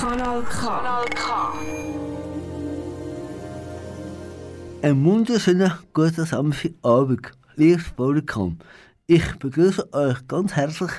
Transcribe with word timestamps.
Kanal 0.00 0.42
K. 0.44 0.66
Kanal 0.66 1.04
K. 1.10 1.52
Ein 4.80 5.04
wunderschöner 5.04 5.78
guten 5.92 6.24
Samstagabend, 6.24 7.32
liebes 7.56 7.90
Publikum. 7.90 8.58
Ich 9.06 9.34
begrüße 9.34 9.92
euch 9.92 10.26
ganz 10.26 10.56
herzlich 10.56 10.90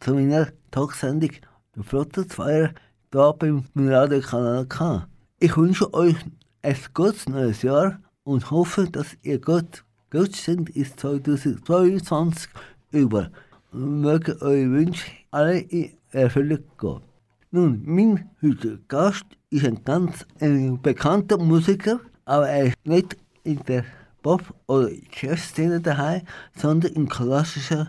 zu 0.00 0.12
meiner 0.12 0.48
Talksendung 0.72 1.30
der 1.74 1.84
Flottenfeier 1.84 2.74
hier 3.10 3.34
beim 3.38 3.64
Radiokanal 3.74 4.66
K. 4.66 5.08
Ich 5.38 5.56
wünsche 5.56 5.94
euch 5.94 6.16
ein 6.60 6.76
gutes 6.92 7.30
neues 7.30 7.62
Jahr 7.62 7.98
und 8.24 8.50
hoffe, 8.50 8.90
dass 8.92 9.16
ihr 9.22 9.40
gut 9.40 9.82
sind 10.36 10.68
ins 10.76 10.94
2022 10.96 12.50
über 12.90 13.30
und 13.72 14.02
möge 14.02 14.36
eure 14.42 14.70
Wünsche 14.70 15.10
alle 15.30 15.60
in 15.60 15.92
Erfüllung 16.10 16.64
gehen. 16.78 17.09
Nun, 17.52 17.82
mein 17.84 18.30
heutiger 18.40 18.78
Gast 18.86 19.24
ist 19.50 19.66
ein 19.66 19.82
ganz 19.82 20.24
ein 20.38 20.80
bekannter 20.80 21.36
Musiker, 21.36 21.98
aber 22.24 22.48
er 22.48 22.66
ist 22.66 22.76
nicht 22.84 23.16
in 23.42 23.58
der 23.66 23.84
Pop- 24.22 24.54
oder 24.68 24.88
Jazzszene 25.20 25.80
daheim, 25.80 26.22
sondern 26.54 26.92
im 26.92 27.08
klassischen 27.08 27.88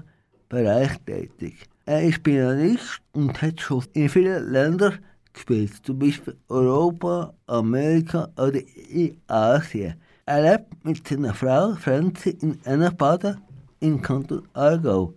Bereich 0.49 0.97
tätig. 1.05 1.69
Er 1.85 2.01
ist 2.01 2.23
Pianist 2.23 3.01
und 3.13 3.39
hat 3.39 3.61
schon 3.61 3.85
in 3.93 4.09
vielen 4.09 4.51
Ländern 4.51 4.97
gespielt, 5.31 5.73
zum 5.83 5.99
Beispiel 5.99 6.35
Europa, 6.49 7.31
Amerika 7.45 8.29
oder 8.37 8.61
in 8.89 9.15
Asien. 9.27 9.93
Er 10.25 10.41
lebt 10.41 10.83
mit 10.83 11.07
seiner 11.07 11.35
Frau 11.35 11.75
Franzi 11.75 12.31
in 12.31 12.57
Ennebaden 12.65 13.39
im 13.79 14.01
Kanton 14.01 14.41
Aargau. 14.53 15.13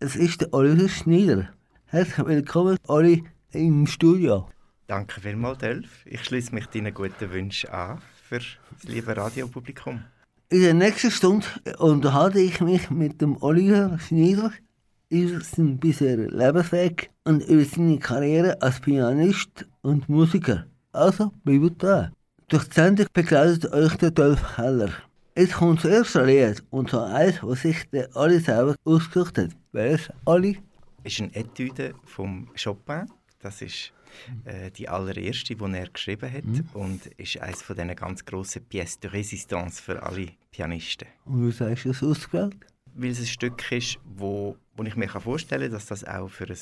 Es 0.00 0.16
ist 0.16 0.42
der 0.42 0.52
Oliver 0.52 0.90
Schneider. 0.90 1.48
Herzlich 1.86 2.26
willkommen, 2.26 2.76
Oli, 2.86 3.24
im 3.52 3.86
Studio. 3.86 4.48
Danke 4.86 5.20
vielmals, 5.20 5.58
Delf. 5.58 6.04
Ich 6.04 6.24
schließe 6.24 6.54
mich 6.54 6.66
deinen 6.66 6.92
guten 6.92 7.30
Wünschen 7.30 7.70
an 7.70 8.00
für 8.28 8.38
das 8.38 8.84
liebe 8.84 9.16
Radiopublikum. 9.16 10.02
In 10.48 10.62
der 10.62 10.74
nächsten 10.74 11.10
Stunde 11.10 11.46
unterhalte 11.78 12.40
ich 12.40 12.60
mich 12.60 12.90
mit 12.90 13.20
dem 13.20 13.40
Oliver 13.42 13.98
Schneider 14.00 14.52
über 15.08 15.40
seinen 15.40 15.78
bisherigen 15.78 16.36
Lebensweg 16.36 17.10
und 17.24 17.44
über 17.44 17.64
seine 17.64 17.98
Karriere 17.98 18.60
als 18.60 18.80
Pianist 18.80 19.66
und 19.82 20.08
Musiker. 20.08 20.66
Also 20.92 21.32
bleibt 21.44 21.82
da. 21.82 22.10
Durch 22.48 22.64
die 22.64 22.74
Sendung 22.74 23.06
begleitet 23.12 23.72
euch 23.72 23.94
der 23.96 24.10
Dolph 24.10 24.56
Heller. 24.56 24.90
Jetzt 25.36 25.54
kommt 25.54 25.84
das 25.84 25.90
erste 25.90 26.24
Lied, 26.24 26.64
und 26.70 26.90
zwar 26.90 27.14
eins, 27.14 27.38
was 27.42 27.62
sich 27.62 27.88
der 27.90 28.08
Oli 28.16 28.40
selber 28.40 28.74
ausgesucht 28.84 29.38
hat. 29.38 29.50
Wer 29.72 29.92
ist 29.92 30.12
Oli? 30.24 30.58
ist 31.04 31.20
eine 31.20 31.34
Etüde 31.34 31.94
vom 32.04 32.48
Chopin. 32.62 33.06
Das 33.42 33.62
ist 33.62 33.92
äh, 34.44 34.70
die 34.70 34.88
allererste, 34.88 35.54
die 35.56 35.64
er 35.74 35.88
geschrieben 35.88 36.30
hat 36.32 36.44
und 36.74 37.06
ist 37.16 37.40
eines 37.40 37.62
von 37.62 37.76
diesen 37.76 37.96
ganz 37.96 38.24
grossen 38.24 38.62
Pièces 38.68 39.00
de 39.00 39.10
Résistance 39.10 39.80
für 39.80 40.02
alle 40.02 40.28
Pianisten. 40.50 41.08
Und 41.24 41.48
wie 41.58 41.64
hast 41.64 41.84
du 41.84 41.90
es 41.90 42.02
ausgewählt? 42.02 42.56
Weil 42.94 43.10
es 43.10 43.20
ein 43.20 43.26
Stück 43.26 43.70
ist, 43.72 43.98
wo, 44.04 44.56
wo 44.76 44.82
ich 44.82 44.96
mir 44.96 45.08
vorstellen 45.08 45.62
kann, 45.62 45.72
dass 45.72 45.86
das 45.86 46.04
auch 46.04 46.28
für 46.28 46.44
ein 46.48 46.56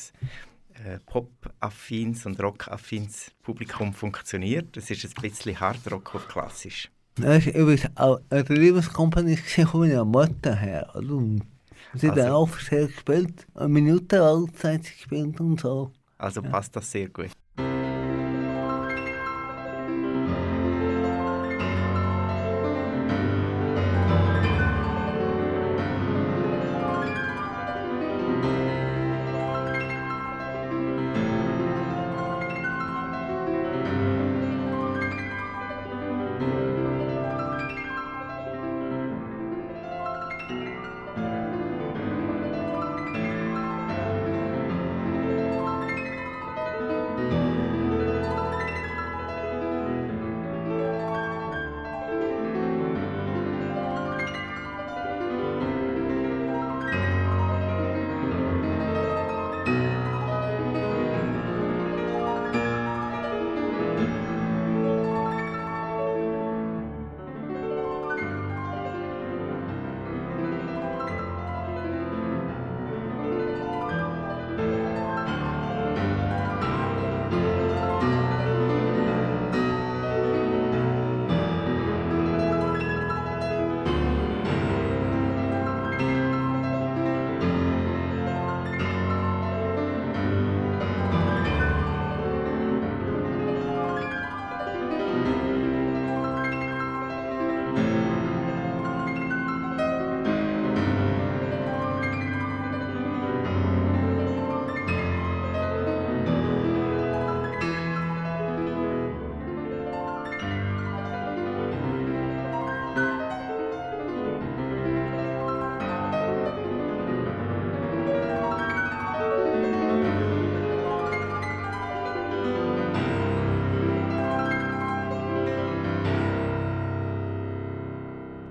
äh, 0.84 0.99
Pop-affines 1.06 2.27
und 2.27 2.41
Rock-affines 2.41 3.33
Publikum 3.43 3.93
funktioniert. 3.93 4.77
Es 4.77 4.91
ist 4.91 5.05
ein 5.05 5.23
bisschen 5.23 5.59
Hardrock 5.59 6.15
auf 6.15 6.29
klassisch. 6.29 6.91
Das 7.17 7.45
ist 7.47 7.56
übrigens 7.56 7.89
auch 7.97 8.21
eine 8.31 8.43
Liebeskompanie 8.55 9.37
von 9.37 9.81
meiner 9.81 10.05
Mutter 10.05 10.55
her. 10.55 10.89
Oder? 10.95 11.15
Und 11.15 11.43
sie 11.95 12.09
hat 12.11 12.19
Also- 12.19 12.33
auch 12.34 12.59
sehr 12.61 12.87
gespielt, 12.87 13.47
eine 13.55 13.69
Minute 13.69 14.23
alt 14.23 14.62
hat 14.62 14.84
sie 14.84 14.93
gespielt 14.93 15.41
und 15.41 15.59
so. 15.61 15.91
Also 16.19 16.42
passt 16.42 16.74
das 16.77 16.91
sehr 16.91 17.08
gut. 17.08 17.30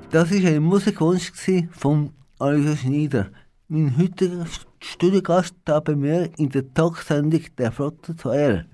Das 0.09 0.31
war 0.31 0.49
ein 0.49 0.63
Musikwunsch 0.63 1.33
von 1.71 2.11
Oliver 2.39 2.77
Schneider. 2.77 3.27
Mein 3.67 3.97
heutiger 3.97 4.45
Studiogast 4.79 5.53
da 5.65 5.81
bei 5.81 5.97
mir 5.97 6.29
in 6.37 6.49
der 6.49 6.73
Talksendung 6.73 7.41
der 7.57 7.73
Flotte 7.73 8.15
2 8.15 8.65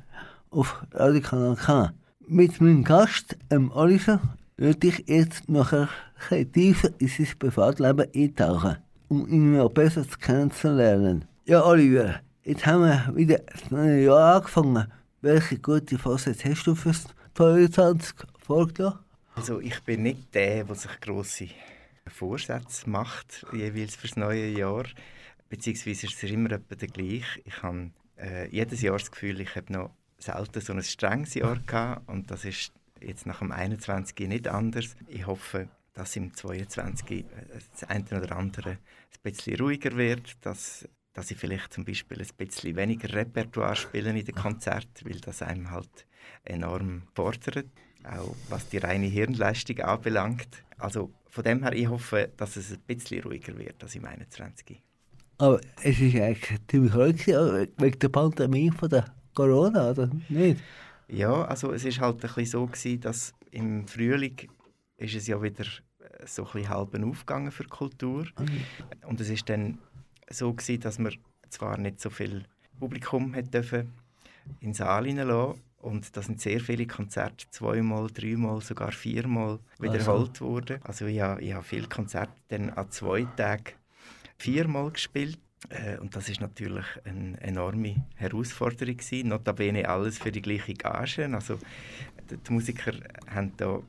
auf 0.52 0.86
Radio 0.92 1.22
Kanal 1.22 1.56
K. 1.56 1.92
Mit 2.28 2.62
meinem 2.62 2.84
Gast, 2.84 3.36
ähm, 3.50 3.72
Oliver, 3.74 4.22
würde 4.58 4.88
ich 4.88 5.06
jetzt 5.08 5.50
nachher 5.50 5.90
tiefer 6.54 6.90
in 7.00 7.08
sein 7.08 7.28
Privatleben 7.40 8.06
eintauchen, 8.16 8.78
um 9.08 9.28
ihn 9.28 9.58
noch 9.58 9.70
besser 9.70 10.06
kennenzulernen. 10.20 11.26
Ja, 11.46 11.66
Oliver, 11.66 12.20
jetzt 12.44 12.68
haben 12.68 12.84
wir 12.84 13.12
wieder 13.16 13.40
das 13.52 13.72
neue 13.72 14.04
Jahr 14.06 14.36
angefangen. 14.36 14.86
Welche 15.22 15.58
gute 15.58 15.98
Vorsätze 15.98 16.52
hast 16.52 16.68
du 16.68 16.76
fürs 16.76 17.06
22 17.34 18.14
vorgenommen? 18.38 19.00
Also 19.36 19.60
ich 19.60 19.82
bin 19.82 20.04
nicht 20.04 20.34
der, 20.36 20.64
der 20.64 20.76
sich 20.76 21.00
grosse 21.02 21.48
Vorsätze 22.08 22.90
macht, 22.90 23.46
jeweils 23.52 23.96
fürs 23.96 24.16
neue 24.16 24.48
Jahr. 24.48 24.86
Beziehungsweise 25.50 26.08
ist 26.08 26.24
es 26.24 26.32
immer 26.32 26.52
etwa 26.52 26.76
der 26.76 26.88
gleich. 26.88 27.42
Ich 27.46 27.64
habe 27.64 27.92
äh, 28.18 28.48
jedes 28.50 28.82
Jahr 28.82 28.98
das 28.98 29.12
Gefühl, 29.12 29.42
ich 29.42 29.56
habe 29.56 29.74
noch 29.74 29.92
selten 30.18 30.62
so 30.62 30.74
ein 30.74 30.84
strenges 30.84 31.34
Jahr 31.34 31.60
gehabt 31.60 32.08
und 32.08 32.32
das 32.32 32.46
ist 32.46 32.72
jetzt 33.02 33.26
nach 33.26 33.40
dem 33.40 33.52
21. 33.52 34.28
nicht 34.28 34.48
anders. 34.48 34.96
Ich 35.08 35.28
hoffe, 35.28 35.68
dass 35.94 36.16
im 36.16 36.34
22. 36.34 37.12
äh, 37.12 37.24
das 37.72 37.84
eine 37.90 38.06
oder 38.06 38.36
andere 38.36 38.72
ein 38.72 38.78
bisschen 39.24 39.60
ruhiger 39.60 39.96
wird, 39.96 40.38
dass, 40.46 40.88
dass 41.14 41.32
ich 41.32 41.38
vielleicht 41.38 41.74
zum 41.74 41.86
Beispiel 41.86 42.22
ein 42.22 42.28
bisschen 42.38 42.76
weniger 42.76 43.14
Repertoire 43.14 43.76
spiele 43.76 44.12
in 44.12 44.26
den 44.26 44.36
Konzerten, 44.36 45.10
weil 45.10 45.20
das 45.20 45.42
einem 45.42 45.72
halt 45.72 46.08
enorm 46.44 47.04
fordert, 47.14 47.68
auch 48.06 48.36
was 48.50 48.68
die 48.70 48.78
reine 48.78 49.08
Hirnleistung 49.08 49.80
anbelangt. 49.80 50.64
Also 50.78 51.12
von 51.30 51.44
dem 51.44 51.64
her, 51.64 51.74
ich 51.74 51.88
hoffe, 51.88 52.30
dass 52.38 52.56
es 52.56 52.72
ein 52.72 52.80
bisschen 52.86 53.24
ruhiger 53.24 53.58
wird 53.58 53.82
als 53.84 53.96
im 53.96 54.06
21. 54.06 54.82
Aber 55.38 55.60
es 55.82 56.00
ist 56.00 56.16
eigentlich 56.16 56.60
ziemlich 56.68 56.94
ruhig 56.94 57.26
gewesen, 57.26 57.68
wegen 57.78 58.00
der 58.00 58.10
Pandemie 58.10 58.72
von 58.72 58.90
der 58.90 59.06
Corona, 59.34 59.92
oder 59.92 60.10
nicht? 60.30 60.62
Ja, 61.08 61.46
also 61.46 61.72
es 61.72 61.86
ist 61.86 62.00
halt 62.00 62.16
ein 62.16 62.22
bisschen 62.22 62.46
so 62.46 62.66
gewesen, 62.66 63.02
dass 63.02 63.34
im 63.52 63.88
Frühling 63.88 64.36
ist 64.98 65.16
es 65.16 65.28
ja 65.28 65.42
wieder 65.42 65.66
äh, 65.66 66.26
so 66.26 66.46
ein 66.46 66.52
bisschen 66.52 66.70
halb 66.70 67.04
aufgegangen 67.04 67.52
für 67.52 67.64
die 67.64 67.70
Kultur. 67.70 68.28
Mhm. 68.40 69.08
Und 69.08 69.20
es 69.22 69.30
ist 69.30 69.50
dann 69.50 69.80
so 70.30 70.54
gewesen, 70.54 70.82
dass 70.82 71.00
wir 71.00 71.12
zwar 71.50 71.78
nicht 71.78 72.00
so 72.00 72.10
viel 72.10 72.46
Publikum 72.80 73.36
hat 73.36 73.54
dürfen 73.54 73.92
in 74.60 74.70
den 74.70 74.74
Saal 74.74 75.06
hineinlassen 75.06 75.62
und 75.84 76.16
da 76.16 76.22
sind 76.22 76.40
sehr 76.40 76.62
viele 76.62 76.88
Konzerte 76.88 77.46
zweimal, 77.52 78.08
dreimal, 78.08 78.62
sogar 78.62 78.92
viermal 78.92 79.60
wiederholt 79.80 80.40
worden. 80.40 80.80
Also 80.84 81.06
ich 81.06 81.20
habe, 81.20 81.42
ich 81.42 81.54
habe 81.54 81.64
viele 81.64 81.88
Konzerte 81.88 82.34
dann 82.48 82.70
an 82.70 82.90
zwei 82.90 83.24
Tagen 83.36 83.74
viermal 84.38 84.92
gespielt. 84.92 85.40
Äh, 85.70 85.98
und 85.98 86.16
das 86.16 86.30
ist 86.30 86.40
natürlich 86.40 86.86
eine 87.04 87.40
enorme 87.42 87.96
Herausforderung 88.16 88.96
gewesen. 88.96 89.30
Notabene 89.30 89.88
alles 89.88 90.20
für 90.20 90.32
die 90.32 90.42
gleiche 90.42 90.74
Gage. 90.74 91.30
Also 91.34 91.60
die 92.30 92.38
die 92.38 92.54
Musiker 92.54 92.94
haben 93.28 93.52
da 93.58 93.82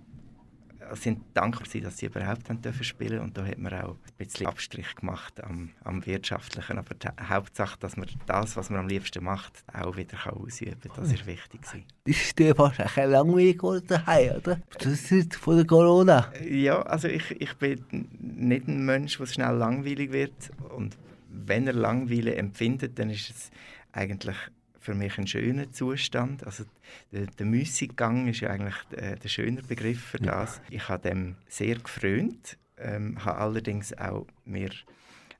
sind 0.93 1.23
dankbar 1.35 1.65
gewesen, 1.65 1.85
dass 1.85 1.99
sie 1.99 2.07
überhaupt 2.07 2.49
haben 2.49 2.63
dürfen 2.63 2.85
spielen 2.85 3.21
und 3.21 3.37
da 3.37 3.45
hat 3.45 3.59
man 3.59 3.73
auch 3.75 3.91
ein 3.91 3.99
bisschen 4.19 4.47
Abstrich 4.47 4.95
gemacht 4.95 5.43
am, 5.43 5.71
am 5.83 6.05
wirtschaftlichen, 6.07 6.79
aber 6.79 6.95
die 6.95 7.09
Hauptsache, 7.29 7.79
dass 7.79 7.97
man 7.97 8.09
das, 8.27 8.57
was 8.57 8.71
man 8.71 8.81
am 8.81 8.89
liebsten 8.89 9.25
macht, 9.25 9.65
auch 9.73 9.97
wieder 9.97 10.17
kann 10.17 10.35
ausüben 10.35 10.81
kann. 10.81 10.93
Das 10.97 11.13
ist 11.13 11.27
wichtig 11.27 11.63
gewesen. 11.63 11.85
Das 12.05 12.17
ist 12.17 12.39
dir 12.39 12.55
fast 12.55 12.81
ein 12.81 13.57
geworden 13.57 13.87
daheim, 13.87 14.37
oder? 14.37 14.61
Das 14.79 15.11
ist 15.11 15.35
von 15.37 15.57
der 15.57 15.67
Corona. 15.67 16.33
Ja, 16.47 16.83
also 16.83 17.09
ich, 17.09 17.31
ich 17.41 17.55
bin 17.55 17.85
nicht 18.21 18.69
ein 18.69 18.85
Mensch, 18.85 19.19
der 19.19 19.27
schnell 19.27 19.57
langweilig 19.57 20.13
wird 20.13 20.51
und 20.77 20.97
wenn 21.29 21.67
er 21.67 21.73
Langweile 21.73 22.35
empfindet, 22.37 22.99
dann 22.99 23.11
ist 23.11 23.31
es 23.31 23.51
eigentlich 23.93 24.37
für 24.85 24.95
mich 24.95 25.17
ein 25.19 25.27
schöner 25.27 25.73
Zustand. 25.73 26.45
Also 26.45 26.65
der, 27.11 27.27
der 27.27 27.47
Müßiggang 27.47 28.29
ist 28.29 28.41
ja 28.41 28.51
eigentlich 28.51 28.77
der, 28.91 29.17
der 29.17 29.29
schöner 29.29 29.63
Begriff 29.63 30.01
für 30.01 30.19
das. 30.19 30.61
Ich 30.69 30.89
habe 30.89 31.09
dem 31.09 31.37
sehr 31.49 31.77
gefrönt, 31.77 32.59
ähm, 32.77 33.25
habe 33.25 33.39
allerdings 33.39 33.97
auch 33.97 34.27
mir 34.45 34.71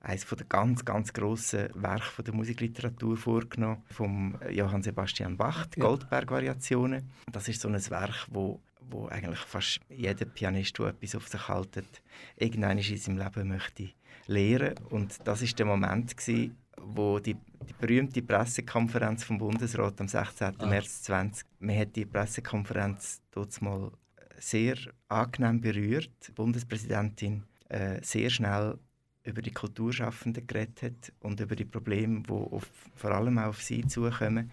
eines 0.01 0.27
der 0.27 0.47
ganz, 0.49 0.85
ganz 0.85 1.13
grossen 1.13 1.69
Werke 1.75 2.23
der 2.23 2.35
Musikliteratur 2.35 3.17
vorgenommen, 3.17 3.83
vom 3.91 4.39
Johann 4.51 4.83
Sebastian 4.83 5.37
Bach, 5.37 5.67
die 5.67 5.81
Ja. 5.81 5.87
Goldberg-Variationen. 5.87 7.11
Das 7.31 7.49
ist 7.49 7.61
so 7.61 7.69
ein 7.69 7.91
Werk, 7.91 8.27
wo, 8.31 8.61
wo 8.81 9.09
eigentlich 9.09 9.41
fast 9.41 9.81
jeder 9.91 10.25
Pianist, 10.25 10.79
der 10.79 10.87
etwas 10.87 11.15
auf 11.15 11.29
sich 11.29 11.49
hält, 11.49 12.03
irgendwann 12.37 12.79
in 12.79 12.97
seinem 12.97 13.19
Leben 13.19 13.49
möchte 13.49 13.91
lehren. 14.27 14.75
Und 14.91 15.19
das 15.25 15.43
ist 15.43 15.59
der 15.59 15.67
Moment, 15.67 16.17
gewesen, 16.17 16.57
wo 16.79 17.19
die, 17.19 17.37
die 17.65 17.75
berühmte 17.79 18.23
Pressekonferenz 18.23 19.25
vom 19.25 19.39
Bundesrat 19.39 20.01
am 20.01 20.09
16. 20.09 20.61
Ah. 20.61 20.67
März 20.67 21.03
20, 21.03 21.47
man 21.61 21.79
hat 21.79 21.97
die 21.97 22.05
Pressekonferenz 22.05 23.21
dort 23.31 23.61
mal 23.63 23.91
sehr 24.39 24.77
angenehm 25.09 25.61
berührt. 25.61 26.11
Die 26.27 26.33
Bundespräsidentin 26.33 27.45
äh, 27.69 28.01
sehr 28.03 28.31
schnell 28.31 28.79
über 29.25 29.41
die 29.41 29.53
Kulturschaffenden 29.53 30.47
geredet 30.47 30.83
hat 30.83 31.13
und 31.21 31.41
über 31.41 31.57
die 31.57 31.65
Probleme, 31.65 32.23
die 32.23 32.33
auf, 32.33 32.69
vor 32.95 33.13
allem 33.13 33.39
auch 33.39 33.49
auf 33.49 33.63
sie 33.63 33.87
zukommen. 33.87 34.51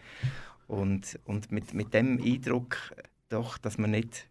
Und, 0.68 1.20
und 1.26 1.52
mit, 1.52 1.74
mit 1.74 1.94
dem 1.94 2.22
Eindruck, 2.24 2.78
doch, 3.28 3.58
dass 3.58 3.78
man 3.78 3.92
nicht 3.92 4.28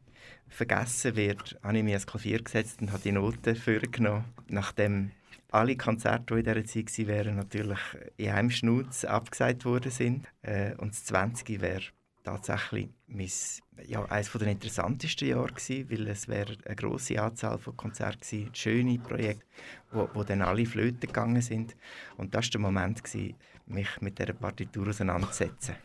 vergessen 0.49 1.17
wird, 1.17 1.59
habe 1.63 1.79
ich 1.79 1.85
mich 1.85 1.93
ans 1.93 2.07
Klavier 2.07 2.43
gesetzt 2.43 2.81
und 2.81 2.93
habe 2.93 3.03
die 3.03 3.13
Noten 3.13 3.55
vorgenommen. 3.55 4.25
Nachdem 4.49 5.11
alle 5.53 5.77
Konzerte, 5.77 6.35
die 6.35 6.41
in 6.41 6.45
dieser 6.45 6.65
Zeit 6.65 7.07
wären, 7.07 7.37
natürlich 7.37 7.79
in 8.17 8.31
einem 8.31 8.51
Schnutz 8.51 9.05
abgesagt 9.05 9.65
worden 9.65 9.91
sind. 9.91 10.27
Äh, 10.43 10.75
und 10.77 10.93
das 10.93 11.05
20. 11.05 11.61
wäre 11.61 11.83
tatsächlich 12.23 12.89
mein, 13.07 13.31
ja, 13.87 14.05
eines 14.07 14.33
der 14.33 14.49
interessantesten 14.49 15.29
Jahre 15.29 15.49
gewesen, 15.53 15.91
weil 15.91 16.09
es 16.09 16.29
wäre 16.29 16.57
eine 16.65 16.77
grosse 16.77 17.21
Anzahl 17.21 17.59
von 17.59 17.77
Konzerten 17.77 18.21
gewesen, 18.21 18.55
schöne 18.55 18.99
Projekte, 18.99 19.45
wo, 19.93 20.09
wo 20.15 20.23
dann 20.23 20.43
alle 20.43 20.67
flöten 20.67 21.01
gegangen 21.01 21.43
sind. 21.43 21.77
Und 22.17 22.35
das 22.35 22.47
war 22.47 22.51
der 22.51 22.61
Moment, 22.61 23.03
gewesen, 23.03 23.35
mich 23.67 24.01
mit 24.01 24.19
dieser 24.19 24.33
Partitur 24.33 24.89
auseinanderzusetzen. 24.89 25.77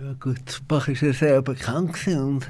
Ja 0.00 0.12
gut, 0.14 0.62
Bach 0.68 0.86
ist 0.88 1.02
ja 1.02 1.12
sehr 1.12 1.42
bekannt 1.42 2.06
und 2.06 2.48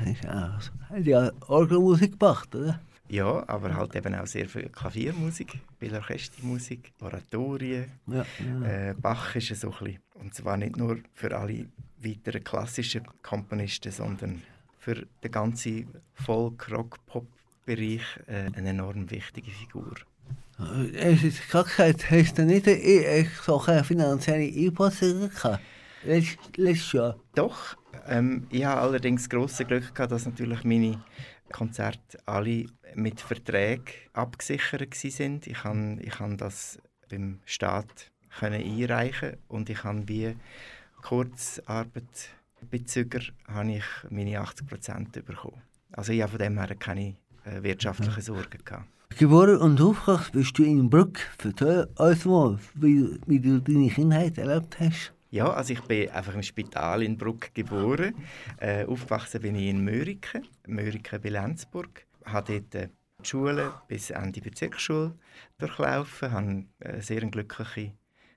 hat 0.91 1.05
ja 1.05 1.31
Orgelmusik 1.47 2.19
gemacht, 2.19 2.55
oder? 2.55 2.79
Ja, 3.13 3.47
aber 3.47 3.77
halt 3.77 3.95
eben 3.95 4.15
auch 4.15 4.27
sehr 4.27 4.49
viel 4.49 4.71
Klaviermusik, 4.71 5.59
viel 5.79 5.95
Orchestermusik, 5.95 6.95
Oratorien. 7.03 7.85
Ja, 8.07 8.25
ja. 8.39 8.91
Äh, 8.91 8.95
Bach 8.95 9.37
ist 9.37 9.49
so 9.49 9.71
ein 9.71 9.85
bisschen, 9.85 9.99
und 10.15 10.35
zwar 10.35 10.57
nicht 10.57 10.79
nur 10.79 10.97
für 11.13 11.37
alle 11.37 11.67
weiteren 11.99 12.43
klassischen 12.43 13.07
Komponisten, 13.23 13.93
sondern 13.93 14.41
für 14.79 15.07
den 15.23 15.31
ganzen 15.31 15.89
Folk-, 16.15 16.71
Rock-, 16.71 17.05
Pop-Bereich 17.05 18.01
äh, 18.29 18.51
eine 18.57 18.71
enorm 18.71 19.11
wichtige 19.11 19.51
Figur. 19.51 19.95
Es 20.95 21.23
ist 21.23 21.45
gesagt, 21.45 22.11
hast 22.11 22.39
du 22.39 22.47
nicht 22.47 22.67
eine, 22.67 23.27
so 23.43 23.61
eine 23.61 23.85
finanzielle 23.85 24.51
Einpassung 24.67 25.29
gehabt? 25.29 25.61
Letzt, 26.05 26.39
letztes 26.57 26.93
Jahr. 26.93 27.19
Doch, 27.35 27.77
ähm, 28.09 28.47
ich 28.51 28.65
habe 28.65 28.81
allerdings 28.81 29.29
große 29.29 29.67
Glück 29.67 29.95
gehabt, 29.95 30.13
dass 30.13 30.25
natürlich 30.25 30.65
meine 30.65 30.99
Konzerte 31.53 32.19
alle 32.27 32.67
mit 32.95 33.21
Verträgen 33.21 33.95
abgesichert 34.13 34.95
sind. 34.95 35.47
Ich 35.47 35.63
kann, 35.63 36.01
ich 36.03 36.11
kann 36.11 36.37
das 36.37 36.79
beim 37.11 37.39
Staat 37.45 38.11
können 38.39 38.63
einreichen 38.63 39.37
und 39.49 39.71
ich 39.71 39.85
habe 39.85 40.09
wie 40.09 40.35
Kurzarbeitbezüger 41.03 43.21
habe 43.49 43.73
ich 43.73 43.85
meine 44.11 44.41
80 44.41 44.67
Prozent 44.67 45.13
bekommen. 45.13 45.63
Also 45.93 46.13
ich 46.13 46.23
habe 46.23 46.33
von 46.33 46.39
dem 46.39 46.59
her 46.59 46.75
keine 46.77 47.17
äh, 47.45 47.63
wirtschaftlichen 47.63 48.23
Sorgen 48.23 48.65
gehabt. 48.65 48.89
Geboren 49.19 49.59
und 49.59 49.81
aufgewachsen 49.81 50.33
bist 50.33 50.59
du 50.59 50.65
in 50.65 50.89
Bruck. 50.89 51.19
Erzähl 51.45 51.87
uns 51.97 52.25
mal, 52.25 52.59
wie, 52.75 53.21
wie 53.27 53.41
du 53.41 53.61
deine 53.61 53.91
Kindheit 53.91 54.39
erlebt 54.39 54.81
hast. 54.81 55.13
Ja, 55.33 55.51
also 55.51 55.73
ich 55.73 55.81
bin 55.85 56.11
einfach 56.11 56.35
im 56.35 56.43
Spital 56.43 57.03
in 57.03 57.17
Bruck 57.17 57.55
geboren. 57.55 58.15
Äh, 58.59 58.85
aufgewachsen 58.85 59.41
bin 59.41 59.55
ich 59.55 59.71
in 59.71 59.83
Möriken, 59.83 60.47
Möriken 60.67 61.23
bei 61.23 61.31
Lenzburg. 61.31 62.05
Habe 62.27 62.61
dort 62.61 62.75
äh, 62.75 62.89
die 63.19 63.29
Schule 63.29 63.73
bis 63.89 64.11
Ende 64.11 64.43
Bezirksschule 64.43 65.17
durchlaufen, 65.57 66.33
habe 66.33 66.65
eine 66.81 67.01
sehr 67.01 67.23
glückliche 67.23 67.95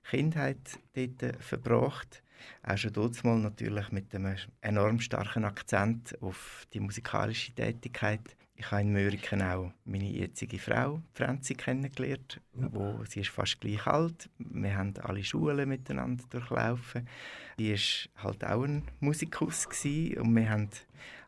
Kindheit 0.08 0.80
dort 0.94 1.22
äh, 1.22 1.34
verbracht. 1.38 2.22
Auch 2.62 2.78
schon 2.78 2.94
dort 2.94 3.22
mal 3.24 3.40
natürlich 3.40 3.92
mit 3.92 4.14
einem 4.14 4.34
enorm 4.62 4.98
starken 5.00 5.44
Akzent 5.44 6.16
auf 6.22 6.66
die 6.72 6.80
musikalische 6.80 7.52
Tätigkeit. 7.52 8.38
Ich 8.58 8.70
habe 8.70 8.80
in 8.82 8.92
Möriken 8.92 9.42
auch 9.42 9.70
meine 9.84 10.08
jetzige 10.10 10.58
Frau, 10.58 11.02
Franzi, 11.12 11.54
kennengelernt. 11.54 12.40
Wo, 12.54 13.04
sie 13.06 13.20
ist 13.20 13.28
fast 13.28 13.60
gleich 13.60 13.86
alt. 13.86 14.30
Wir 14.38 14.76
haben 14.76 14.94
alle 15.02 15.22
Schulen 15.22 15.68
miteinander 15.68 16.24
durchlaufen. 16.30 17.06
Sie 17.58 17.72
war 17.72 18.24
halt 18.24 18.44
auch 18.44 18.62
ein 18.64 18.82
Musikus 19.00 19.68
gewesen, 19.68 20.18
und 20.22 20.34
wir 20.34 20.48
haben 20.48 20.70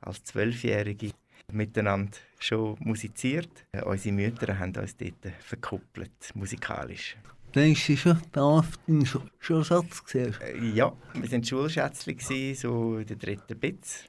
als 0.01 0.25
Zwölfjährige 0.25 1.11
miteinander 1.53 2.17
schon 2.39 2.77
musiziert. 2.81 3.51
Äh, 3.73 3.83
unsere 3.83 4.15
Mütter 4.15 4.59
haben 4.59 4.75
uns 4.77 4.97
dort 4.97 5.33
verkuppelt, 5.41 6.11
musikalisch. 6.35 7.17
Dann 7.53 7.71
war 7.71 7.77
schon 7.97 8.23
damals 8.33 8.67
dein 8.87 9.05
Sch- 9.05 9.29
Schulsatz. 9.39 10.05
Gesehen. 10.05 10.35
Äh, 10.43 10.59
Ja, 10.75 10.95
wir 11.15 11.31
waren 11.33 11.45
Schulschätzchen, 11.45 12.17
gewesen, 12.17 12.55
so 12.61 12.99
in 12.99 13.07
der 13.07 13.17
dritten 13.17 13.59
Bitz, 13.59 14.05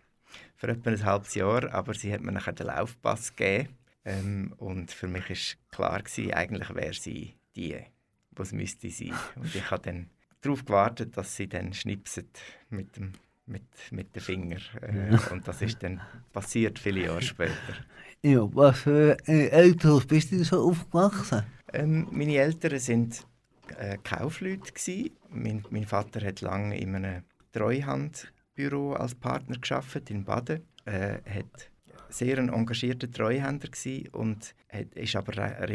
für 0.60 0.68
etwa 0.68 0.90
ein 0.90 1.06
halbes 1.06 1.36
Jahr, 1.36 1.74
aber 1.74 1.94
sie 1.94 2.14
hat 2.14 2.22
mir 2.22 2.34
nachher 2.34 2.52
den 2.52 2.68
Laufpass 2.68 3.34
gegeben. 3.36 3.70
Ähm, 4.04 4.54
und 4.58 4.92
für 4.92 5.08
mich 5.08 5.30
war 5.30 5.70
klar, 5.72 6.04
gewesen, 6.04 6.34
eigentlich 6.34 6.76
wäre 6.76 6.94
sie 6.94 7.36
die, 7.56 7.78
was 8.32 8.52
müsste 8.52 8.90
sein. 8.90 9.14
Und 9.36 9.56
ich 9.56 9.72
habe 9.72 9.84
dann 9.84 10.10
darauf 10.42 10.66
gewartet, 10.66 11.16
dass 11.16 11.36
sie 11.36 11.48
dann 11.48 11.74
schnipset 11.74 12.40
mit 12.70 12.96
dem 12.98 13.14
mit, 13.46 13.64
mit 13.90 14.16
den 14.16 14.22
Fingern. 14.22 14.62
Äh, 14.82 15.18
und 15.32 15.48
das 15.48 15.64
ist 15.64 15.82
dann 15.82 16.00
passiert 16.32 16.78
viele 16.78 17.06
Jahre 17.06 17.22
später. 17.24 17.74
Ja, 18.22 18.48
was 18.54 18.82
für 18.82 19.18
äh, 19.28 19.48
Eltern 19.48 20.04
bist 20.08 20.32
du 20.32 20.44
so 20.44 20.70
aufgewachsen? 20.70 21.44
Ähm, 21.74 22.08
meine 22.12 22.36
Eltern 22.36 22.78
sind 22.78 23.26
äh, 23.78 23.98
Kaufleute. 24.04 24.72
Gewesen. 24.72 25.18
Mein, 25.30 25.64
mein 25.72 25.86
Vater 25.86 26.24
hat 26.24 26.42
lange 26.42 26.78
in 26.78 26.96
einem 26.96 27.24
Treuhandbüro 28.60 28.94
als 28.94 29.16
Partner 29.16 29.58
geschafft 29.58 30.10
in 30.10 30.26
Baden. 30.26 30.66
Äh, 30.86 31.20
hat 31.26 31.72
sehr 32.10 32.38
ein 32.38 32.50
engagierter 32.50 33.10
Treuhänder 33.10 33.70
und 34.12 34.56
hat, 34.70 34.94
ist 34.96 35.16
aber 35.16 35.34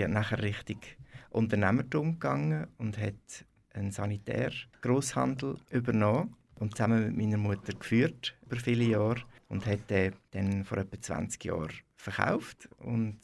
nachher 0.08 0.42
richtig 0.42 0.98
Unternehmertum 1.30 2.14
gegangen 2.14 2.66
und 2.78 2.98
hat 2.98 3.46
einen 3.72 3.90
Sanitär-Grosshandel 3.90 5.56
übernommen 5.70 6.36
und 6.56 6.76
zusammen 6.76 7.06
mit 7.06 7.16
meiner 7.16 7.38
Mutter 7.38 7.72
geführt 7.72 8.36
über 8.44 8.56
viele 8.56 8.84
Jahre 8.84 9.22
und 9.48 9.66
hat 9.66 9.88
den 9.90 10.12
dann 10.32 10.64
vor 10.64 10.78
etwa 10.78 11.00
20 11.00 11.44
Jahren 11.44 11.72
verkauft 11.96 12.68
und 12.78 13.18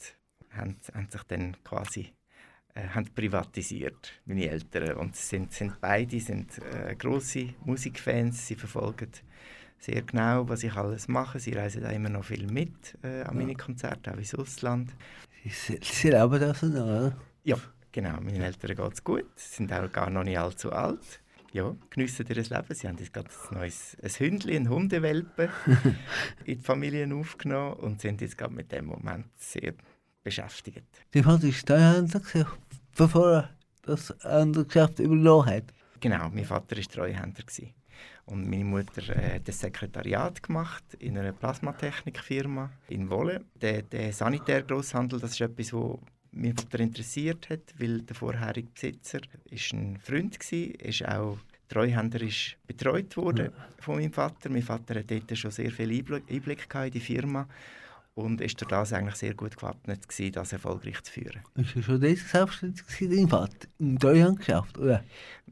haben, 0.49 0.77
haben 0.93 1.09
sich 1.09 1.23
dann 1.23 1.55
quasi 1.63 2.13
äh, 2.73 2.87
haben 2.87 3.07
privatisiert, 3.13 4.13
meine 4.25 4.49
Eltern. 4.49 4.97
Und 4.97 5.15
sind, 5.15 5.53
sind 5.53 5.79
beide 5.81 6.19
sind 6.19 6.59
äh, 6.59 6.95
grosse 6.95 7.49
Musikfans. 7.65 8.47
Sie 8.47 8.55
verfolgen 8.55 9.09
sehr 9.77 10.01
genau, 10.03 10.47
was 10.47 10.63
ich 10.63 10.73
alles 10.75 11.07
mache. 11.07 11.39
Sie 11.39 11.53
reisen 11.53 11.85
auch 11.85 11.91
immer 11.91 12.09
noch 12.09 12.25
viel 12.25 12.45
mit 12.45 12.97
äh, 13.03 13.23
an 13.23 13.35
meine 13.35 13.55
Konzerte, 13.55 14.13
auch 14.13 14.17
ins 14.17 14.35
Ausland. 14.35 14.93
Sie, 15.43 15.79
sie 15.81 16.09
leben 16.09 16.39
das 16.39 16.61
noch, 16.61 16.83
oder? 16.83 17.17
Ja, 17.43 17.57
genau. 17.91 18.21
Meinen 18.21 18.41
Eltern 18.41 18.75
geht 18.75 18.93
es 18.93 19.03
gut. 19.03 19.25
Sie 19.35 19.55
sind 19.55 19.73
auch 19.73 19.91
gar 19.91 20.09
noch 20.09 20.23
nicht 20.23 20.37
allzu 20.37 20.71
alt. 20.71 21.19
Ja, 21.51 21.75
geniessen 21.89 22.25
ihr 22.29 22.35
Leben. 22.35 22.75
Sie 22.75 22.87
haben 22.87 22.97
jetzt 22.97 23.11
gerade 23.11 23.29
ein 23.49 23.57
neues 23.57 23.97
ein 24.01 24.09
Hündchen, 24.09 24.55
ein 24.55 24.69
Hundewelpe 24.69 25.49
in 26.45 26.59
die 26.59 26.63
Familie 26.63 27.13
aufgenommen 27.13 27.73
und 27.73 27.99
sind 27.99 28.21
jetzt 28.21 28.37
gerade 28.37 28.53
mit 28.53 28.71
dem 28.71 28.85
Moment 28.85 29.25
sehr 29.35 29.73
beschäftigt. 30.23 30.83
Die 31.13 31.23
Vater 31.23 31.43
war 31.43 31.65
Treuhänder, 31.65 32.21
bevor 32.95 33.31
er 33.31 33.49
das 33.83 34.11
andere 34.21 34.65
Geschäft 34.65 34.99
übernommen 34.99 35.47
hat. 35.47 35.73
Genau, 35.99 36.29
mein 36.29 36.45
Vater 36.45 36.77
war 36.77 36.83
Treuhänder. 36.83 37.43
Gewesen. 37.43 37.73
Und 38.25 38.49
meine 38.49 38.63
Mutter 38.63 39.09
äh, 39.09 39.35
hat 39.35 39.47
das 39.47 39.59
Sekretariat 39.59 40.41
gemacht 40.41 40.83
in 40.99 41.17
einer 41.17 41.33
Plasmatechnikfirma 41.33 42.71
in 42.89 43.09
Wolle. 43.09 43.43
Der, 43.59 43.81
der 43.81 44.13
Sanitärgrosshandel, 44.13 45.19
das 45.19 45.31
ist 45.31 45.41
etwas, 45.41 45.73
was 45.73 45.99
mein 46.31 46.55
Vater 46.55 46.79
interessiert 46.79 47.49
hat, 47.49 47.73
weil 47.77 48.01
der 48.01 48.15
vorherige 48.15 48.69
Besitzer 48.69 49.19
ist 49.49 49.73
ein 49.73 49.97
Freund 49.97 50.39
war, 50.39 50.85
ist 50.85 51.07
auch 51.07 51.37
treuhänderisch 51.67 52.57
betreut 52.67 53.15
worden 53.17 53.45
ja. 53.47 53.67
von 53.79 53.95
meinem 53.95 54.13
Vater. 54.13 54.49
Mein 54.49 54.61
Vater 54.61 54.95
hat 54.99 55.11
dort 55.11 55.37
schon 55.37 55.51
sehr 55.51 55.71
viel 55.71 55.91
Einblick 55.91 56.73
in 56.73 56.91
die 56.91 56.99
Firma 56.99 57.47
und 58.13 58.41
ist 58.41 58.59
durch 58.59 58.69
das 58.69 58.93
eigentlich 58.93 59.15
sehr 59.15 59.33
gut 59.33 59.55
gewappnet 59.55 60.07
gewesen, 60.07 60.33
das 60.33 60.53
erfolgreich 60.53 61.01
zu 61.03 61.11
führen. 61.11 61.41
Ist 61.55 61.75
er 61.75 61.83
schon 61.83 62.01
dort 62.01 62.17
selbstständig 62.17 62.83
dein 62.99 63.29
Vater? 63.29 63.67
Im 63.79 63.99
Treuhandgeschäft, 63.99 64.77
oder? 64.77 65.03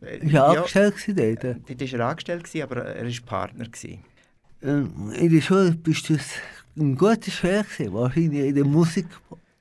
Äh, 0.01 0.17
ist 0.17 0.23
er 0.23 0.29
ja, 0.31 0.45
angestellt 0.45 0.95
dort? 1.07 1.43
Äh, 1.43 1.55
dort 1.75 1.93
war 1.93 1.99
er 1.99 2.07
angestellt, 2.07 2.55
aber 2.61 2.85
er 2.85 3.05
war 3.05 3.25
Partner. 3.25 3.67
Ähm, 4.61 5.11
in 5.15 5.33
der 5.33 5.41
Schule 5.41 5.71
bist 5.71 6.09
du 6.09 6.17
ein 6.77 6.95
guter 6.95 7.31
Schwer 7.31 7.65
wahrscheinlich 7.91 8.47
in 8.47 8.55
der 8.55 8.65
Musik 8.65 9.07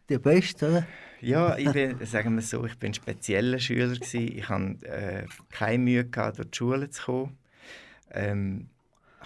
der 0.08 0.18
Beste, 0.18 0.68
oder? 0.68 0.86
Ja, 1.20 1.56
ich 1.58 1.70
bin, 1.72 2.04
sagen 2.04 2.34
wir 2.34 2.42
so, 2.42 2.64
ich 2.64 2.76
bin 2.78 2.90
ein 2.90 2.94
spezieller 2.94 3.58
Schüler 3.58 3.94
gewesen. 3.94 4.36
Ich 4.36 4.48
hatte 4.48 4.86
äh, 4.86 5.26
keine 5.50 5.78
Mühe 5.78 6.04
gehabt, 6.04 6.38
durch 6.38 6.50
die 6.50 6.56
Schule 6.56 6.90
zu 6.90 7.02
kommen. 7.02 7.38
Ähm, 8.10 8.68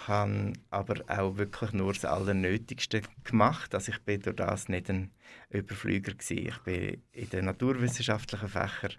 habe 0.08 0.52
aber 0.70 1.02
auch 1.08 1.36
wirklich 1.36 1.72
nur 1.72 1.92
das 1.92 2.04
Allernötigste 2.04 3.02
gemacht. 3.24 3.74
Also 3.74 3.92
ich 3.92 4.00
bin 4.00 4.20
durch 4.20 4.36
das 4.36 4.68
nicht 4.68 4.90
ein 4.90 5.10
Überflüger 5.50 6.12
gewesen. 6.12 6.46
Ich 6.48 6.58
bin 6.58 7.02
in 7.12 7.30
den 7.30 7.44
naturwissenschaftlichen 7.46 8.48
Fächern 8.48 8.92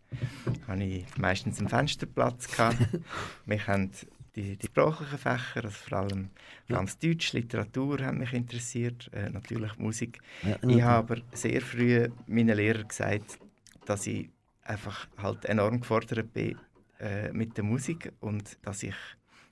habe 0.67 0.83
ich 0.83 1.17
meistens 1.17 1.59
einen 1.59 1.69
Fensterplatz 1.69 2.47
gehabt. 2.47 2.77
Mich 3.45 3.67
haben 3.67 3.91
die, 4.35 4.57
die 4.57 4.65
sprachlichen 4.65 5.17
Fächer, 5.17 5.65
also 5.65 5.69
vor 5.69 5.99
allem 5.99 6.29
ganz 6.67 6.97
Deutsch, 6.97 7.33
Literatur 7.33 7.99
haben 7.99 8.17
mich 8.17 8.33
interessiert, 8.33 9.09
äh, 9.13 9.29
natürlich 9.29 9.77
Musik. 9.77 10.19
Ja, 10.41 10.57
ich 10.67 10.81
habe 10.81 11.13
aber 11.13 11.21
sehr 11.33 11.61
früh 11.61 12.09
meinen 12.25 12.57
Lehrern 12.57 12.87
gesagt, 12.87 13.37
dass 13.85 14.07
ich 14.07 14.29
einfach 14.63 15.07
halt 15.17 15.45
enorm 15.45 15.81
gefordert 15.81 16.33
bin 16.33 16.57
äh, 16.99 17.31
mit 17.31 17.57
der 17.57 17.63
Musik 17.63 18.11
und 18.21 18.57
dass 18.63 18.81
ich 18.81 18.95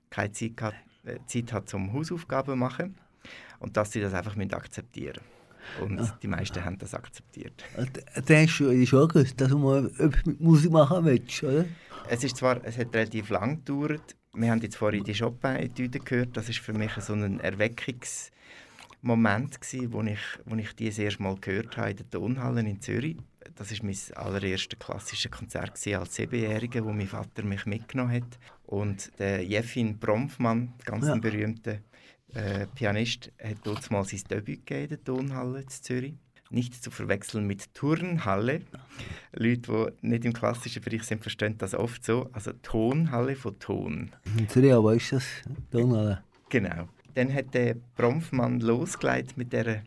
keine 0.09 0.31
Zeit 0.31 0.59
hatte, 0.61 0.77
Zeit 1.25 1.53
hat 1.53 1.69
zum 1.69 1.93
Hausaufgaben 1.93 2.57
machen 2.57 2.95
und 3.59 3.77
dass 3.77 3.91
sie 3.91 4.01
das 4.01 4.13
einfach 4.13 4.35
akzeptieren 4.53 5.21
und 5.79 5.99
ja. 5.99 6.17
die 6.21 6.27
meisten 6.27 6.63
haben 6.63 6.77
das 6.77 6.93
akzeptiert. 6.93 7.63
Dann 7.75 8.47
hast 8.47 8.59
du 8.59 8.69
in 8.69 8.79
der 8.79 8.85
Schule 8.85 9.07
gewusst, 9.07 9.39
dass 9.39 9.49
du 9.49 9.57
mal 9.57 9.85
etwas 9.97 10.25
mit 10.25 10.41
Musik 10.41 10.71
machen 10.71 11.05
willst, 11.05 11.43
oder? 11.43 11.65
Es 12.09 12.23
ist 12.23 12.37
zwar, 12.37 12.63
es 12.65 12.77
hat 12.77 12.93
relativ 12.93 13.29
lang 13.29 13.63
gedauert. 13.63 14.15
Wir 14.33 14.51
haben 14.51 14.61
jetzt 14.61 14.75
vorhin 14.75 15.03
die 15.03 15.13
Chopin-Etüde 15.13 15.99
gehört. 15.99 16.35
Das 16.35 16.49
ist 16.49 16.59
für 16.59 16.73
mich 16.73 16.91
so 16.93 17.13
ein 17.13 17.39
Erweckungsmoment 19.01 19.61
gewesen, 19.61 19.93
wo 19.93 20.01
ich, 20.03 20.19
wo 20.45 20.55
ich 20.55 20.75
die 20.75 20.87
das 20.87 20.99
erste 20.99 21.23
Mal 21.23 21.35
gehört 21.39 21.77
habe 21.77 21.91
in 21.91 21.97
der 21.97 22.09
Tonhalle 22.09 22.61
in 22.61 22.81
Zürich. 22.81 23.17
Das 23.55 23.71
ist 23.71 23.83
mein 23.83 23.97
allererstes 24.15 24.79
klassisches 24.79 25.31
Konzert 25.31 25.87
als 25.87 26.15
Siebenjähriger, 26.15 26.85
wo 26.85 26.91
mein 26.91 27.07
Vater 27.07 27.43
mich 27.43 27.65
mitgenommen 27.65 28.13
hat. 28.13 28.39
Und 28.65 29.11
der 29.19 29.43
Jeffin 29.43 29.97
Bromfmann, 29.97 30.73
ganz 30.85 31.07
ja. 31.07 31.15
berühmter 31.15 31.79
äh, 32.33 32.67
Pianist, 32.75 33.31
hat 33.43 33.57
dort 33.63 33.89
mal 33.91 34.05
sein 34.05 34.21
Debüt 34.29 34.65
gegeben 34.65 34.83
in 34.83 34.89
der 34.89 35.03
Tonhalle 35.03 35.61
in 35.61 35.67
Zürich. 35.67 36.13
Nicht 36.49 36.83
zu 36.83 36.91
verwechseln 36.91 37.47
mit 37.47 37.73
Turnhalle. 37.73 38.61
Leute, 39.33 39.93
die 40.01 40.07
nicht 40.07 40.25
im 40.25 40.33
klassischen 40.33 40.81
Bereich 40.81 41.03
sind, 41.03 41.21
verstehen 41.21 41.57
das 41.57 41.73
oft 41.73 42.03
so. 42.03 42.29
Also 42.33 42.51
Tonhalle 42.61 43.35
von 43.35 43.57
Ton. 43.57 44.11
In 44.37 44.49
Zürich 44.49 44.73
aber 44.73 44.95
ist 44.95 45.13
das 45.13 45.25
Tonhalle. 45.71 46.23
Genau. 46.49 46.89
Dann 47.13 47.33
hat 47.33 47.53
der 47.53 47.75
Bromfmann 47.95 48.59
losgelegt 48.59 49.37
mit 49.37 49.53
der 49.53 49.83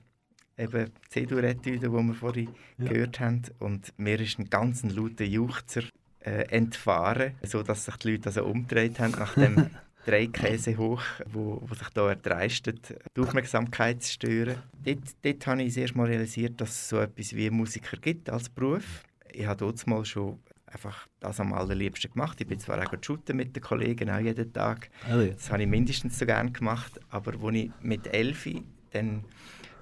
eben 0.56 0.90
C-Dur-Etüde, 1.08 1.88
die 1.88 1.92
wir 1.92 2.14
vorhin 2.14 2.48
ja. 2.78 2.88
gehört 2.88 3.20
haben. 3.20 3.42
Und 3.58 3.92
mir 3.98 4.20
ist 4.20 4.38
ein 4.38 4.50
ganz 4.50 4.82
lauter 4.84 5.24
Juchzer 5.24 5.82
äh, 6.20 6.46
entfahren, 6.48 7.34
sodass 7.42 7.84
sich 7.84 7.96
die 7.96 8.12
Leute 8.12 8.28
also 8.28 8.44
umgedreht 8.44 8.98
haben 8.98 9.12
nach 9.12 9.34
dem 9.34 9.70
drei 10.04 10.26
Käse 10.26 10.76
hoch, 10.76 11.02
wo, 11.26 11.62
wo 11.66 11.74
sich 11.74 11.88
da 11.90 12.10
erdreistet, 12.10 12.94
die 13.16 13.20
Aufmerksamkeit 13.20 14.02
zu 14.02 14.12
stören. 14.12 14.56
Dort, 14.84 14.98
dort 15.22 15.46
habe 15.46 15.62
ich 15.62 15.68
das 15.68 15.76
erste 15.78 15.98
Mal 15.98 16.06
realisiert, 16.06 16.60
dass 16.60 16.70
es 16.70 16.88
so 16.88 16.98
etwas 16.98 17.34
wie 17.34 17.50
Musiker 17.50 17.96
gibt 17.96 18.30
als 18.30 18.48
Beruf. 18.48 19.02
Ich 19.32 19.46
habe 19.46 19.58
dort 19.58 19.86
mal 19.86 20.04
schon 20.04 20.38
einfach 20.74 21.08
das 21.20 21.40
am 21.40 21.52
allerliebsten 21.52 22.12
gemacht. 22.12 22.40
Ich 22.40 22.46
bin 22.46 22.58
zwar 22.58 22.78
auch 22.78 22.92
shooten 23.00 23.36
mit 23.36 23.54
den 23.54 23.62
Kollegen, 23.62 24.10
auch 24.10 24.18
jeden 24.18 24.52
Tag. 24.52 24.90
Oh 25.10 25.20
ja. 25.20 25.28
Das 25.28 25.50
habe 25.50 25.62
ich 25.62 25.68
mindestens 25.68 26.18
so 26.18 26.26
gerne 26.26 26.52
gemacht. 26.52 27.00
Aber 27.08 27.32
als 27.32 27.54
ich 27.54 27.70
mit 27.80 28.06
Elfi 28.12 28.64
dann 28.90 29.24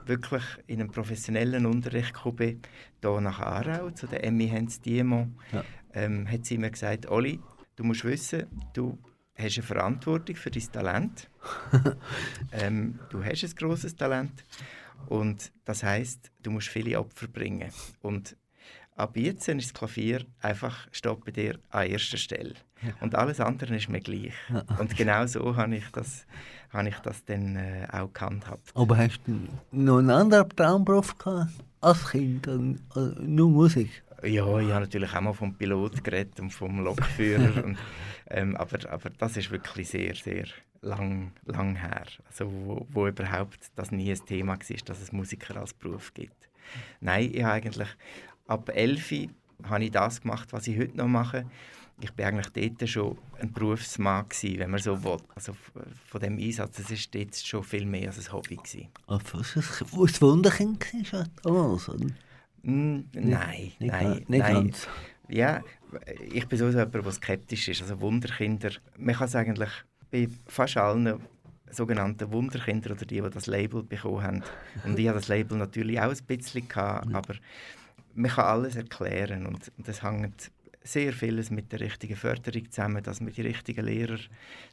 wirklich 0.06 0.42
in 0.66 0.80
einen 0.80 0.90
professionellen 0.90 1.66
Unterricht 1.66 2.14
gekommen 2.14 2.36
bin, 2.36 2.62
hier 3.00 3.20
nach 3.20 3.40
Aarau, 3.40 3.90
zu 3.90 4.06
der 4.06 4.24
Emmy 4.24 4.48
Hens 4.48 4.80
Diemont, 4.80 5.34
ja. 5.52 5.64
ähm, 5.94 6.28
hat 6.30 6.44
sie 6.44 6.58
mir 6.58 6.70
gesagt, 6.70 7.10
Oli, 7.10 7.40
du 7.76 7.84
musst 7.84 8.04
wissen, 8.04 8.46
du 8.74 8.98
hast 9.36 9.58
eine 9.58 9.66
Verantwortung 9.66 10.36
für 10.36 10.50
dein 10.50 10.72
Talent. 10.72 11.30
ähm, 12.52 12.98
du 13.10 13.24
hast 13.24 13.44
ein 13.44 13.54
großes 13.54 13.96
Talent 13.96 14.44
und 15.06 15.52
das 15.64 15.82
heißt, 15.82 16.30
du 16.42 16.50
musst 16.50 16.68
viele 16.68 16.98
Opfer 16.98 17.28
bringen. 17.28 17.70
Und 18.00 18.36
ab 18.96 19.16
jetzt 19.16 19.48
ist 19.48 19.66
das 19.66 19.74
Klavier 19.74 20.24
einfach 20.40 20.88
steht 20.92 21.24
bei 21.24 21.30
dir 21.30 21.58
an 21.70 21.86
erster 21.86 22.16
Stelle. 22.16 22.54
Und 23.00 23.14
alles 23.14 23.40
andere 23.40 23.76
ist 23.76 23.88
mir 23.88 24.00
gleich. 24.00 24.34
Und 24.78 24.96
genau 24.96 25.26
so 25.26 25.56
habe 25.56 25.76
ich 25.76 25.84
das, 25.92 26.26
habe 26.72 26.88
ich 26.88 26.96
das 26.96 27.24
dann 27.24 27.56
äh, 27.56 27.86
auch 27.92 28.12
gehandhabt. 28.12 28.72
Aber 28.74 28.96
hast 28.96 29.20
du 29.26 29.38
noch 29.70 29.98
einen 29.98 30.10
anderen 30.10 30.48
Traumberuf 30.48 31.16
gehabt 31.16 31.52
als 31.80 32.10
Kind? 32.10 32.48
Also 32.48 33.20
nur 33.20 33.50
Musik? 33.50 34.02
Ja, 34.24 34.58
ich 34.58 34.70
habe 34.70 34.80
natürlich 34.80 35.12
auch 35.14 35.20
mal 35.20 35.32
vom 35.32 35.54
Pilot 35.54 36.02
geredet 36.02 36.38
und 36.40 36.50
vom 36.50 36.80
Lokführer. 36.80 37.64
und, 37.64 37.78
ähm, 38.30 38.56
aber, 38.56 38.78
aber 38.90 39.10
das 39.10 39.36
ist 39.36 39.50
wirklich 39.50 39.88
sehr, 39.88 40.14
sehr 40.14 40.46
lang, 40.80 41.32
lang 41.44 41.76
her. 41.76 42.06
Also, 42.28 42.50
wo, 42.50 42.86
wo 42.90 43.08
überhaupt 43.08 43.70
das 43.74 43.90
nie 43.90 44.10
ein 44.10 44.26
Thema 44.26 44.52
war, 44.52 44.76
dass 44.84 45.00
es 45.00 45.12
Musiker 45.12 45.56
als 45.56 45.74
Beruf 45.74 46.14
gibt. 46.14 46.48
Nein, 47.00 47.30
ich 47.32 47.42
habe 47.42 47.54
eigentlich 47.54 47.88
ab 48.46 48.70
11 48.74 49.28
habe 49.64 49.84
ich 49.84 49.90
das 49.90 50.20
gemacht, 50.20 50.52
was 50.52 50.66
ich 50.66 50.78
heute 50.78 50.96
noch 50.96 51.08
mache. 51.08 51.46
Ich 52.00 52.16
war 52.18 52.26
eigentlich 52.26 52.48
dort 52.48 52.88
schon 52.88 53.18
ein 53.38 53.52
Berufsmann, 53.52 54.28
gewesen, 54.28 54.58
wenn 54.58 54.70
man 54.70 54.80
so 54.80 55.04
will. 55.04 55.18
Also 55.34 55.54
von 56.06 56.20
dem 56.20 56.38
Einsatz, 56.38 56.78
es 56.80 56.90
ist 56.90 57.14
jetzt 57.14 57.46
schon 57.46 57.62
viel 57.62 57.86
mehr 57.86 58.08
als 58.08 58.26
ein 58.26 58.32
Hobby. 58.32 58.56
Gewesen. 58.56 58.88
Was 59.06 59.92
war 59.92 60.06
das 60.06 60.22
Wunderkind 60.22 60.84
damals? 61.42 61.88
Mm, 62.62 63.00
nein, 63.12 63.72
nicht, 63.78 63.80
nein, 63.80 64.10
nicht 64.10 64.28
nein. 64.28 64.54
Ganz. 64.54 64.88
Ja, 65.28 65.62
ich 66.32 66.46
bin 66.46 66.58
so 66.58 66.68
jemand, 66.68 66.94
der 66.94 67.12
skeptisch 67.12 67.68
ist. 67.68 67.82
Also 67.82 68.00
Wunderkinder, 68.00 68.70
man 68.98 69.14
kann 69.14 69.28
es 69.28 69.36
eigentlich 69.36 69.70
bei 70.10 70.28
fast 70.46 70.76
allen 70.76 71.20
sogenannten 71.70 72.30
Wunderkinder 72.32 72.92
oder 72.92 73.06
die, 73.06 73.20
die 73.20 73.30
das 73.30 73.46
Label 73.46 73.82
bekommen 73.82 74.22
haben. 74.22 74.42
Und 74.84 74.98
ich 74.98 75.08
hatte 75.08 75.18
das 75.18 75.28
Label 75.28 75.56
natürlich 75.56 76.00
auch 76.00 76.10
ein 76.10 76.24
bisschen, 76.26 76.68
gehabt, 76.68 77.12
aber 77.14 77.34
man 78.14 78.30
kann 78.30 78.44
alles 78.44 78.76
erklären 78.76 79.46
und, 79.46 79.70
das 79.78 80.02
hängt 80.02 80.50
sehr 80.84 81.12
vieles 81.12 81.50
mit 81.50 81.70
der 81.70 81.80
richtigen 81.80 82.16
Förderung 82.16 82.70
zusammen, 82.70 83.02
dass 83.02 83.20
man 83.20 83.32
die 83.32 83.42
richtigen 83.42 83.84
Lehrer 83.84 84.18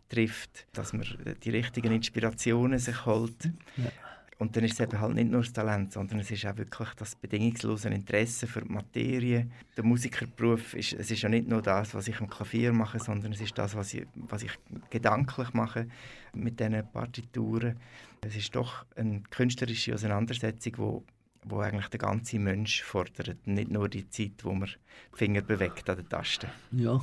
trifft, 0.10 0.66
dass 0.74 0.92
man 0.92 1.06
die 1.44 1.50
richtigen 1.52 1.92
Inspirationen 1.92 2.80
sich 2.80 3.06
holt. 3.06 3.46
Ja. 3.78 3.92
Und 4.40 4.56
dann 4.56 4.64
ist 4.64 4.74
es 4.74 4.80
eben 4.80 5.00
halt 5.00 5.16
nicht 5.16 5.30
nur 5.30 5.42
das 5.42 5.52
Talent, 5.52 5.92
sondern 5.92 6.20
es 6.20 6.32
ist 6.32 6.46
auch 6.46 6.56
wirklich 6.56 6.90
das 6.96 7.14
bedingungslose 7.14 7.90
Interesse 7.90 8.48
für 8.48 8.62
die 8.62 8.72
Materie. 8.72 9.48
Der 9.76 9.84
Musikerberuf 9.84 10.74
ist, 10.76 10.94
es 10.94 11.12
ist 11.12 11.22
ja 11.22 11.28
nicht 11.28 11.50
nur 11.50 11.62
das, 11.62 11.94
was 11.94 12.08
ich 12.08 12.22
am 12.22 12.30
Klavier 12.30 12.72
mache, 12.72 13.00
sondern 13.00 13.34
es 13.34 13.42
ist 13.42 13.58
das, 13.58 13.76
was 13.76 13.94
ich, 13.94 14.08
was 14.16 14.44
ich 14.44 14.52
gedanklich 14.90 15.54
mache 15.54 15.88
mit 16.34 16.58
diesen 16.58 16.90
Partituren. 16.90 17.76
Es 18.22 18.38
ist 18.38 18.56
doch 18.56 18.86
eine 18.96 19.22
künstlerische 19.30 19.94
Auseinandersetzung, 19.94 20.74
wo 20.78 21.04
wo 21.46 21.60
eigentlich 21.60 21.88
der 21.88 22.00
ganze 22.00 22.38
Mensch 22.40 22.84
fordert, 22.84 23.38
nicht 23.48 23.72
nur 23.72 23.90
die 23.90 24.10
Zeit, 24.10 24.44
wo 24.44 24.54
man 24.54 24.70
die 25.14 25.18
Finger 25.18 25.42
bewegt 25.42 25.90
an 25.90 25.98
der 25.98 26.10
Taste. 26.10 26.48
Ja, 26.72 27.02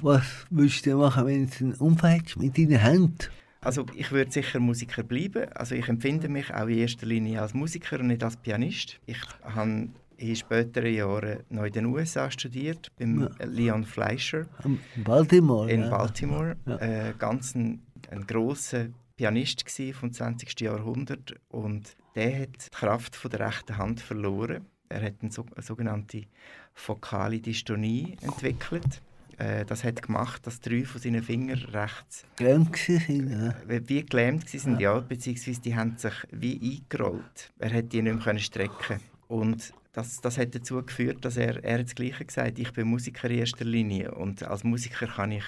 was 0.00 0.24
würdest 0.50 0.86
du 0.86 0.96
machen, 0.96 1.26
wenn 1.26 1.48
du 1.48 1.56
einen 1.64 1.74
Unfall 1.74 2.20
hast 2.22 2.36
mit 2.36 2.56
deinen 2.58 2.78
Händen? 2.78 3.18
Also 3.60 3.86
ich 3.96 4.12
würde 4.12 4.30
sicher 4.30 4.60
Musiker 4.60 5.02
bleiben. 5.02 5.50
Also 5.54 5.74
ich 5.74 5.88
empfinde 5.88 6.28
mich 6.28 6.52
auch 6.54 6.68
in 6.68 6.78
erster 6.78 7.06
Linie 7.06 7.42
als 7.42 7.54
Musiker 7.54 7.98
und 7.98 8.06
nicht 8.08 8.22
als 8.22 8.36
Pianist. 8.36 9.00
Ich 9.06 9.18
habe 9.42 9.88
in 10.16 10.36
späteren 10.36 10.92
Jahren 10.94 11.40
noch 11.48 11.64
in 11.64 11.72
den 11.72 11.86
USA 11.86 12.30
studiert, 12.30 12.92
beim 12.98 13.22
Ja. 13.22 13.30
Leon 13.46 13.84
Fleischer 13.84 14.46
In 14.64 14.78
Baltimore. 15.02 15.70
in. 15.70 15.88
Baltimore. 15.90 16.56
Ja. 16.66 16.76
Äh, 16.76 17.14
ganz 17.18 17.54
ein, 17.54 17.82
ein 18.10 18.26
grosser 18.26 18.86
Pianist 19.16 19.64
vom 19.94 20.12
20. 20.12 20.60
Jahrhundert 20.60 21.34
und 21.48 21.96
der 22.18 22.40
hat 22.40 22.66
die 22.66 22.70
Kraft 22.76 23.14
von 23.14 23.30
der 23.30 23.40
rechten 23.46 23.78
Hand 23.78 24.00
verloren. 24.00 24.66
Er 24.88 25.02
hat 25.02 25.14
eine, 25.22 25.30
so, 25.30 25.46
eine 25.54 25.62
sogenannte 25.62 26.22
fokale 26.74 27.38
Dystonie 27.38 28.16
entwickelt. 28.22 29.00
Äh, 29.36 29.64
das 29.64 29.84
hat 29.84 30.02
gemacht, 30.02 30.44
dass 30.44 30.60
drei 30.60 30.84
von 30.84 31.00
seinen 31.00 31.22
Fingern 31.22 31.60
rechts 31.72 32.24
Gelähmt 32.34 32.72
gewesen, 32.72 33.30
ja. 33.30 33.54
wie 33.68 34.04
gelähmt 34.04 34.52
waren, 34.52 34.80
ja. 34.80 34.98
beziehungsweise 34.98 35.60
die 35.60 35.76
haben 35.76 35.96
sich 35.96 36.14
wie 36.32 36.60
eingerollt. 36.60 37.52
Er 37.60 37.70
hätte 37.70 37.88
die 37.88 38.02
nicht 38.02 38.26
mehr 38.26 38.38
strecken 38.40 39.00
und 39.28 39.72
das, 39.92 40.20
das 40.20 40.38
hat 40.38 40.54
dazu 40.56 40.82
geführt, 40.82 41.24
dass 41.24 41.36
er, 41.36 41.62
er 41.62 41.78
hat 41.78 41.86
das 41.86 41.94
Gleiche 41.94 42.24
gesagt, 42.24 42.58
ich 42.58 42.72
bin 42.72 42.88
Musiker 42.88 43.30
in 43.30 43.38
erster 43.38 43.64
Linie 43.64 44.12
und 44.12 44.42
als 44.42 44.64
Musiker 44.64 45.06
kann 45.06 45.30
ich 45.30 45.44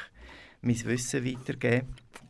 mein 0.62 0.84
Wissen 0.84 1.24
weitergeben, 1.24 1.88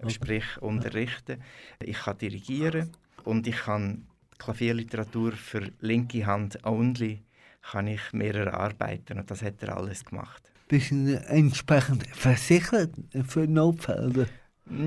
sprich 0.08 0.44
unterrichten, 0.60 1.42
ich 1.82 1.98
kann 1.98 2.16
dirigieren 2.16 2.90
und 3.24 3.46
ich 3.46 3.56
kann 3.56 4.06
Klavierliteratur 4.40 5.32
für 5.32 5.70
linke 5.80 6.26
Hand 6.26 6.64
only 6.64 7.22
kann 7.62 7.86
ich 7.86 8.12
mehr 8.12 8.34
erarbeiten 8.34 9.18
und 9.18 9.30
das 9.30 9.42
hat 9.42 9.62
er 9.62 9.76
alles 9.76 10.04
gemacht. 10.04 10.50
Bist 10.66 10.90
du 10.90 11.16
entsprechend 11.28 12.06
versichert 12.08 12.94
für 13.26 13.46
Notfälle? 13.46 14.26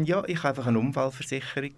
Ja, 0.03 0.23
ich 0.25 0.37
habe 0.39 0.49
einfach 0.49 0.67
eine 0.67 0.79
Unfallversicherung, 0.79 1.73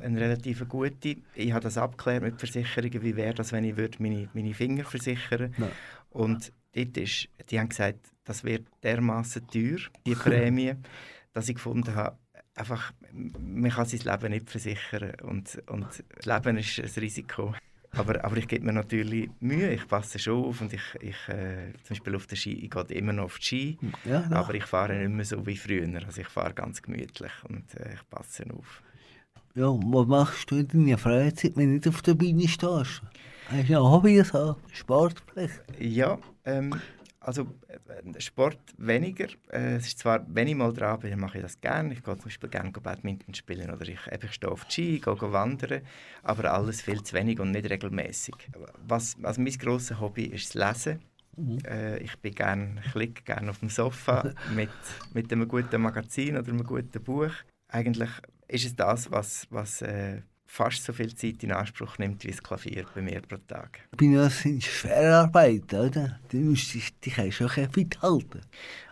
eine 0.00 0.20
relativ 0.20 0.66
gute. 0.68 1.16
Ich 1.34 1.52
habe 1.52 1.62
das 1.62 1.76
abgeklärt 1.76 2.22
mit 2.22 2.38
Versicherungen, 2.38 3.02
wie 3.02 3.16
wäre 3.16 3.34
das, 3.34 3.52
wenn 3.52 3.64
ich 3.64 3.76
würde 3.76 4.02
meine, 4.02 4.28
meine 4.32 4.54
Finger 4.54 4.84
versichern 4.84 5.54
Ja. 5.58 5.68
Und 6.10 6.52
dort 6.74 6.96
ist, 6.96 7.28
die 7.50 7.60
haben 7.60 7.68
gesagt, 7.68 7.98
das 8.24 8.44
wird 8.44 8.66
dermaßen 8.82 9.46
teuer, 9.48 9.78
die 10.06 10.14
Prämie, 10.14 10.74
dass 11.32 11.48
ich 11.48 11.56
gefunden 11.56 11.94
habe, 11.94 12.16
einfach, 12.60 12.92
man 13.12 13.70
kann 13.70 13.86
sein 13.86 14.00
Leben 14.00 14.30
nicht 14.32 14.50
versichern 14.50 15.12
und, 15.22 15.60
und 15.68 15.86
das 16.16 16.26
Leben 16.26 16.58
ist 16.58 16.78
ein 16.78 17.02
Risiko. 17.02 17.54
Aber, 17.92 18.24
aber 18.24 18.36
ich 18.36 18.46
gebe 18.46 18.64
mir 18.64 18.72
natürlich 18.72 19.28
Mühe, 19.40 19.72
ich 19.74 19.88
passe 19.88 20.20
schon 20.20 20.44
auf 20.44 20.60
und 20.60 20.72
ich, 20.72 20.82
ich 21.00 21.16
äh, 21.28 21.72
zum 21.82 21.88
Beispiel 21.96 22.14
auf 22.14 22.26
der 22.28 22.36
Ski, 22.36 22.52
ich 22.52 22.70
gehe 22.70 22.84
immer 22.96 23.12
noch 23.12 23.24
auf 23.24 23.38
die 23.40 23.44
Ski, 23.44 23.78
Ja, 24.04 24.20
ja. 24.30 24.36
aber 24.36 24.54
ich 24.54 24.64
fahre 24.64 24.94
nicht 24.94 25.10
mehr 25.10 25.24
so 25.24 25.44
wie 25.44 25.56
früher. 25.56 25.88
Also 26.06 26.20
ich 26.20 26.28
fahre 26.28 26.54
ganz 26.54 26.80
gemütlich 26.80 27.32
und 27.48 27.64
äh, 27.74 27.94
ich 27.94 28.08
passe 28.08 28.44
auf. 28.56 28.82
ja, 29.56 29.66
was 29.66 30.06
machst 30.06 30.50
du 30.52 30.58
in 30.58 30.68
deiner 30.68 30.98
Freizeit, 30.98 31.56
wenn 31.56 31.66
du 31.66 31.74
nicht 31.74 31.88
auf 31.88 32.00
der 32.02 32.14
Bühne 32.14 32.46
stehst? 32.46 33.02
Hast 33.48 33.68
du 33.68 33.76
ein 33.76 33.82
Hobby, 33.82 34.22
so 34.22 34.56
Sport 34.72 35.20
vielleicht? 35.32 35.60
Ja, 35.80 36.16
ähm, 36.44 36.80
also 37.20 37.54
äh, 37.68 38.20
Sport 38.20 38.58
weniger. 38.78 39.28
Äh, 39.52 39.76
es 39.76 39.88
ist 39.88 39.98
zwar, 39.98 40.24
wenn 40.28 40.48
ich 40.48 40.54
mal 40.54 40.72
dran 40.72 41.00
bin, 41.00 41.18
mache 41.20 41.38
ich 41.38 41.42
das 41.42 41.60
gerne. 41.60 41.92
Ich 41.92 42.02
gehe 42.02 42.16
zum 42.16 42.24
Beispiel 42.24 42.48
gerne 42.48 42.70
Badminton 42.70 43.34
spielen 43.34 43.70
oder 43.70 43.86
ich, 43.86 44.00
ich 44.10 44.32
stehe 44.32 44.50
auf 44.50 44.64
die 44.64 44.72
Ski, 44.72 45.00
gehe, 45.00 45.16
gehe 45.16 45.32
wandern, 45.32 45.82
aber 46.22 46.52
alles 46.52 46.82
viel 46.82 47.02
zu 47.02 47.14
wenig 47.14 47.38
und 47.38 47.50
nicht 47.50 47.68
regelmäßig. 47.68 48.34
Was, 48.86 49.16
also 49.22 49.40
mein 49.40 49.52
grosses 49.52 50.00
Hobby 50.00 50.24
ist 50.24 50.54
das 50.54 50.86
Lesen. 50.86 51.00
Äh, 51.64 51.98
ich 51.98 52.18
bin 52.18 52.34
gern, 52.34 52.80
ich 52.84 52.94
liege 52.94 53.22
gerne 53.22 53.50
auf 53.50 53.60
dem 53.60 53.68
Sofa 53.68 54.32
mit, 54.54 54.70
mit 55.12 55.32
einem 55.32 55.46
guten 55.46 55.80
Magazin 55.80 56.36
oder 56.36 56.48
einem 56.48 56.64
guten 56.64 57.02
Buch. 57.02 57.32
Eigentlich 57.68 58.10
ist 58.48 58.66
es 58.66 58.74
das, 58.74 59.10
was, 59.10 59.46
was 59.50 59.82
äh, 59.82 60.22
fast 60.50 60.84
so 60.84 60.92
viel 60.92 61.14
Zeit 61.14 61.44
in 61.44 61.52
Anspruch 61.52 61.96
nimmt 61.98 62.24
wie 62.24 62.32
das 62.32 62.42
Klavier 62.42 62.84
bei 62.92 63.00
mir 63.00 63.22
pro 63.22 63.36
Tag. 63.36 63.82
Bin 63.96 64.14
das 64.14 64.40
sind 64.40 64.64
schwere 64.64 65.14
Arbeit, 65.14 65.72
oder? 65.72 66.18
Du 66.28 66.38
musst 66.38 66.74
dich, 66.74 66.92
dich 66.98 67.20
auch 67.20 67.30
schon 67.30 67.48
fit 67.70 68.02
halten. 68.02 68.40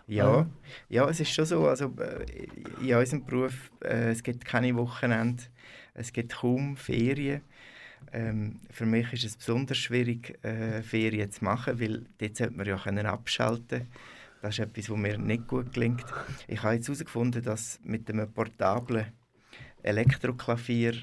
Ja, 0.07 0.47
ja, 0.87 1.09
es 1.09 1.19
ist 1.19 1.33
schon 1.33 1.45
so. 1.45 1.67
Also, 1.67 1.93
äh, 1.99 2.47
in 2.81 2.95
unserem 2.95 3.25
Beruf 3.25 3.71
äh, 3.83 4.11
es 4.11 4.23
gibt 4.23 4.45
keine 4.45 4.73
Wochenende, 4.77 5.43
es 5.93 6.13
gibt 6.13 6.33
kaum 6.33 6.77
Ferien. 6.77 7.41
Ähm, 8.13 8.61
für 8.71 8.85
mich 8.85 9.11
ist 9.11 9.25
es 9.25 9.35
besonders 9.35 9.77
schwierig, 9.77 10.41
äh, 10.45 10.81
Ferien 10.81 11.29
zu 11.29 11.43
machen, 11.43 11.77
weil 11.81 12.05
dort 12.19 12.37
sollte 12.37 12.53
man 12.55 12.65
ja 12.67 12.77
können 12.77 13.05
abschalten 13.05 13.87
Das 14.41 14.57
ist 14.57 14.59
etwas, 14.59 14.89
was 14.89 14.97
mir 14.97 15.17
nicht 15.17 15.45
gut 15.45 15.73
gelingt. 15.73 16.05
Ich 16.47 16.63
habe 16.63 16.75
jetzt 16.75 16.87
herausgefunden, 16.87 17.43
dass 17.43 17.81
mit 17.83 18.09
einem 18.09 18.31
portablen 18.31 19.07
Elektroklavier 19.83 20.93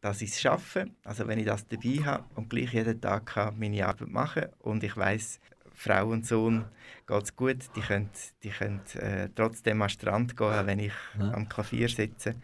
dass 0.00 0.22
ich 0.22 0.30
es 0.30 0.40
schaffe. 0.40 0.86
Also 1.04 1.26
wenn 1.26 1.38
ich 1.38 1.46
das 1.46 1.66
dabei 1.66 2.04
habe 2.04 2.24
und 2.36 2.48
gleich 2.50 2.72
jeden 2.72 3.00
Tag 3.00 3.26
kann 3.26 3.58
meine 3.58 3.86
Arbeit 3.86 4.08
machen 4.08 4.44
und 4.60 4.82
ich 4.84 4.96
weiß, 4.96 5.40
Frau 5.74 6.08
und 6.08 6.26
Sohn 6.26 6.64
geht 7.06 7.22
es 7.22 7.36
gut, 7.36 7.58
die 7.76 7.80
können, 7.80 8.10
die 8.42 8.50
können 8.50 8.80
äh, 8.94 9.28
trotzdem 9.34 9.80
am 9.82 9.88
Strand 9.88 10.36
gehen, 10.36 10.46
auch 10.52 10.66
wenn 10.66 10.78
ich 10.80 10.92
Ja. 11.18 11.32
am 11.34 11.48
Klavier 11.48 11.88
sitze. 11.88 12.34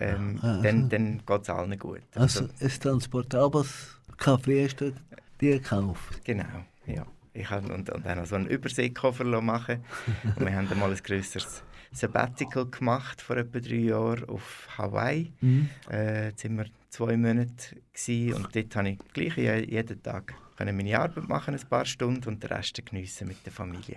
Ähm, 0.00 0.38
Ah, 0.42 0.60
dann 0.62 0.76
also- 0.84 0.88
dann 0.88 1.22
geht 1.26 1.42
es 1.42 1.50
allen 1.50 1.78
gut. 1.78 2.00
Also 2.14 2.48
ein 2.60 2.68
transportables 2.80 3.98
Kaffee 4.16 4.64
hast 4.64 4.80
du 4.80 4.92
dir 5.40 5.58
gekauft. 5.60 6.24
Genau, 6.24 6.44
ja. 6.86 7.06
Ich 7.32 7.50
habe 7.50 7.72
und, 7.72 7.90
und 7.90 8.06
dann 8.06 8.24
so 8.26 8.36
einen 8.36 8.46
Überseekoffer 8.46 9.24
machen 9.42 9.84
und 10.36 10.40
wir 10.46 10.54
haben 10.54 10.68
dann 10.68 10.78
mal 10.78 10.90
ein 10.90 10.96
grösseres 11.02 11.62
Sabbatical 11.94 12.66
gemacht 12.66 13.20
vor 13.22 13.36
etwa 13.36 13.60
drei 13.60 13.76
Jahren 13.76 14.28
auf 14.28 14.68
Hawaii. 14.76 15.32
Mhm. 15.40 15.68
Äh, 15.90 16.26
jetzt 16.28 16.44
waren 16.44 16.56
wir 16.58 16.66
zwei 16.90 17.16
Monate 17.16 17.76
gewesen, 17.92 18.34
und 18.34 18.54
dort 18.54 18.70
konnte 18.72 18.90
ich 18.90 18.98
gleich 19.12 19.36
je- 19.36 19.64
jeden 19.70 20.02
Tag 20.02 20.34
können 20.56 20.76
meine 20.76 20.98
Arbeit 20.98 21.28
machen, 21.28 21.54
ein 21.54 21.68
paar 21.68 21.84
Stunden 21.84 22.28
und 22.28 22.42
den 22.42 22.50
Rest 22.50 22.80
geniessen 22.86 23.26
mit 23.28 23.44
der 23.44 23.52
Familie. 23.52 23.96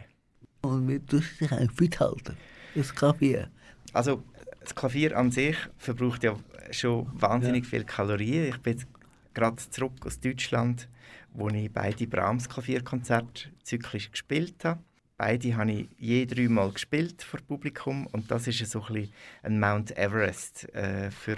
Und 0.61 0.87
wie 0.87 0.99
tust 0.99 1.39
du 1.39 1.45
dich 1.45 1.51
auch 1.51 1.71
fit 1.73 1.99
halten? 1.99 2.35
Das 2.73 2.93
Kaffee. 2.95 3.45
Also 3.93 4.23
das 4.59 4.73
Klavier 4.73 5.15
an 5.17 5.31
sich 5.31 5.55
verbraucht 5.77 6.23
ja 6.23 6.35
schon 6.71 7.07
wahnsinnig 7.13 7.65
viel 7.65 7.83
Kalorien. 7.83 8.45
Ich 8.49 8.57
bin 8.57 8.73
jetzt 8.73 8.87
gerade 9.33 9.55
zurück 9.69 9.93
aus 10.05 10.19
Deutschland, 10.19 10.89
wo 11.33 11.47
ich 11.49 11.71
beide 11.71 12.07
Brahms 12.07 12.49
Klavierkonzerte 12.49 13.49
zyklisch 13.63 14.11
gespielt 14.11 14.65
habe. 14.65 14.81
Beide 15.17 15.55
habe 15.55 15.71
ich 15.71 15.89
je 15.97 16.25
dreimal 16.25 16.71
gespielt 16.71 17.23
vor 17.23 17.39
Publikum 17.41 18.05
und 18.07 18.29
das 18.29 18.47
ist 18.47 18.63
so 18.69 18.83
ein, 18.83 19.09
ein 19.41 19.59
Mount 19.59 19.97
Everest 19.97 20.73
äh, 20.75 21.09
für, 21.09 21.37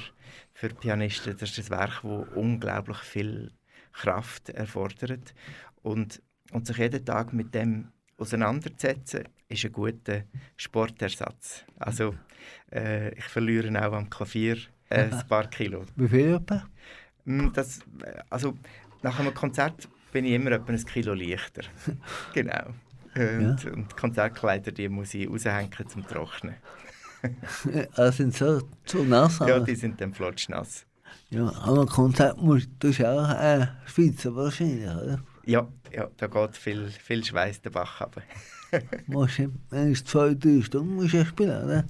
für 0.54 0.70
Pianisten. 0.70 1.38
Das 1.38 1.58
ist 1.58 1.72
ein 1.72 1.78
Werk, 1.78 2.02
das 2.04 2.28
unglaublich 2.36 2.98
viel 2.98 3.52
Kraft 3.94 4.50
erfordert 4.50 5.34
und, 5.82 6.22
und 6.52 6.68
sich 6.68 6.78
jeden 6.78 7.06
Tag 7.06 7.34
mit 7.34 7.56
dem 7.56 7.92
auseinanderzusetzen, 8.18 9.24
ist 9.48 9.66
ein 9.66 9.72
guter 9.72 10.24
Sportersatz. 10.58 11.64
Also 11.78 12.16
äh, 12.72 13.14
ich 13.16 13.24
verliere 13.26 13.70
auch 13.82 13.94
am 13.94 14.10
Klavier 14.10 14.58
äh, 14.90 15.06
ein 15.06 15.28
paar 15.28 15.48
Kilo. 15.50 15.86
Wie 15.96 16.08
viel 16.08 16.34
etwa? 16.36 16.68
Mm, 17.26 17.50
Das, 17.54 17.80
äh, 18.04 18.22
also, 18.30 18.58
nach 19.02 19.20
einem 19.20 19.34
Konzert 19.34 19.88
bin 20.12 20.26
ich 20.26 20.34
immer 20.34 20.52
etwa 20.52 20.74
ein 20.74 20.86
Kilo 20.86 21.14
leichter. 21.14 21.64
genau. 22.34 22.74
Und, 23.16 23.66
und 23.66 23.92
die 23.92 23.96
Konzertkleider 23.96 24.72
die 24.72 24.90
muss 24.90 25.14
ich 25.14 25.30
raushängen 25.30 25.88
zum 25.88 26.08
Trocknen. 26.08 26.56
Also 27.96 28.12
sind 28.12 28.34
so 28.34 28.62
zu 28.86 29.04
nass. 29.04 29.40
Ja, 29.40 29.60
die 29.60 29.76
sind 29.76 30.00
dann 30.00 30.14
flotschnass. 30.14 30.86
Ja, 31.30 31.52
aber 31.64 31.86
Konzert 31.86 32.42
musst 32.42 32.70
du 32.80 32.90
auch 33.06 33.30
äh, 33.30 33.68
schwitzen 33.86 34.36
wahrscheinlich, 34.36 34.88
oder? 34.88 35.20
Ja, 35.46 35.68
ja, 35.92 36.08
da 36.18 36.28
geht 36.28 36.56
viel, 36.56 36.88
viel 36.88 37.24
Schweiß 37.24 37.62
den 37.62 37.72
Bach 37.72 38.02
runter. 38.02 38.22
Musst 39.08 39.40
du, 39.40 39.94
zwei, 40.06 40.34
drei 40.34 40.62
Stunden 40.62 40.96
musst 40.96 41.14
du 41.14 41.18
ja 41.18 41.26
spielen, 41.26 41.64
oder? 41.64 41.86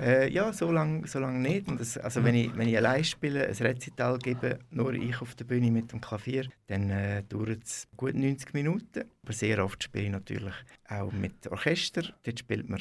Äh, 0.00 0.32
ja, 0.32 0.52
so 0.52 0.70
lange 0.72 1.06
so 1.06 1.18
lang 1.18 1.42
nicht. 1.42 1.68
Und 1.68 1.80
das, 1.80 1.98
also 1.98 2.24
wenn, 2.24 2.34
ich, 2.34 2.56
wenn 2.56 2.68
ich 2.68 2.76
allein 2.76 3.04
spiele, 3.04 3.46
ein 3.46 3.54
Rezital 3.54 4.18
gebe, 4.18 4.58
nur 4.70 4.92
ich 4.94 5.20
auf 5.20 5.34
der 5.34 5.44
Bühne 5.44 5.70
mit 5.70 5.92
dem 5.92 6.00
Klavier, 6.00 6.48
dann 6.66 6.90
äh, 6.90 7.22
dauert 7.24 7.64
es 7.64 7.88
gut 7.96 8.14
90 8.14 8.54
Minuten. 8.54 9.04
Aber 9.22 9.32
sehr 9.32 9.64
oft 9.64 9.82
spiele 9.82 10.06
ich 10.06 10.10
natürlich 10.10 10.54
auch 10.88 11.12
mit 11.12 11.46
Orchester. 11.48 12.02
Dort 12.22 12.38
spielt 12.38 12.68
man 12.68 12.80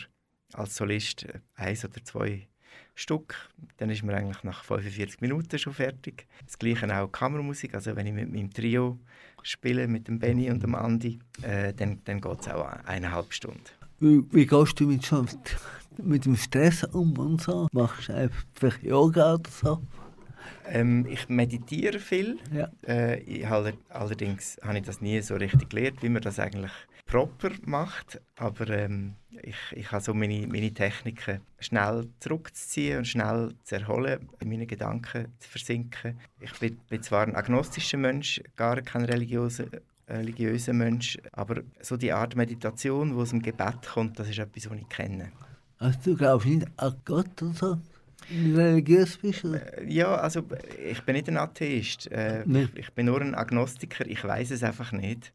als 0.54 0.76
Solist 0.76 1.26
äh, 1.26 1.40
eins 1.56 1.86
oder 1.86 2.04
zwei 2.04 2.48
Stück. 2.96 3.36
Dann 3.78 3.90
ist 3.90 4.04
man 4.04 4.16
eigentlich 4.16 4.44
nach 4.44 4.64
45 4.64 5.22
Minuten 5.22 5.58
schon 5.58 5.74
fertig. 5.74 6.28
Das 6.46 6.58
gleiche 6.58 6.94
auch 6.98 7.12
Kammermusik. 7.12 7.74
Also 7.76 7.96
wenn 7.96 8.08
ich 8.08 8.14
mit 8.14 8.32
meinem 8.32 8.52
Trio 8.52 9.00
spiele, 9.44 9.88
mit 9.88 10.08
dem 10.08 10.20
Benny 10.20 10.50
und 10.50 10.62
dem 10.64 10.76
Andi, 10.76 11.20
äh, 11.42 11.74
dann, 11.74 12.02
dann 12.06 12.22
geht 12.22 12.42
es 12.42 12.48
auch 12.48 12.66
eineinhalb 12.86 13.34
Stunden. 13.34 13.64
Wie, 14.00 14.24
wie 14.32 14.46
gehst 14.46 14.80
du 14.80 14.88
mit, 14.88 15.06
so, 15.06 15.26
mit 15.98 16.26
dem 16.26 16.36
Stress 16.36 16.84
um 16.84 17.18
und 17.18 17.42
so? 17.42 17.68
Machst 17.72 18.10
du 18.10 18.14
einfach 18.14 18.82
Yoga 18.82 19.36
oder 19.36 19.50
so? 19.50 19.82
Ähm, 20.68 21.06
ich 21.10 21.28
meditiere 21.30 22.00
viel. 22.00 22.38
Ja. 22.54 22.70
Äh, 22.88 23.20
ich, 23.22 23.48
halt- 23.48 23.78
allerdings 23.90 24.58
habe 24.64 24.78
ich 24.78 24.86
das 24.86 25.02
nie 25.02 25.20
so 25.22 25.36
richtig 25.36 25.70
gelernt, 25.70 26.02
wie 26.02 26.10
man 26.10 26.22
das 26.22 26.40
eigentlich 26.40 26.72
proper 27.06 27.50
macht, 27.66 28.22
aber 28.38 28.70
ähm, 28.70 29.16
ich, 29.42 29.58
ich 29.72 29.92
habe 29.92 30.02
so 30.02 30.14
meine, 30.14 30.48
meine 30.48 30.74
Techniken 30.74 31.42
schnell 31.60 32.08
zurückzuziehen 32.20 33.00
und 33.00 33.06
schnell 33.06 33.54
zu 33.64 33.76
erholen, 33.76 34.30
in 34.40 34.48
meinen 34.48 34.66
Gedanken 34.68 35.26
zu 35.40 35.50
versinken. 35.50 36.18
Ich 36.40 36.54
bin, 36.60 36.78
bin 36.90 37.04
zwar 37.04 37.28
ein 37.28 37.36
agnostischer 37.36 37.98
Mensch, 37.98 38.42
gar 38.56 38.82
kein 38.82 39.04
religiöser, 39.04 39.66
religiöser 40.08 40.72
Mensch, 40.74 41.18
aber 41.34 41.64
so 41.82 41.98
die 41.98 42.14
Art 42.14 42.38
Meditation, 42.38 43.10
die 43.10 43.16
aus 43.16 43.32
dem 43.32 43.42
Gebet 43.42 43.86
kommt, 43.94 44.18
das 44.18 44.30
ist 44.30 44.40
etwas, 44.40 44.70
was 44.70 44.78
ich 44.78 44.88
kenne. 44.88 45.34
Also 45.82 45.98
du 46.04 46.16
glaubst 46.16 46.46
nicht 46.46 46.68
an 46.78 46.94
Gott 47.06 47.42
und 47.42 47.58
so? 47.58 47.78
religiös 48.30 49.18
bist? 49.18 49.44
Oder? 49.44 49.80
Äh, 49.80 49.92
ja, 49.92 50.16
also 50.16 50.44
ich 50.88 51.02
bin 51.02 51.16
nicht 51.16 51.28
ein 51.28 51.38
Atheist. 51.38 52.12
Äh, 52.12 52.44
nee. 52.46 52.64
ich, 52.64 52.78
ich, 52.78 52.94
bin 52.94 53.08
nur 53.08 53.20
ein 53.20 53.36
Agnostiker. 53.36 54.06
Ich 54.06 54.24
weiß 54.24 54.52
es 54.52 54.64
einfach 54.64 54.92
nicht. 54.92 55.34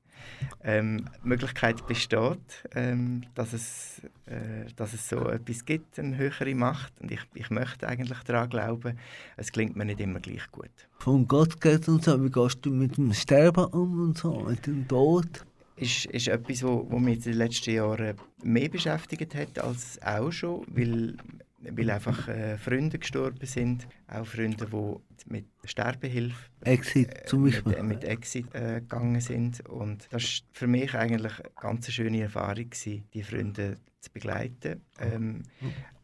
Ähm, 0.62 1.04
die 1.22 1.28
Möglichkeit 1.28 1.84
besteht, 1.86 2.38
ähm, 2.74 3.22
dass, 3.34 3.52
es, 3.52 4.02
äh, 4.26 4.70
dass 4.76 4.92
es 4.92 5.08
so 5.08 5.28
etwas 5.28 5.64
gibt, 5.64 5.98
eine 5.98 6.16
höhere 6.16 6.54
Macht. 6.54 6.92
Und 7.00 7.10
ich, 7.10 7.20
ich 7.34 7.50
möchte 7.50 7.88
eigentlich 7.88 8.18
daran 8.20 8.48
glauben. 8.48 8.98
Es 9.36 9.52
klingt 9.52 9.76
mir 9.76 9.84
nicht 9.84 10.00
immer 10.00 10.20
gleich 10.20 10.50
gut. 10.52 10.70
Von 10.98 11.26
Gott 11.26 11.60
geht 11.60 11.88
und 11.88 12.04
so. 12.04 12.22
Wie 12.22 12.30
gehst 12.30 12.58
du 12.62 12.70
mit 12.70 12.96
dem 12.96 13.12
Sterben 13.12 13.66
um 13.66 14.00
und 14.00 14.18
so, 14.18 14.40
mit 14.40 14.66
dem 14.66 14.86
Tod? 14.86 15.45
Ist, 15.76 16.06
ist 16.06 16.28
etwas, 16.28 16.62
was 16.62 17.00
mich 17.00 17.16
in 17.16 17.22
den 17.22 17.34
letzten 17.34 17.74
Jahren 17.74 18.16
mehr 18.42 18.68
beschäftigt 18.68 19.34
hat 19.34 19.58
als 19.58 20.00
auch 20.02 20.30
schon, 20.32 20.66
weil 20.68 21.16
weil 21.70 21.90
einfach 21.90 22.28
äh, 22.28 22.58
Freunde 22.58 22.98
gestorben 22.98 23.44
sind, 23.46 23.88
auch 24.08 24.26
Freunde, 24.26 24.66
die 24.66 25.30
mit 25.32 25.46
Sterbehilfe 25.64 26.50
Exit 26.60 27.32
äh. 27.32 27.36
Mit, 27.36 27.82
mit 27.82 28.04
Exit 28.04 28.54
äh, 28.54 28.80
gegangen 28.80 29.20
sind 29.20 29.66
und 29.68 30.06
das 30.10 30.22
war 30.22 30.48
für 30.52 30.66
mich 30.66 30.94
eigentlich 30.94 31.40
eine 31.40 31.50
ganz 31.60 31.90
schöne 31.90 32.22
Erfahrung 32.22 32.70
gewesen, 32.70 33.04
die 33.12 33.22
Freunde 33.22 33.78
zu 34.00 34.12
begleiten, 34.12 34.82
ähm, 35.00 35.42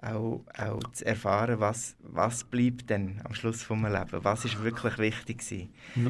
auch, 0.00 0.44
auch 0.58 0.82
zu 0.92 1.06
erfahren, 1.06 1.61
was, 1.61 1.96
was 2.00 2.42
bleibt 2.44 2.90
denn 2.90 3.20
am 3.22 3.35
Schluss 3.35 3.58
des 3.58 3.68
Lebens, 3.68 4.24
was 4.24 4.44
ist 4.44 4.62
wirklich 4.62 4.98
wichtig 4.98 5.38
gewesen. 5.38 5.68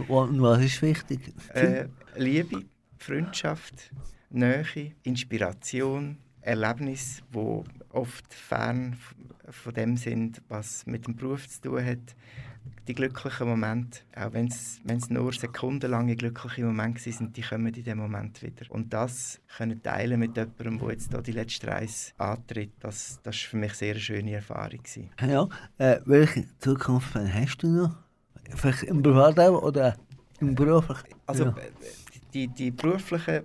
Und 0.08 0.40
was 0.40 0.62
ist 0.62 0.80
wichtig? 0.80 1.34
Äh, 1.52 1.88
Liebe, 2.16 2.64
Freundschaft, 3.02 3.90
Nähe, 4.30 4.92
Inspiration, 5.02 6.18
Erlebnisse, 6.40 7.22
die 7.34 7.62
oft 7.90 8.32
fern 8.32 8.96
von 9.48 9.74
dem 9.74 9.96
sind, 9.96 10.40
was 10.48 10.86
mit 10.86 11.06
dem 11.06 11.16
Beruf 11.16 11.48
zu 11.48 11.60
tun 11.62 11.84
hat. 11.84 12.16
Die 12.86 12.94
glücklichen 12.94 13.48
Momente, 13.48 14.00
auch 14.16 14.32
wenn 14.32 14.46
es 14.46 15.10
nur 15.10 15.32
sekundenlange 15.32 16.16
glückliche 16.16 16.64
Momente 16.64 17.12
sind, 17.12 17.36
die 17.36 17.42
kommen 17.42 17.74
in 17.74 17.84
dem 17.84 17.98
Moment 17.98 18.42
wieder. 18.42 18.70
Und 18.70 18.92
das 18.92 19.40
können 19.56 19.82
teilen 19.82 20.18
mit 20.18 20.36
jemandem, 20.36 20.78
der 20.78 20.90
jetzt 20.90 21.10
hier 21.10 21.22
die 21.22 21.32
letzte 21.32 21.66
Reise 21.68 22.12
antritt, 22.18 22.72
das, 22.80 23.20
das 23.22 23.36
für 23.36 23.56
mich 23.56 23.74
sehr 23.74 23.92
eine 23.92 24.00
schöne 24.00 24.32
Erfahrung. 24.34 24.78
Gewesen. 24.82 25.10
Ja, 25.20 25.48
äh, 25.78 26.00
welche 26.06 26.46
Zukunft 26.58 27.14
hast 27.14 27.58
du 27.58 27.68
noch? 27.68 27.96
Vielleicht 28.54 28.84
im 28.84 29.02
Privatleben 29.02 29.56
oder 29.56 29.96
im 30.40 30.54
Beruf? 30.54 31.04
Also 31.26 31.44
ja. 31.46 31.54
Die, 32.34 32.48
die 32.48 32.70
beruflichen 32.70 33.44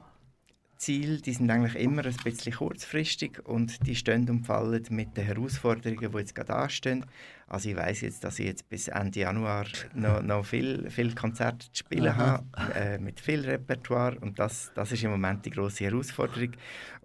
Ziele, 0.77 1.17
die 1.17 1.33
sind 1.33 1.49
eigentlich 1.49 1.75
immer 1.75 2.05
ein 2.05 2.15
bisschen 2.23 2.53
kurzfristig 2.53 3.43
und 3.45 3.85
die 3.87 3.95
stehen 3.95 4.29
und 4.29 4.45
fallen 4.45 4.83
mit 4.91 5.17
den 5.17 5.25
Herausforderungen, 5.25 6.11
die 6.11 6.17
jetzt 6.17 6.35
gerade 6.35 6.55
anstehen. 6.55 7.05
Also 7.47 7.69
ich 7.69 7.75
weiß 7.75 8.01
jetzt, 8.01 8.23
dass 8.23 8.39
ich 8.39 8.45
jetzt 8.45 8.69
bis 8.69 8.87
Ende 8.87 9.21
Januar 9.21 9.65
noch, 9.95 10.21
noch 10.21 10.45
viel, 10.45 10.89
viel 10.89 11.15
Konzerte 11.15 11.71
zu 11.71 11.79
spielen 11.79 12.09
Aha. 12.09 12.43
habe, 12.53 12.73
äh, 12.75 12.99
mit 12.99 13.19
viel 13.19 13.41
Repertoire 13.41 14.19
und 14.19 14.37
das, 14.37 14.71
das 14.75 14.91
ist 14.91 15.03
im 15.03 15.11
Moment 15.11 15.45
die 15.45 15.51
große 15.51 15.85
Herausforderung 15.85 16.51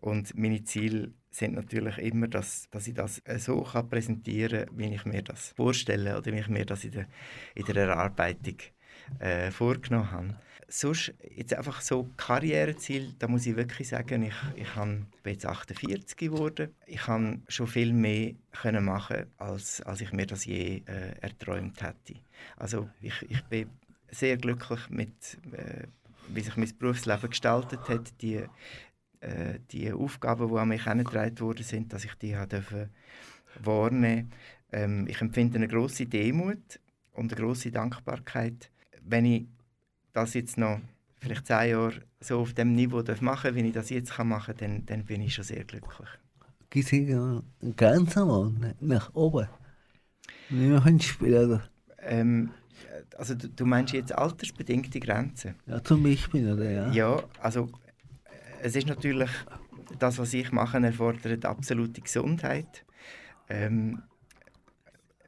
und 0.01 0.37
meine 0.37 0.63
Ziele 0.65 1.13
sind 1.31 1.55
natürlich 1.55 1.97
immer, 1.97 2.29
dass, 2.29 2.69
dass 2.71 2.87
ich 2.87 2.95
das 2.95 3.23
so 3.39 3.63
kann 3.63 3.89
präsentieren 3.89 4.67
kann, 4.67 4.79
wie 4.79 4.95
ich 4.95 5.07
mir 5.07 5.23
das 5.23 5.49
vorstelle 5.57 6.19
oder 6.19 6.31
wie 6.31 6.41
ich 6.41 6.49
mir 6.49 6.67
das 6.67 6.85
in 6.85 6.91
der, 6.91 7.07
in 7.55 7.65
der 7.65 7.77
Erarbeitung 7.89 8.57
äh, 9.19 9.51
vorgenommen 9.51 10.11
habe 10.11 10.37
sonst 10.73 11.13
jetzt 11.37 11.55
einfach 11.55 11.83
so 11.83 12.09
Karriereziel, 12.17 13.15
da 13.19 13.29
muss 13.29 13.47
ich 13.47 13.57
wirklich 13.57 13.89
sagen, 13.89 14.23
ich, 14.23 14.35
ich 14.55 14.69
bin 15.23 15.33
jetzt 15.33 15.45
48 15.45 16.17
geworden. 16.17 16.75
Ich 16.87 17.03
kann 17.03 17.43
schon 17.49 17.67
viel 17.67 17.93
mehr 17.93 18.33
können 18.53 18.85
machen, 18.85 19.27
als, 19.37 19.83
als 19.83 20.01
ich 20.01 20.13
mir 20.13 20.27
das 20.27 20.47
je 20.47 20.83
äh, 20.87 21.13
erträumt 21.21 21.83
hätte. 21.83 22.21
Also 22.57 22.89
ich, 23.01 23.15
ich 23.29 23.43
bin 23.45 23.69
sehr 24.11 24.39
glücklich 24.39 24.89
mit, 24.89 25.39
äh, 25.53 25.87
wie 26.29 26.41
sich 26.41 26.57
mein 26.57 26.73
Berufsleben 26.79 27.29
gestaltet 27.29 27.89
hat, 27.89 28.23
die, 28.23 28.43
äh, 29.21 29.59
die 29.71 29.93
Aufgaben, 29.93 30.49
die 30.49 30.59
an 30.59 30.69
mich 30.69 30.87
herangetragen 30.87 31.41
worden 31.41 31.65
sind, 31.65 31.93
dass 31.93 32.05
ich 32.05 32.15
die 32.15 32.35
habe 32.37 32.89
wahrnehmen 33.63 34.33
ähm, 34.73 35.07
Ich 35.07 35.21
empfinde 35.21 35.57
eine 35.57 35.69
große 35.69 36.07
Demut 36.07 36.81
und 37.13 37.33
eine 37.33 37.43
große 37.43 37.71
Dankbarkeit, 37.71 38.71
wenn 39.03 39.27
ich 39.27 39.47
das 40.13 40.35
jetzt 40.35 40.59
noch 40.59 40.81
vielleicht 41.21 41.47
zehn 41.47 41.71
Jahre 41.71 42.03
so 42.21 42.41
auf 42.41 42.53
dem 42.53 42.75
Niveau 42.75 43.03
machen 43.21 43.43
darf, 43.45 43.55
wie 43.55 43.67
ich 43.67 43.73
das 43.73 43.91
jetzt 43.91 44.17
machen 44.19 44.57
kann, 44.57 44.57
dann, 44.59 44.87
dann 44.87 45.05
bin 45.05 45.23
ich 45.23 45.35
schon 45.35 45.45
sehr 45.45 45.65
glücklich. 45.65 46.09
Gibt 46.71 46.93
es 46.93 47.77
ganz 47.77 48.17
einmal 48.17 48.53
nach 48.81 49.15
oben? 49.15 49.47
Nicht 50.49 50.85
mehr 50.85 51.01
spielen, 51.01 51.45
oder? 51.45 51.63
Ähm, 51.99 52.51
also 53.17 53.35
du, 53.35 53.49
du, 53.49 53.67
meinst 53.67 53.93
jetzt 53.93 54.17
altersbedingte 54.17 55.01
Grenzen? 55.01 55.55
Ja, 55.67 55.83
zum 55.83 56.03
Beispiel, 56.03 56.51
oder? 56.53 56.71
Ja, 56.71 56.91
ja 56.91 57.23
also 57.41 57.69
es 58.63 58.77
ist 58.77 58.87
natürlich, 58.87 59.31
das, 59.99 60.19
was 60.19 60.33
ich 60.35 60.53
mache, 60.53 60.79
erfordert 60.79 61.45
absolute 61.45 62.01
Gesundheit. 62.01 62.85
Ähm, 63.49 64.03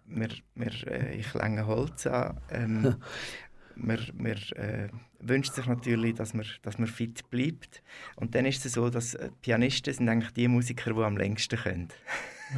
wir, 0.07 0.29
wir, 0.55 0.88
äh, 0.88 1.16
ich 1.16 1.35
länge 1.35 1.66
Holz 1.66 2.07
an. 2.07 2.40
Ähm, 2.51 2.97
man, 3.77 3.99
man 4.17 4.33
äh, 4.33 4.89
wünscht 5.21 5.55
sich 5.55 5.67
natürlich, 5.67 6.15
dass 6.15 6.35
man, 6.35 6.47
dass 6.63 6.79
man 6.79 6.89
fit 6.89 7.29
bleibt. 7.31 7.83
Und 8.17 8.35
dann 8.35 8.47
ist 8.47 8.65
es 8.67 8.73
so, 8.73 8.91
dass 8.91 9.15
äh, 9.15 9.31
Pianisten 9.43 9.93
sind 9.93 10.09
eigentlich 10.09 10.33
die 10.33 10.49
Musiker, 10.49 10.93
die 10.93 11.03
am 11.03 11.17
längsten 11.17 11.59
können. 11.59 11.89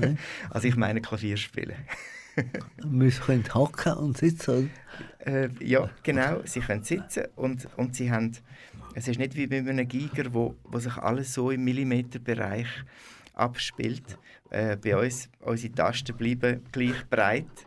Mhm. 0.01 0.19
also 0.51 0.69
ich 0.69 0.77
meine 0.77 1.01
Klavier 1.01 1.37
spielen. 1.37 1.77
wir 2.85 3.11
können 3.11 3.45
hocken 3.55 3.95
und 3.95 4.19
sitzen? 4.19 4.71
Äh, 5.25 5.49
ja, 5.61 5.91
genau. 6.03 6.43
Sie 6.45 6.61
können 6.61 6.85
sitzen 6.85 7.25
und, 7.37 7.69
und 7.77 7.97
sie 7.97 8.11
haben... 8.11 8.33
Es 8.95 9.09
ist 9.09 9.19
nicht 9.19 9.37
wie 9.37 9.47
bei 9.47 9.59
einem 9.59 9.87
Giger, 9.87 10.33
wo, 10.33 10.55
wo 10.65 10.79
sich 10.79 10.97
alles 10.97 11.35
so 11.35 11.51
im 11.51 11.65
Millimeterbereich 11.65 12.69
abspielt. 13.35 14.19
Äh, 14.51 14.77
bei 14.77 14.97
uns, 14.97 15.29
unsere 15.41 15.75
Tasten 15.75 16.17
bleiben 16.17 16.63
gleich 16.73 17.07
breit 17.11 17.66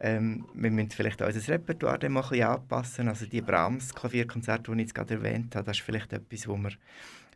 ähm, 0.00 0.46
wir 0.54 0.70
müssen 0.70 0.90
vielleicht 0.90 1.20
unser 1.20 1.52
Repertoire 1.52 1.98
dann 1.98 2.12
mal 2.12 2.22
ein 2.22 2.28
bisschen 2.30 2.46
anpassen. 2.46 3.08
Also 3.08 3.26
die 3.26 3.42
Brahms-Klavierkonzerte, 3.42 4.70
die 4.70 4.78
ich 4.78 4.88
jetzt 4.88 4.94
gerade 4.94 5.14
erwähnt 5.14 5.54
habe, 5.54 5.66
das 5.66 5.78
ist 5.78 5.84
vielleicht 5.84 6.12
etwas, 6.12 6.48
wo 6.48 6.56
man 6.56 6.74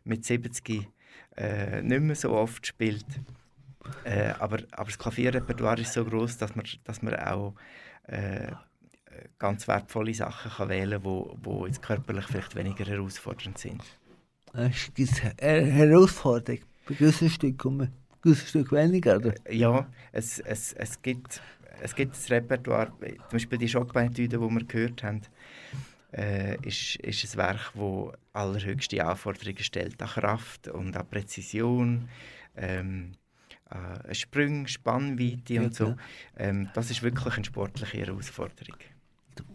mit 0.03 0.25
70 0.25 0.87
äh, 1.37 1.81
nicht 1.81 2.01
mehr 2.01 2.15
so 2.15 2.31
oft 2.31 2.65
spielt. 2.65 3.05
Äh, 4.03 4.33
aber, 4.39 4.59
aber 4.71 4.85
das 4.85 4.97
Klavierrepertoire 4.97 5.81
ist 5.81 5.93
so 5.93 6.03
groß, 6.03 6.37
dass 6.37 6.55
man, 6.55 6.65
dass 6.83 7.01
man 7.03 7.15
auch 7.15 7.53
äh, 8.07 8.51
ganz 9.37 9.67
wertvolle 9.67 10.13
Sachen 10.13 10.51
kann 10.51 10.69
wählen 10.69 10.91
kann, 10.91 11.03
wo, 11.03 11.37
wo 11.41 11.65
jetzt 11.67 11.81
körperlich 11.81 12.25
vielleicht 12.25 12.55
weniger 12.55 12.85
herausfordernd 12.85 13.57
sind. 13.57 13.83
Es 14.53 14.91
gibt 14.93 15.21
eine 15.41 15.65
Herausforderung 15.67 16.61
bei 16.87 16.95
gewissen 16.95 17.29
Stücken, 17.29 17.91
gewissen 18.21 18.47
Stück 18.47 18.71
weniger, 18.71 19.17
oder? 19.17 19.35
Ja, 19.49 19.87
es, 20.11 20.39
es, 20.39 20.73
es 20.73 21.01
gibt 21.01 21.41
es 21.81 21.95
gibt 21.95 22.13
das 22.15 22.29
Repertoire, 22.29 22.91
zum 22.99 23.31
Beispiel 23.31 23.57
die 23.57 23.71
Chopin-Etüde, 23.71 24.37
die 24.37 24.49
wir 24.49 24.63
gehört 24.65 25.03
haben, 25.03 25.21
äh, 26.13 26.55
ist, 26.65 26.95
ist 26.97 27.33
ein 27.33 27.37
Werk, 27.37 27.73
das 27.73 28.19
allerhöchste 28.33 29.05
Anforderungen 29.05 29.59
stellt 29.59 30.01
an 30.01 30.07
Kraft 30.07 30.67
und 30.67 30.95
an 30.95 31.07
Präzision, 31.07 32.09
ähm, 32.55 33.11
an 33.69 34.13
Sprünge, 34.13 34.67
Spannweite 34.67 35.61
und 35.61 35.75
so. 35.75 35.95
Ähm, 36.37 36.69
das 36.73 36.91
ist 36.91 37.03
wirklich 37.03 37.35
eine 37.35 37.45
sportliche 37.45 37.97
Herausforderung. 37.97 38.77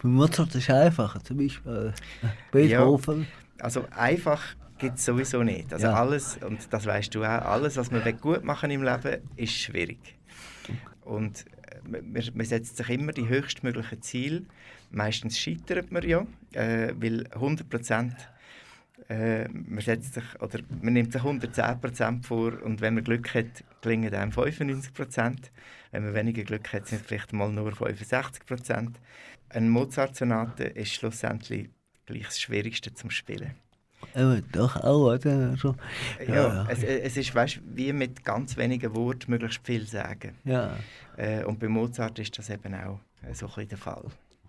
Bei 0.03 0.09
Mozart 0.09 0.55
ist 0.55 0.69
es 0.69 0.75
einfacher, 0.75 1.23
zum 1.25 1.39
Beispiel 1.39 1.95
äh, 2.23 2.27
Beethoven. 2.51 3.23
Ja, 3.23 3.65
also 3.65 3.87
einfach 3.91 4.43
gibt 4.79 4.99
es 4.99 5.05
sowieso 5.05 5.43
nicht. 5.43 5.73
Also 5.73 5.87
ja. 5.87 5.95
alles, 5.95 6.39
und 6.39 6.73
das 6.73 6.87
weißt 6.87 7.15
du 7.15 7.23
auch, 7.23 7.29
alles, 7.29 7.77
was 7.77 7.91
man 7.91 8.03
gut 8.19 8.45
machen 8.45 8.71
im 8.71 8.83
Leben, 8.83 9.23
ist 9.37 9.53
schwierig. 9.53 10.19
Und 11.03 11.45
man, 11.85 12.31
man 12.35 12.47
setzt 12.47 12.77
sich 12.77 12.89
immer 12.91 13.13
die 13.13 13.29
höchstmöglichen 13.29 14.03
Ziele. 14.03 14.43
Meistens 14.91 15.39
scheitert 15.39 15.91
man 15.91 16.07
ja, 16.09 16.27
äh, 16.53 16.93
weil 16.97 17.27
100 17.33 17.69
Prozent 17.69 18.15
äh, 19.09 19.49
man, 19.49 19.81
setzt 19.81 20.15
sich, 20.15 20.25
oder 20.41 20.61
man 20.83 20.93
nimmt 20.93 21.13
sich 21.13 21.23
110% 21.23 22.25
vor 22.25 22.63
und 22.63 22.81
wenn 22.81 22.95
man 22.95 23.05
Glück 23.05 23.35
hat, 23.35 23.65
gelingen 23.83 24.15
einem 24.15 24.31
95% 24.31 25.37
Wenn 25.91 26.05
man 26.05 26.15
weniger 26.15 26.45
Glück 26.45 26.73
hat, 26.73 26.87
sind 26.87 27.01
es 27.01 27.07
vielleicht 27.07 27.33
mal 27.33 27.51
nur 27.51 27.73
65% 27.73 28.93
Eine 29.49 29.71
Mozart-Sonate 29.71 30.65
ist 30.65 30.93
schlussendlich 30.95 31.71
gleich 32.07 32.25
das 32.25 32.41
Schwierigste 32.41 32.95
zum 32.95 33.11
Spielen. 33.11 33.55
Eben, 34.15 34.45
doch 34.53 34.77
auch, 34.77 35.13
oder? 35.15 35.57
So. 35.57 35.75
Ja, 36.27 36.35
Ja. 36.35 36.67
Es, 36.69 36.83
es 36.83 37.17
ist 37.17 37.35
weißt, 37.35 37.61
wie 37.75 37.93
mit 37.93 38.25
ganz 38.25 38.57
wenigen 38.57 38.95
Worten 38.95 39.31
möglichst 39.31 39.65
viel 39.67 39.87
sagen. 39.87 40.37
Ja, 40.45 40.77
Äh, 41.17 41.45
und 41.45 41.59
bei 41.59 41.69
Mozart 41.69 42.19
ist 42.19 42.37
das 42.39 42.51
eben 42.51 42.75
auch 42.75 42.99
äh, 43.23 43.35
so 43.35 43.47
ein 43.47 43.53
bisschen 43.55 43.69
der 43.69 43.79
Fall. 43.79 44.05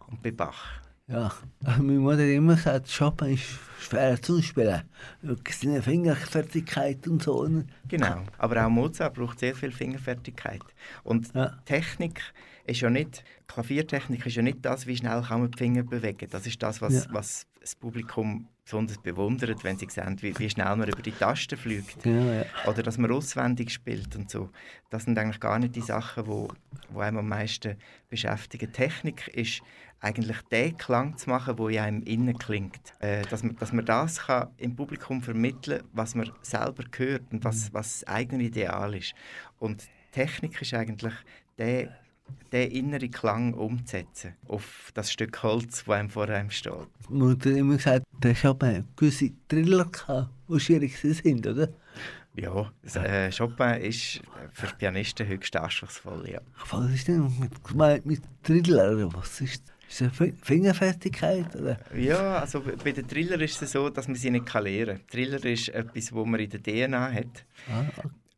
Und 0.07 0.21
bei 0.23 0.31
Bach. 0.31 0.65
ja. 1.07 1.31
Also 1.63 1.83
meine 1.83 1.99
Mutter 1.99 2.17
hat 2.23 2.29
immer 2.29 2.55
gesagt, 2.55 2.89
Chopin 2.97 3.33
ist 3.33 3.43
schwer 3.79 4.21
zu 4.21 4.41
spielen. 4.41 4.81
Wegen 5.21 5.41
seiner 5.51 5.81
Fingerfertigkeit 5.83 7.07
und 7.07 7.21
so. 7.23 7.45
ne? 7.47 7.65
Genau. 7.87 8.21
Aber 8.37 8.65
auch 8.65 8.69
Mozart 8.69 9.13
braucht 9.15 9.39
sehr 9.39 9.55
viel 9.55 9.71
Fingerfertigkeit. 9.71 10.61
Und 11.03 11.33
Ja. 11.33 11.57
Technik 11.65 12.21
ist 12.65 12.81
ja 12.81 12.89
nicht, 12.89 13.23
Klaviertechnik 13.47 14.25
ist 14.25 14.35
ja 14.35 14.41
nicht 14.41 14.59
das, 14.63 14.87
wie 14.87 14.95
schnell 14.95 15.21
kann 15.23 15.41
man 15.41 15.51
die 15.51 15.57
Finger 15.57 15.83
bewegen. 15.83 16.27
Das 16.31 16.47
ist 16.47 16.61
das, 16.63 16.81
was, 16.81 17.05
Ja. 17.05 17.13
was 17.13 17.45
das 17.59 17.75
Publikum 17.75 18.47
besonders 18.63 18.97
bewundert, 19.00 19.63
wenn 19.63 19.78
sie 19.78 19.88
sehen, 19.89 20.21
wie, 20.21 20.38
wie 20.38 20.50
schnell 20.50 20.76
man 20.76 20.88
über 20.88 21.02
die 21.02 21.12
Tasten 21.12 21.58
fliegt. 21.58 22.04
Genau, 22.04 22.32
ja. 22.32 22.45
Oder 22.67 22.84
dass 22.84 22.97
man 22.97 23.12
auswendig 23.12 23.71
spielt 23.71 24.15
und 24.15 24.30
so. 24.30 24.50
Das 24.89 25.04
sind 25.04 25.17
eigentlich 25.17 25.39
gar 25.39 25.60
nicht 25.60 25.76
die 25.76 25.82
Sachen, 25.82 26.28
wo, 26.28 26.47
wo 26.89 27.00
einem 27.00 27.17
am 27.17 27.28
meisten 27.28 27.78
beschäftigen. 28.10 28.71
Technik 28.71 29.28
ist 29.30 29.62
eigentlich 30.00 30.41
den 30.52 30.78
Klang 30.78 31.17
zu 31.17 31.30
machen, 31.30 31.58
wo 31.58 31.67
in 31.69 31.80
einem 31.80 32.04
innen 32.04 32.38
klingt. 32.38 32.93
Äh, 33.00 33.21
dass, 33.24 33.43
man, 33.43 33.56
dass 33.58 33.71
man 33.71 33.86
das 33.86 34.19
kann 34.26 34.50
im 34.58 34.76
Publikum 34.76 35.21
vermitteln 35.21 35.84
was 35.93 36.15
man 36.15 36.32
selber 36.41 36.84
hört 36.95 37.32
und 37.32 37.43
was, 37.43 37.74
was 37.74 38.00
das 38.00 38.08
eigene 38.08 38.43
Ideal 38.43 38.95
ist. 38.95 39.13
Und 39.60 39.88
Technik 40.12 40.62
ist 40.62 40.74
eigentlich 40.74 41.13
der, 41.58 41.95
den 42.52 42.72
inneren 42.72 43.12
Klang 43.12 43.54
umzusetzen 43.54 44.34
auf 44.48 44.91
das 44.94 45.12
Stück 45.12 45.41
Holz, 45.44 45.84
das 45.86 45.89
einem 45.96 46.10
vor 46.10 46.28
einem 46.30 46.50
steht. 46.52 46.74
Mutter 47.10 47.50
hat 47.52 47.58
immer 47.58 47.76
gesagt, 47.78 48.06
der 48.24 48.36
Chopin 48.36 48.86
gewisse 48.96 49.32
Triller 49.48 49.86
gehabt, 49.86 50.30
die 50.50 50.60
schwierig 50.60 50.98
sind, 50.98 51.46
oder? 51.48 51.70
Ja, 52.36 52.72
äh, 52.96 53.30
Chopin 53.32 53.82
ist 53.82 54.22
für 54.52 54.67
Pianisten 54.78 55.28
höchst 55.28 55.56
anspruchsvoll, 55.56 56.30
ja. 56.30 56.39
Was 56.70 56.91
ist 56.91 57.08
denn 57.08 57.30
mit, 57.39 57.63
gemeint 57.63 58.06
mit 58.06 58.22
Triller? 58.44 59.13
Was 59.13 59.41
ist, 59.41 59.63
ist 59.89 60.02
das 60.02 60.15
Fi- 60.15 60.34
Fingerfertigkeit? 60.41 61.54
Oder? 61.56 61.78
Ja, 61.94 62.39
also 62.39 62.62
bei 62.84 62.94
den 62.94 63.06
Triller 63.08 63.39
ist 63.41 63.62
es 63.62 63.74
so, 63.74 63.89
dass 63.89 64.08
man 64.08 64.15
sie 64.15 64.30
nicht 64.30 64.46
kann 64.46 64.63
lernen 64.63 65.00
kann. 65.00 65.08
Triller 65.08 65.44
ist 65.46 65.70
etwas, 65.70 66.13
wo 66.13 66.24
man 66.26 66.39
in 66.39 66.50
der 66.50 66.63
DNA 66.63 67.12
hat. 67.12 67.46
Ah, 67.70 67.84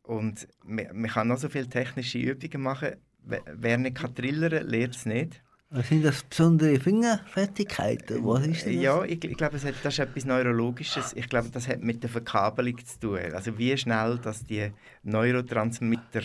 Und 0.02 0.48
man, 0.64 0.86
man 0.92 1.10
kann 1.10 1.28
noch 1.28 1.38
so 1.38 1.48
viele 1.48 1.68
technische 1.68 2.18
Übungen 2.18 2.62
machen. 2.62 2.96
Wer- 3.26 3.78
nicht 3.78 3.96
kann 3.96 4.14
trillern, 4.14 4.66
lernt 4.68 4.96
es 4.96 5.06
nicht. 5.06 5.42
was 5.70 5.88
sind 5.88 6.04
das 6.04 6.22
besondere 6.22 6.78
Fingerfertigkeiten? 6.78 8.24
Was 8.24 8.46
ist 8.46 8.66
das? 8.66 8.72
Ja, 8.72 9.02
ich, 9.04 9.24
ich 9.24 9.36
glaube, 9.36 9.56
es 9.56 9.64
hat, 9.64 9.74
das 9.82 9.94
ist 9.94 9.98
etwas 10.00 10.24
Neurologisches. 10.24 11.12
Ich 11.14 11.28
glaube, 11.28 11.48
das 11.50 11.66
hat 11.68 11.80
mit 11.82 12.02
der 12.02 12.10
Verkabelung 12.10 12.78
zu 12.84 13.00
tun. 13.00 13.18
Also 13.32 13.56
wie 13.58 13.76
schnell, 13.76 14.18
dass 14.18 14.44
die 14.44 14.70
Neurotransmitter 15.02 16.22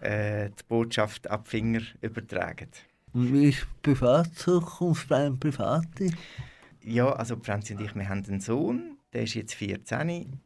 äh, 0.00 0.50
die 0.50 0.62
Botschaft 0.68 1.28
ab 1.30 1.48
Finger 1.48 1.80
übertragen. 2.00 2.68
Und 3.12 3.32
wie 3.32 3.48
ist 3.48 3.66
Privatzukunft 3.82 5.08
bei 5.08 5.26
einem 5.26 5.38
Privaten? 5.38 6.14
Ja, 6.82 7.12
also 7.12 7.36
Franzi 7.42 7.74
und 7.74 7.80
ich, 7.82 7.94
wir 7.94 8.08
haben 8.08 8.24
einen 8.26 8.40
Sohn, 8.40 8.98
der 9.12 9.22
ist 9.22 9.34
jetzt 9.34 9.54
14. 9.54 10.40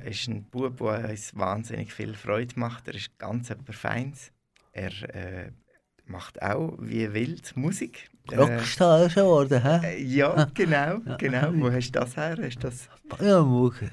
Er 0.00 0.10
ist 0.10 0.28
ein 0.28 0.44
Bub, 0.44 0.78
der 0.78 1.10
uns 1.10 1.36
wahnsinnig 1.36 1.92
viel 1.92 2.14
Freude 2.14 2.58
macht. 2.58 2.86
Er 2.88 2.94
ist 2.94 3.18
ganz 3.18 3.50
etwas 3.50 3.76
Feins. 3.76 4.32
Er 4.72 4.92
äh, 5.14 5.50
macht 6.06 6.40
auch 6.42 6.76
wie 6.80 7.12
wild 7.12 7.56
Musik. 7.56 8.08
Rockstar 8.36 9.06
ist 9.06 9.16
er 9.16 9.22
geworden, 9.22 9.62
hä? 9.62 9.86
äh, 9.86 10.02
ja, 10.02 10.46
genau, 10.52 10.98
genau. 11.18 11.50
Wo 11.54 11.72
hast 11.72 11.90
du 11.92 12.00
das 12.00 12.16
her? 12.16 12.36
Hast 12.42 12.56
du 12.56 12.60
das? 12.68 12.88
Ja, 13.20 13.44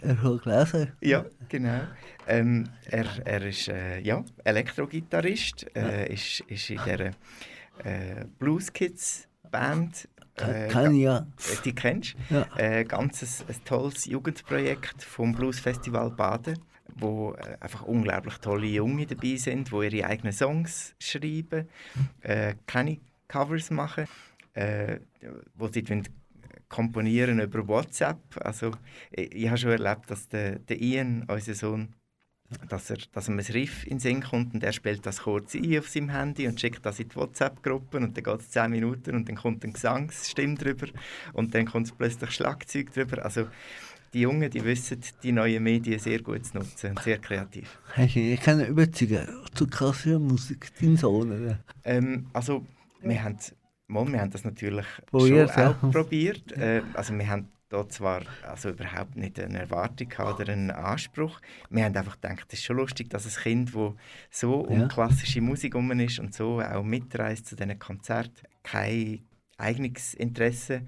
er 0.01 0.21
hat 0.21 0.43
gelesen. 0.43 0.91
Ja, 1.01 1.25
genau. 1.47 1.81
Ähm, 2.27 2.67
er, 2.89 3.05
er 3.23 3.45
ist 3.45 3.69
äh, 3.69 3.99
ja, 4.01 4.23
Elektrogitarrist, 4.43 5.65
äh, 5.75 6.11
ist, 6.13 6.41
ist 6.47 6.69
in 6.69 6.79
der 6.85 6.99
äh, 7.83 8.25
Blues 8.39 8.71
Kids 8.73 9.27
Band. 9.51 10.09
Äh, 10.37 10.67
Kann 10.67 10.93
ich 10.95 11.03
ja. 11.03 11.19
Äh, 11.19 11.61
Die 11.63 11.73
kennst 11.73 12.15
Ja. 12.29 12.45
Äh, 12.57 12.83
ganz 12.83 13.21
ein, 13.23 13.47
ein 13.55 13.63
tolles 13.63 14.05
Jugendprojekt 14.05 15.01
vom 15.01 15.33
Blues 15.33 15.59
Festival 15.61 16.11
Baden, 16.11 16.59
wo 16.95 17.33
äh, 17.33 17.57
einfach 17.59 17.83
unglaublich 17.83 18.37
tolle 18.37 18.67
Junge 18.67 19.05
dabei 19.05 19.35
sind, 19.35 19.71
wo 19.71 19.81
ihre 19.81 20.07
eigenen 20.07 20.33
Songs 20.33 20.95
schreiben, 20.99 21.67
äh, 22.21 22.55
keine 22.65 22.99
Covers 23.27 23.69
machen, 23.71 24.05
äh, 24.53 24.99
wo 25.55 25.67
sie 25.67 25.83
komponieren 26.69 27.39
über 27.39 27.67
WhatsApp. 27.67 28.19
Also 28.39 28.71
ich, 29.11 29.33
ich 29.33 29.47
habe 29.47 29.57
schon 29.57 29.71
erlebt, 29.71 30.09
dass 30.09 30.27
der, 30.29 30.59
der 30.59 30.81
Ian, 30.81 31.25
unser 31.27 31.53
Sohn, 31.53 31.93
dass, 32.69 32.89
er, 32.89 32.97
dass 33.11 33.27
ihm 33.27 33.39
ein 33.39 33.45
Riff 33.45 33.83
in 33.85 33.91
den 33.91 33.99
Sinn 33.99 34.21
kommt 34.21 34.53
und 34.53 34.63
er 34.63 34.71
spielt 34.71 35.05
das 35.05 35.23
kurz 35.23 35.55
ein 35.55 35.79
auf 35.79 35.89
seinem 35.89 36.09
Handy 36.09 36.47
und 36.47 36.61
schickt 36.61 36.85
das 36.85 36.99
in 36.99 37.09
die 37.09 37.15
WhatsApp-Gruppen 37.15 38.03
und 38.03 38.15
dann 38.15 38.23
geht 38.23 38.39
es 38.39 38.51
10 38.51 38.69
Minuten 38.71 39.15
und 39.15 39.27
dann 39.27 39.35
kommt 39.35 39.63
eine 39.63 39.73
Gesangsstimme 39.73 40.55
drüber 40.55 40.87
und 41.33 41.55
dann 41.55 41.65
kommt 41.65 41.97
plötzlich 41.97 42.31
Schlagzeug 42.31 42.93
drüber. 42.93 43.25
Also 43.25 43.47
die 44.15 44.21
Jungen, 44.21 44.49
die 44.49 44.63
wissen 44.63 45.01
die 45.23 45.33
neuen 45.33 45.61
Medien 45.61 45.99
sehr 45.99 46.21
gut 46.21 46.45
zu 46.45 46.57
nutzen 46.57 46.91
und 46.91 46.99
sehr 46.99 47.17
kreativ. 47.17 47.77
Hast 47.93 48.15
du 48.15 48.19
ich 48.21 48.39
kann 48.39 48.61
ihn 48.61 48.67
überzeugen 48.67 49.27
zu 49.53 49.67
Kassenmusik, 49.67 50.71
dein 50.79 50.95
Sohn, 50.95 51.31
oder? 51.33 51.59
Ähm, 51.83 52.27
also 52.31 52.65
wir 53.01 53.21
haben, 53.21 53.37
mal, 53.87 54.07
wir 54.07 54.21
haben 54.21 54.31
das 54.31 54.45
natürlich 54.45 54.85
Probiert, 55.07 55.51
schon 55.51 55.63
auch 55.63 55.83
ja. 55.83 55.89
probiert. 55.91 56.51
Äh, 56.53 56.81
also 56.93 57.13
wir 57.13 57.27
haben 57.27 57.49
da 57.67 57.89
zwar 57.89 58.21
also 58.43 58.69
überhaupt 58.69 59.17
nicht 59.17 59.37
eine 59.37 59.59
Erwartung 59.59 60.07
oder 60.33 60.47
einen 60.53 60.71
Anspruch. 60.71 61.41
Wir 61.69 61.83
haben 61.83 61.97
einfach 61.97 62.21
gedacht, 62.21 62.45
es 62.47 62.59
ist 62.59 62.63
schon 62.63 62.77
lustig, 62.77 63.09
dass 63.09 63.25
ein 63.25 63.43
Kind, 63.43 63.75
das 63.75 63.93
so 64.31 64.61
um 64.61 64.79
Ja. 64.79 64.87
klassische 64.87 65.41
Musik 65.41 65.73
herum 65.73 65.91
ist 65.99 66.19
und 66.19 66.33
so 66.33 66.61
auch 66.61 66.83
mitreist 66.83 67.47
zu 67.47 67.57
diesen 67.57 67.77
Konzerten, 67.79 68.47
kein 68.63 69.25
eigenes 69.57 70.13
Interesse 70.13 70.83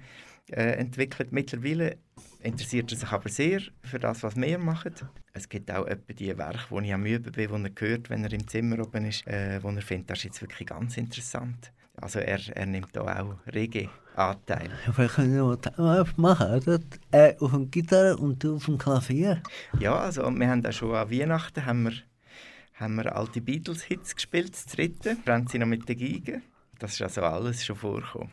äh, 0.50 0.78
entwickelt. 0.78 1.30
Mittlerweile 1.30 1.98
interessiert 2.42 2.92
er 2.92 2.98
sich 2.98 3.08
aber 3.10 3.28
sehr 3.28 3.60
für 3.82 3.98
das, 3.98 4.22
was 4.22 4.36
wir 4.36 4.58
machen. 4.58 4.94
Es 5.32 5.48
gibt 5.48 5.70
auch 5.70 5.86
etwa 5.86 6.12
die 6.12 6.36
Werke, 6.36 6.66
wo 6.70 6.80
ich 6.80 6.92
am 6.92 7.06
Üben 7.06 7.32
bin, 7.32 7.50
wo 7.50 7.56
er 7.56 7.70
hört, 7.78 8.10
wenn 8.10 8.24
er 8.24 8.32
im 8.32 8.46
Zimmer 8.48 8.80
oben 8.80 9.06
ist, 9.06 9.26
äh, 9.26 9.62
wo 9.62 9.68
er 9.68 9.82
findet, 9.82 10.10
das 10.10 10.18
ist 10.18 10.24
jetzt 10.24 10.42
wirklich 10.42 10.68
ganz 10.68 10.96
interessant. 10.96 11.72
Also 12.00 12.20
er, 12.20 12.40
er 12.56 12.66
nimmt 12.66 12.94
da 12.94 13.02
auch 13.02 13.36
rege 13.52 13.88
Anteil. 14.14 14.70
Vielleicht 14.92 15.14
können 15.14 15.34
wir 15.34 15.56
das 15.56 16.16
machen, 16.16 16.54
oder? 16.54 16.80
Er 17.12 17.36
auf 17.40 17.52
der 17.52 17.60
Gitarre 17.66 18.16
und 18.16 18.42
du 18.42 18.56
auf 18.56 18.66
dem 18.66 18.78
Klavier. 18.78 19.42
Ja, 19.78 19.96
also 19.96 20.28
wir 20.28 20.48
haben 20.48 20.64
auch 20.66 20.72
schon 20.72 20.94
an 20.94 21.10
Weihnachten 21.10 21.64
haben 21.64 21.84
wir, 21.84 21.92
haben 22.74 22.96
wir 22.96 23.14
alte 23.14 23.40
Beatles-Hits 23.40 24.16
gespielt, 24.16 24.52
das 24.52 24.66
dritte. 24.66 25.16
Franzi 25.24 25.58
noch 25.58 25.66
mit 25.66 25.88
der 25.88 25.96
Geige. 25.96 26.42
Das 26.78 26.94
ist 26.94 27.02
also 27.02 27.22
alles 27.22 27.64
schon 27.64 27.76
vorgekommen. 27.76 28.30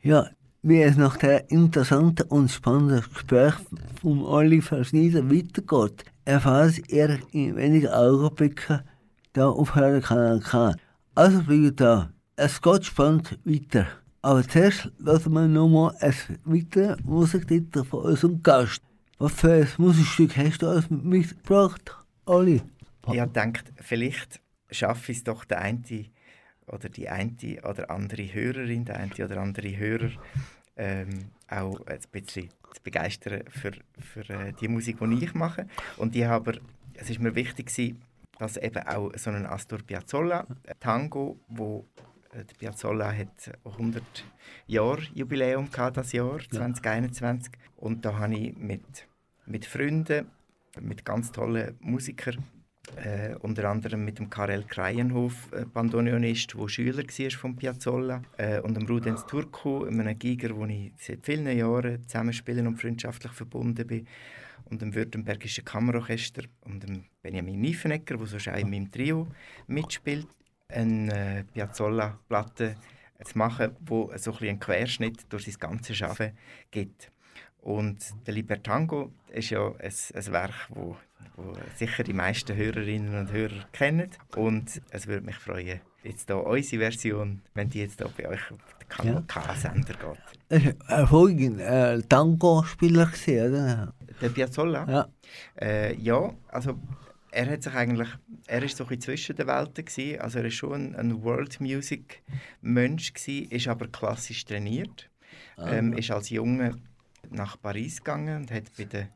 Ja, 0.00 0.28
wie 0.68 0.82
es 0.82 0.98
nach 0.98 1.16
der 1.16 1.50
interessanten 1.50 2.28
und 2.28 2.50
spannenden 2.50 3.02
Gespräch 3.10 3.54
von 4.02 4.22
Oliver 4.22 4.84
Schneider 4.84 5.30
weitergeht, 5.30 6.04
erfahrt 6.26 6.90
ihr 6.90 7.18
in 7.32 7.56
wenigen 7.56 7.88
Augenblicken 7.88 8.82
da 9.32 9.48
auf 9.48 9.74
Radio 9.74 10.02
Kanal 10.02 10.40
K. 10.40 10.74
Also 11.14 11.42
bleibt 11.42 11.80
da. 11.80 12.10
Es 12.36 12.60
geht 12.60 12.84
spannend 12.84 13.38
weiter. 13.44 13.86
Aber 14.20 14.46
zuerst 14.46 14.92
lassen 14.98 15.32
wir 15.32 15.48
nochmal 15.48 15.96
ein 16.00 16.14
weiteres 16.44 17.02
Musiktitel 17.02 17.84
von 17.84 18.02
unserem 18.02 18.42
Gast. 18.42 18.82
Was 19.18 19.32
für 19.32 19.52
ein 19.52 19.68
Musikstück 19.78 20.36
hast 20.36 20.60
du 20.60 20.70
uns 20.70 20.90
mitgebracht, 20.90 21.96
Oli? 22.26 22.60
Habe 23.06 23.16
gedacht, 23.16 23.72
vielleicht 23.76 24.38
schaffe 24.70 25.12
ich 25.12 25.18
es 25.18 25.24
doch 25.24 25.46
der 25.46 25.62
eine 25.62 25.80
oder 26.66 26.90
die 26.90 27.08
eine 27.08 27.32
oder 27.66 27.90
andere 27.90 28.34
Hörerin, 28.34 28.84
der 28.84 28.98
eine 28.98 29.24
oder 29.24 29.38
andere 29.38 29.74
Hörer 29.74 30.10
ähm, 30.78 31.30
auch 31.48 31.80
ein 31.86 32.00
bisschen 32.10 32.48
zu 32.72 32.82
begeistern 32.82 33.42
für, 33.48 33.72
für 33.98 34.30
äh, 34.30 34.52
die 34.52 34.68
Musik, 34.68 34.98
die 35.00 35.24
ich 35.24 35.34
mache. 35.34 35.66
Und 35.96 36.16
ich 36.16 36.24
habe, 36.24 36.60
es 36.94 37.10
ist 37.10 37.20
mir 37.20 37.34
wichtig 37.34 37.66
gewesen, 37.66 38.02
dass 38.38 38.56
eben 38.56 38.86
auch 38.86 39.12
so 39.16 39.30
ein 39.30 39.46
Astor 39.46 39.80
Piazzolla 39.80 40.46
Tango, 40.80 41.38
wo 41.48 41.86
äh, 42.32 42.44
der 42.44 42.54
Piazzolla 42.54 43.12
hat 43.12 43.52
100 43.64 44.02
Jahre 44.66 45.02
Jubiläum 45.14 45.70
gehabt 45.70 45.96
das 45.96 46.12
Jahr 46.12 46.38
2021 46.38 47.52
und 47.76 48.04
da 48.04 48.18
habe 48.18 48.34
ich 48.34 48.56
mit 48.56 49.08
mit 49.48 49.64
Freunden, 49.64 50.30
mit 50.80 51.04
ganz 51.04 51.32
tollen 51.32 51.76
Musikern 51.80 52.44
äh, 52.96 53.34
unter 53.40 53.68
anderem 53.68 54.04
mit 54.04 54.18
dem 54.18 54.30
Karel 54.30 54.64
Kreienhof, 54.64 55.52
äh, 55.52 55.64
Bandoneonist, 55.64 56.54
der 56.58 56.68
Schüler 56.68 57.02
war 57.04 57.30
von 57.30 57.56
Piazzolla, 57.56 58.22
äh, 58.36 58.60
und 58.60 58.76
dem 58.76 58.86
Rudens 58.86 59.26
Turku, 59.26 59.84
einem 59.84 60.18
Giger, 60.18 60.56
wo 60.56 60.64
ich 60.66 60.92
seit 60.98 61.24
vielen 61.24 61.56
Jahren 61.56 62.02
zusammenspielen 62.06 62.66
und 62.66 62.80
freundschaftlich 62.80 63.32
verbunden 63.32 63.86
bin, 63.86 64.06
und 64.70 64.82
dem 64.82 64.94
Württembergischen 64.94 65.64
Kammerorchester 65.64 66.42
und 66.64 66.82
dem 66.82 67.04
Benjamin 67.22 67.60
Niefenegger, 67.60 68.16
der 68.16 68.54
auch 68.54 68.58
in 68.58 68.70
meinem 68.70 68.90
Trio 68.90 69.26
mitspielt, 69.66 70.26
eine 70.68 71.38
äh, 71.38 71.44
Piazzolla-Platte 71.44 72.76
zu 73.24 73.38
machen, 73.38 73.76
wo 73.80 74.12
so 74.16 74.32
ein 74.32 74.48
einen 74.48 74.60
Querschnitt 74.60 75.26
durch 75.30 75.44
sein 75.44 75.58
ganzes 75.58 75.96
Schaffen 75.96 76.32
gibt. 76.70 77.10
Und 77.60 77.98
der 78.26 78.34
Libertango 78.34 79.12
ist 79.32 79.50
ja 79.50 79.68
ein, 79.68 79.92
ein 80.14 80.32
Werk, 80.32 80.54
wo, 80.70 80.96
wo 81.36 81.52
sicher 81.76 82.04
die 82.04 82.12
meisten 82.12 82.56
Hörerinnen 82.56 83.18
und 83.18 83.32
Hörer 83.32 83.66
kennen. 83.72 84.10
Und 84.36 84.80
es 84.90 85.06
würde 85.06 85.26
mich 85.26 85.36
freuen, 85.36 85.80
jetzt 86.02 86.28
hier 86.28 86.44
unsere 86.44 86.82
Version, 86.82 87.42
wenn 87.54 87.68
die 87.70 87.80
jetzt 87.80 88.00
hier 88.00 88.10
bei 88.16 88.28
euch 88.28 88.50
auf 88.50 88.58
den 88.80 88.88
Kanal 88.88 89.24
K-Sender 89.26 89.94
geht. 89.94 90.38
Er 90.48 90.64
war 90.64 90.98
hervorragender 90.98 91.94
äh, 91.94 92.02
Tango-Spieler, 92.02 93.10
oder? 93.26 93.94
Der 94.20 94.28
Piazzolla? 94.30 94.86
Ja. 94.88 95.08
Äh, 95.60 95.94
ja, 95.96 96.32
also 96.48 96.78
er 97.30 97.50
hat 97.50 97.62
sich 97.62 97.74
eigentlich, 97.74 98.08
er 98.46 98.62
ist 98.62 98.76
so 98.76 98.86
ein 98.86 99.00
zwischen 99.00 99.36
den 99.36 99.46
Welten 99.46 99.84
gewesen. 99.84 100.20
Also 100.20 100.38
er 100.38 100.46
ist 100.46 100.54
schon 100.54 100.72
ein, 100.72 100.96
ein 100.96 101.22
World 101.22 101.60
Music 101.60 102.22
Mensch 102.60 103.12
gewesen, 103.12 103.50
ist 103.50 103.68
aber 103.68 103.88
klassisch 103.88 104.44
trainiert. 104.44 105.10
Ah. 105.56 105.72
Ähm, 105.72 105.92
ist 105.92 106.10
als 106.10 106.30
Junge 106.30 106.76
nach 107.30 107.60
Paris 107.60 107.98
gegangen 107.98 108.42
und 108.42 108.50
hat 108.50 108.64
bei 108.76 108.84
der 108.84 109.08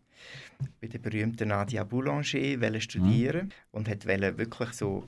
bei 0.80 0.88
der 0.88 0.98
berühmten 0.98 1.48
Nadia 1.48 1.84
Boulanger 1.84 2.60
wollte 2.60 2.80
studieren 2.80 3.52
und 3.70 3.88
hat 3.88 4.06
wollte 4.06 4.38
wirklich 4.38 4.72
so, 4.72 5.04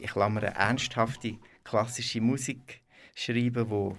ich 0.00 0.10
klammere, 0.10 0.54
ernsthafte 0.54 1.36
klassische 1.64 2.20
Musik 2.20 2.82
schreiben, 3.14 3.68
wo 3.68 3.96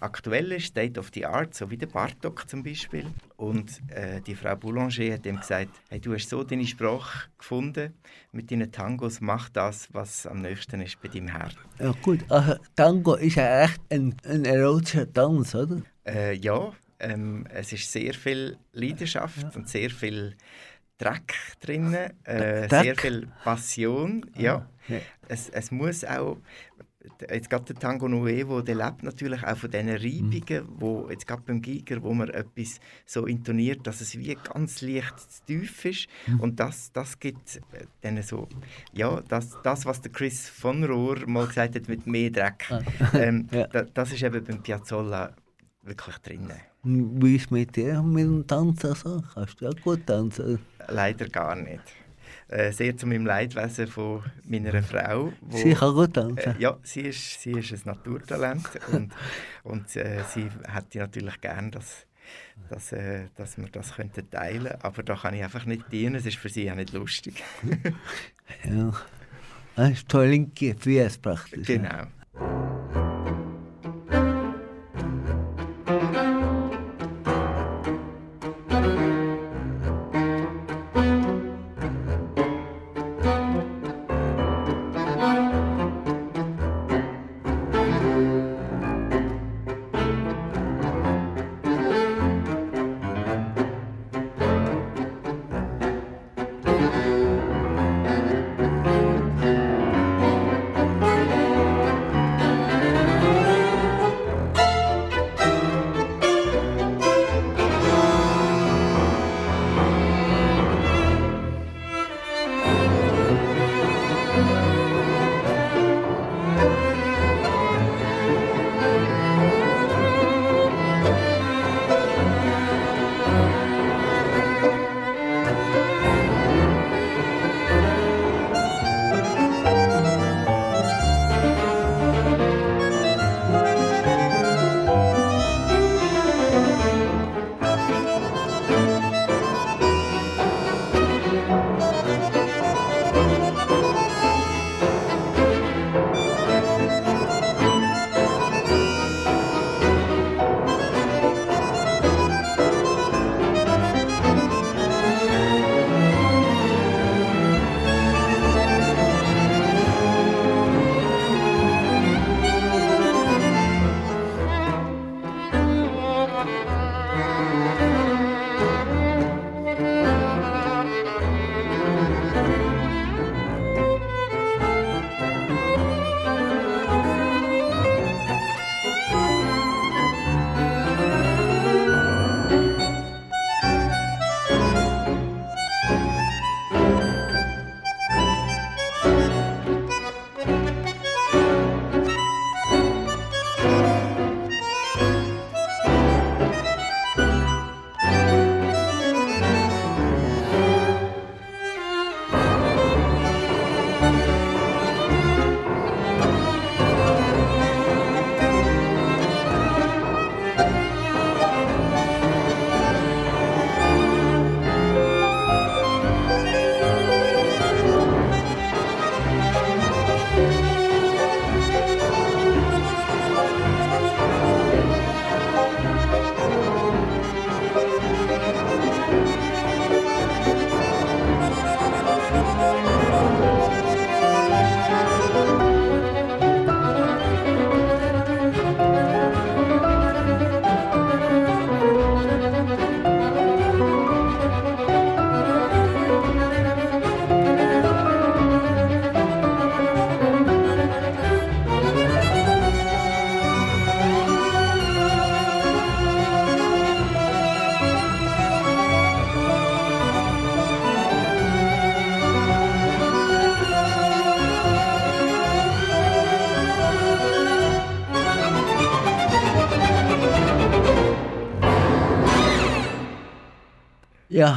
aktuell 0.00 0.52
ist, 0.52 0.66
State 0.66 0.98
of 0.98 1.10
the 1.14 1.26
Art, 1.26 1.54
so 1.54 1.70
wie 1.70 1.76
der 1.76 1.86
Bartok 1.86 2.48
zum 2.48 2.62
Beispiel. 2.62 3.06
Und 3.36 3.80
äh, 3.88 4.20
die 4.20 4.34
Frau 4.34 4.56
Boulanger 4.56 5.12
hat 5.12 5.26
ihm 5.26 5.36
gesagt, 5.36 5.70
hey, 5.88 6.00
du 6.00 6.14
hast 6.14 6.28
so 6.28 6.42
deine 6.42 6.66
Sprache 6.66 7.28
gefunden, 7.38 7.94
mit 8.32 8.50
deinen 8.50 8.72
Tangos, 8.72 9.20
mach 9.20 9.48
das, 9.50 9.88
was 9.92 10.26
am 10.26 10.40
nächsten 10.40 10.80
ist 10.80 11.00
bei 11.00 11.08
deinem 11.08 11.28
Herz. 11.28 11.54
Ja 11.78 11.92
gut, 12.02 12.20
also 12.30 12.54
Tango 12.74 13.14
ist 13.14 13.36
ja 13.36 13.64
echt 13.64 13.80
ein, 13.90 14.14
ein 14.24 14.44
erotischer 14.44 15.10
Tanz, 15.12 15.54
oder? 15.54 15.82
Äh, 16.06 16.34
ja, 16.36 16.72
ähm, 17.00 17.46
es 17.50 17.72
ist 17.72 17.90
sehr 17.90 18.14
viel 18.14 18.56
Leidenschaft 18.72 19.56
und 19.56 19.68
sehr 19.68 19.90
viel 19.90 20.36
Dreck 20.98 21.34
drin, 21.60 21.94
äh, 21.94 22.68
Dreck? 22.68 22.84
sehr 22.84 22.96
viel 22.96 23.28
Passion. 23.42 24.26
Ja. 24.36 24.68
Ja. 24.88 24.98
Es, 25.28 25.48
es 25.48 25.70
muss 25.70 26.04
auch, 26.04 26.36
jetzt 27.30 27.48
gerade 27.48 27.64
der 27.72 27.76
Tango 27.76 28.06
Nuevo, 28.08 28.60
der 28.60 28.74
lebt 28.74 29.02
natürlich 29.02 29.42
auch 29.44 29.56
von 29.56 29.70
diesen 29.70 29.88
Reibungen, 29.88 30.68
wo 30.78 31.08
jetzt 31.08 31.26
gerade 31.26 31.42
beim 31.46 31.62
Giger, 31.62 32.02
wo 32.02 32.12
man 32.12 32.28
etwas 32.28 32.80
so 33.06 33.24
intoniert, 33.26 33.86
dass 33.86 34.02
es 34.02 34.18
wie 34.18 34.34
ganz 34.34 34.82
leicht 34.82 35.18
zu 35.18 35.44
tief 35.46 35.84
ist 35.86 36.08
und 36.40 36.60
das, 36.60 36.92
das 36.92 37.18
gibt 37.18 37.56
äh, 37.72 37.86
dann 38.02 38.22
so, 38.22 38.46
ja, 38.92 39.22
das, 39.28 39.56
das, 39.62 39.86
was 39.86 40.02
der 40.02 40.12
Chris 40.12 40.48
von 40.50 40.84
Rohr 40.84 41.26
mal 41.26 41.46
gesagt 41.46 41.76
hat 41.76 41.88
mit 41.88 42.06
mehr 42.06 42.30
Dreck, 42.30 42.66
ähm, 43.14 43.48
Ja. 43.52 43.66
da, 43.68 43.82
das 43.82 44.12
ist 44.12 44.22
eben 44.22 44.44
beim 44.44 44.62
Piazzolla 44.62 45.34
wirklich 45.82 46.16
drin. 46.18 46.48
Wie 46.82 47.36
ist 47.36 47.50
mit 47.50 47.76
dir 47.76 48.02
mit 48.02 48.24
dem 48.24 48.46
Tanzen 48.46 48.94
so? 48.94 49.22
Kannst 49.34 49.60
du 49.60 49.66
ja 49.66 49.70
gut 49.82 50.06
tanzen? 50.06 50.58
Leider 50.88 51.28
gar 51.28 51.54
nicht. 51.56 51.82
Äh, 52.48 52.72
sehr 52.72 52.96
zu 52.96 53.06
meinem 53.06 53.26
Leidwesen 53.26 53.86
von 53.86 54.22
meiner 54.44 54.82
Frau. 54.82 55.32
Wo, 55.40 55.56
Sie 55.56 55.74
kann 55.74 55.94
gut 55.94 56.14
tanzen. 56.14 56.56
äh, 56.56 56.60
ja, 56.60 56.78
sie 56.82 57.02
ist, 57.02 57.40
sie 57.40 57.52
ist 57.52 57.72
ein 57.72 57.80
Naturtalent 57.84 58.68
und, 58.92 59.12
und 59.62 59.96
äh, 59.96 60.22
sie 60.32 60.48
hätte 60.66 60.98
natürlich 60.98 61.40
gern, 61.40 61.70
dass, 61.70 62.06
dass, 62.68 62.92
äh, 62.92 63.28
dass 63.36 63.56
wir 63.58 63.68
das 63.68 63.94
könnten 63.94 64.28
teilen 64.30 64.74
Aber 64.82 65.02
da 65.02 65.16
kann 65.16 65.34
ich 65.34 65.42
einfach 65.44 65.64
nicht 65.64 65.90
dienen, 65.92 66.16
es 66.16 66.26
ist 66.26 66.38
für 66.38 66.48
sie 66.48 66.70
auch 66.70 66.76
nicht 66.76 66.92
lustig. 66.92 67.42
Ja. 68.64 68.92
Das 69.76 69.90
ist 69.92 70.10
zwei 70.10 70.26
linke 70.26 70.74
Füße 70.74 71.20
praktisch. 71.20 71.68
ja. 71.68 71.76
genau. 71.76 72.06
Thank 72.32 72.79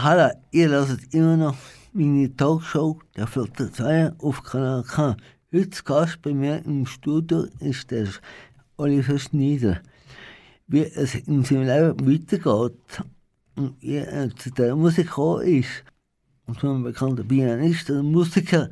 Hallo, 0.01 0.31
ihr 0.49 0.69
hört 0.69 1.13
immer 1.13 1.37
noch 1.37 1.55
meine 1.93 2.35
Talkshow 2.35 2.99
der 3.15 3.27
Flotte 3.27 3.71
2 3.71 4.13
auf 4.17 4.41
Kanal 4.41 4.83
K. 4.83 5.15
Heute 5.53 5.83
Gast 5.83 6.19
bei 6.23 6.33
mir 6.33 6.65
im 6.65 6.87
Studio 6.87 7.45
ist 7.59 7.91
der 7.91 8.07
Oliver 8.77 9.19
Schneider. 9.19 9.81
Wie 10.65 10.83
es 10.83 11.13
in 11.13 11.43
seinem 11.43 11.67
Leben 11.67 12.11
weitergeht 12.11 13.03
und 13.55 13.75
wie 13.81 13.97
er 13.97 14.35
zu 14.35 14.49
der 14.49 14.75
Musik 14.75 15.11
ist 15.43 15.83
und 16.47 16.59
so 16.59 16.73
ein 16.73 16.81
bekannter 16.81 17.23
Pianist 17.23 17.91
oder 17.91 18.01
Musiker 18.01 18.69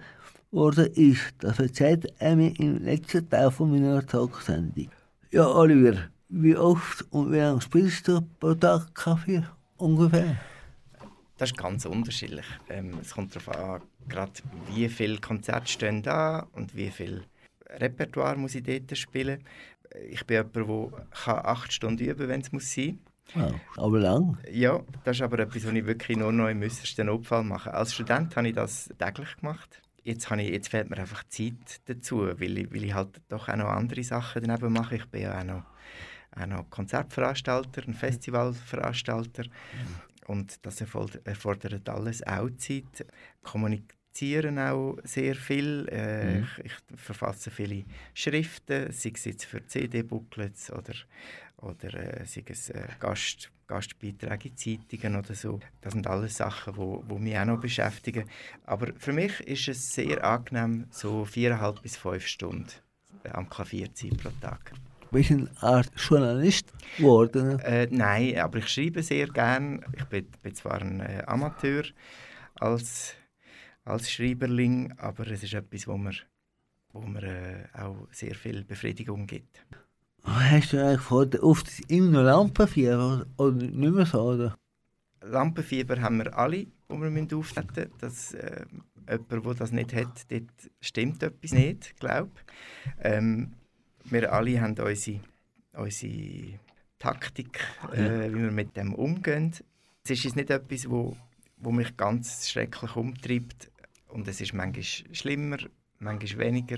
geworden 0.50 0.88
ist, 0.96 1.36
das 1.38 1.60
erzählt 1.60 2.12
er 2.18 2.36
mir 2.36 2.60
im 2.60 2.84
letzten 2.84 3.30
Teil 3.30 3.52
von 3.52 3.70
meiner 3.70 4.04
Talksendung. 4.04 4.90
Ja, 5.30 5.48
Oliver, 5.48 6.00
wie 6.30 6.58
oft 6.58 7.06
und 7.12 7.32
wie 7.32 7.38
lange 7.38 7.62
spielst 7.62 8.08
du 8.08 8.22
pro 8.40 8.56
Tag 8.56 8.96
Kaffee 8.96 9.44
ungefähr? 9.78 10.38
Das 11.42 11.50
ist 11.50 11.58
ganz 11.58 11.88
unterschiedlich. 11.88 12.46
Ähm, 12.70 13.00
es 13.02 13.16
kommt 13.16 13.36
darauf 13.36 13.50
an, 13.58 13.82
gerade 14.08 14.32
wie 14.76 14.88
viele 14.88 15.18
Konzerte 15.18 15.68
stehen 15.68 16.04
da 16.04 16.48
und 16.54 16.76
wie 16.76 16.92
viel 16.92 17.24
Repertoire 17.68 18.38
muss 18.38 18.54
ich 18.54 18.62
dort 18.62 18.96
spielen. 18.96 19.44
Ich 20.08 20.24
bin 20.28 20.38
jemand, 20.54 20.94
der 21.26 21.46
acht 21.48 21.74
Stunden 21.74 22.04
üben 22.04 22.20
kann, 22.20 22.28
wenn 22.28 22.42
es 22.42 22.52
muss 22.52 22.72
sein 22.72 23.00
Wow, 23.34 23.56
aber 23.78 24.00
lang? 24.00 24.38
Ja, 24.52 24.82
das 25.04 25.18
ist 25.18 25.24
aber 25.24 25.40
etwas, 25.40 25.66
was 25.66 25.74
ich 25.74 25.86
wirklich 25.88 26.16
nur 26.16 26.32
noch 26.32 26.48
im 26.48 26.62
äußersten 26.62 27.08
Notfall 27.08 27.44
mache. 27.44 27.74
Als 27.74 27.96
Student 27.96 28.36
habe 28.36 28.50
ich 28.50 28.54
das 28.54 28.92
täglich 29.00 29.36
gemacht. 29.38 29.82
Jetzt, 30.04 30.30
habe 30.30 30.44
ich, 30.44 30.52
jetzt 30.52 30.70
fehlt 30.70 30.92
mir 30.92 30.98
einfach 31.00 31.24
Zeit 31.28 31.82
dazu, 31.86 32.20
weil 32.20 32.56
ich, 32.60 32.72
weil 32.72 32.84
ich 32.84 32.94
halt 32.94 33.20
doch 33.30 33.50
auch 33.50 33.56
noch 33.56 33.70
andere 33.70 34.04
Sachen 34.04 34.44
daneben 34.44 34.74
mache. 34.74 34.98
Ich 34.98 35.06
bin 35.08 35.24
ja 35.24 35.40
auch 35.40 35.44
noch, 35.44 35.64
auch 36.40 36.46
noch 36.46 36.70
Konzertveranstalter, 36.70 37.82
ein 37.88 37.96
Festivalveranstalter. 37.96 39.46
Und 40.28 40.66
das 40.66 40.82
erfordert 40.82 41.90
alles 41.90 42.26
auch 42.26 42.50
Zeit. 42.58 43.06
Kommunizieren 43.44 44.60
auch 44.60 44.98
sehr 45.04 45.36
viel. 45.36 45.88
Äh, 45.92 46.40
Mhm. 46.40 46.48
ich, 46.64 46.66
ich 46.66 47.00
verfasse 47.00 47.50
viele 47.50 47.84
Schriften, 48.14 48.92
sei 48.92 49.12
es 49.16 49.26
jetzt 49.26 49.46
für 49.46 49.66
CD-Booklets 49.66 50.72
oder, 50.72 50.94
oder 51.58 51.94
äh, 51.94 52.26
sei 52.26 52.44
es 52.48 52.70
äh, 52.70 52.88
Gast, 53.00 53.52
Gastbeiträge 53.68 54.50
in 54.50 54.58
Zeitungen 54.58 55.16
oder 55.16 55.34
so. 55.34 55.60
Das 55.82 55.94
sind 55.94 56.08
alles 56.08 56.38
Sachen, 56.38 56.74
die 56.74 56.78
wo, 56.78 57.04
wo 57.08 57.18
mich 57.18 57.38
auch 57.38 57.46
noch 57.46 57.62
beschäftigen. 57.62 58.30
Aber 58.66 58.94
für 58.98 59.14
mich 59.14 59.40
ist 59.42 59.68
es 59.68 59.94
sehr 59.94 60.24
angenehm, 60.24 60.88
so 60.92 61.26
viereinhalb 61.26 61.82
bis 61.82 61.98
fünf 61.98 62.28
Stunden 62.28 62.68
äh, 63.24 63.30
am 63.30 63.50
Klavier 63.50 63.94
zu 63.94 64.08
sein 64.08 64.18
pro 64.18 64.30
Tag. 64.42 64.74
Bist 65.12 65.30
du 65.30 65.34
eine 65.34 65.50
Art 65.60 65.92
Journalist 65.98 66.72
geworden? 66.98 67.60
Äh, 67.60 67.88
nein, 67.92 68.38
aber 68.38 68.60
ich 68.60 68.70
schreibe 68.70 69.04
sehr 69.04 69.28
gern. 69.28 69.84
Ich 69.98 70.06
bin, 70.06 70.26
bin 70.42 70.56
zwar 70.56 70.82
ein 70.82 71.02
äh, 71.02 71.24
Amateur 71.28 71.84
als, 72.56 73.16
als 73.84 74.10
Schreiberling, 74.10 74.94
aber 74.98 75.28
es 75.28 75.44
ist 75.44 75.54
etwas, 75.54 75.86
wo 75.86 75.98
mir, 75.98 76.14
wo 76.94 77.02
mir 77.02 77.24
äh, 77.24 77.78
auch 77.78 78.08
sehr 78.12 78.36
viel 78.36 78.64
Befriedigung 78.64 79.28
gibt. 79.28 79.66
Hast 80.24 80.72
du 80.72 80.82
eigentlich 80.82 81.02
vor 81.02 81.26
der 81.26 81.44
oft 81.44 81.68
immer 81.90 82.12
noch 82.12 82.24
Lampenfieber 82.24 83.26
oder 83.36 83.52
nicht 83.52 83.94
mehr 83.94 84.06
so? 84.06 84.22
Oder? 84.22 84.58
Lampenfieber 85.22 86.02
haben 86.02 86.20
wir 86.20 86.38
alle, 86.38 86.58
die 86.58 86.72
wir 86.90 87.38
auftreten 87.38 87.74
müssen. 87.76 87.92
Dass, 88.00 88.34
äh, 88.34 88.66
jemand, 89.10 89.46
der 89.46 89.54
das 89.56 89.74
nicht 89.74 89.94
hat, 89.94 90.32
dort 90.32 90.72
stimmt 90.80 91.22
etwas 91.22 91.52
nicht, 91.52 92.00
glaube 92.00 92.32
ähm, 93.02 93.54
Wir 94.06 94.32
alle 94.32 94.62
haben 94.62 94.78
unsere, 94.78 95.20
unsere 95.74 96.60
Taktik, 97.00 97.60
äh, 97.94 98.30
wie 98.30 98.44
wir 98.44 98.52
mit 98.52 98.76
dem 98.78 98.94
umgehen. 98.94 99.54
Es 100.04 100.26
ist 100.26 100.36
nicht 100.36 100.50
etwas, 100.50 100.90
wo, 100.90 101.16
wo 101.58 101.72
mich 101.72 101.96
ganz 101.98 102.50
schrecklich 102.50 102.96
umtreibt. 102.96 103.72
Und 104.08 104.28
es 104.28 104.42
ist 104.42 104.54
manchmal 104.54 104.84
schlimmer, 104.84 105.58
manchmal 106.00 106.46
weniger. 106.46 106.78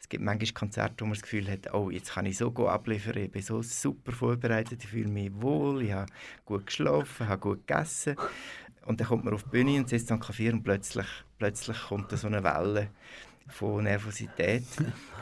Es 0.00 0.08
gibt 0.08 0.22
manchmal 0.22 0.52
Konzerte, 0.52 0.96
wo 1.00 1.06
man 1.06 1.14
das 1.14 1.22
Gefühl 1.22 1.50
hat, 1.50 1.72
oh, 1.72 1.90
jetzt 1.90 2.12
kann 2.12 2.26
ich 2.26 2.36
so 2.36 2.50
gut 2.50 2.68
abliefern, 2.68 3.16
ich 3.16 3.30
bin 3.30 3.40
so 3.40 3.62
super 3.62 4.12
vorbereitet, 4.12 4.84
ich 4.84 4.90
fühle 4.90 5.08
mich 5.08 5.30
wohl, 5.34 5.82
ich 5.82 5.92
habe 5.92 6.12
gut 6.44 6.66
geschlafen, 6.66 7.28
habe 7.28 7.40
gut 7.40 7.66
gegessen. 7.66 8.16
Und 8.84 9.00
dann 9.00 9.08
kommt 9.08 9.24
man 9.24 9.32
auf 9.32 9.44
die 9.44 9.50
Bühne 9.50 9.78
und 9.78 9.88
sitzt 9.88 10.12
am 10.12 10.20
Klavier 10.20 10.52
und 10.52 10.62
plötzlich, 10.62 11.06
plötzlich 11.38 11.80
kommt 11.84 12.12
da 12.12 12.18
so 12.18 12.26
eine 12.26 12.44
Welle 12.44 12.90
von 13.48 13.84
Nervosität. 13.84 14.64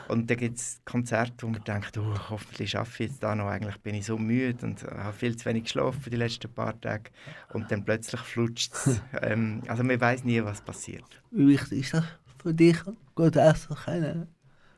Und 0.07 0.29
dann 0.29 0.37
gibt 0.37 0.57
es 0.57 0.81
Konzerte, 0.85 1.33
wo 1.45 1.47
man 1.47 1.63
denkt, 1.63 1.97
oh, 1.97 2.15
hoffentlich 2.29 2.71
schaffe 2.71 3.03
ich 3.03 3.09
jetzt 3.09 3.23
da 3.23 3.35
noch, 3.35 3.47
eigentlich 3.47 3.77
bin 3.77 3.95
ich 3.95 4.05
so 4.05 4.17
müde 4.17 4.65
und 4.65 4.83
habe 4.83 5.13
viel 5.13 5.35
zu 5.35 5.45
wenig 5.45 5.63
geschlafen 5.63 6.09
die 6.09 6.17
letzten 6.17 6.53
paar 6.53 6.79
Tage. 6.79 7.11
Und 7.53 7.71
dann 7.71 7.85
plötzlich 7.85 8.21
flutscht 8.21 8.73
es. 8.73 9.01
ähm, 9.21 9.61
also 9.67 9.83
man 9.83 9.99
weiß 9.99 10.23
nie, 10.25 10.43
was 10.43 10.61
passiert. 10.61 11.05
Wie 11.31 11.47
wichtig 11.47 11.79
ist 11.79 11.93
das 11.93 12.05
für 12.41 12.53
dich? 12.53 12.77
Gut 13.15 13.35
essen 13.35 13.75
können? 13.75 14.27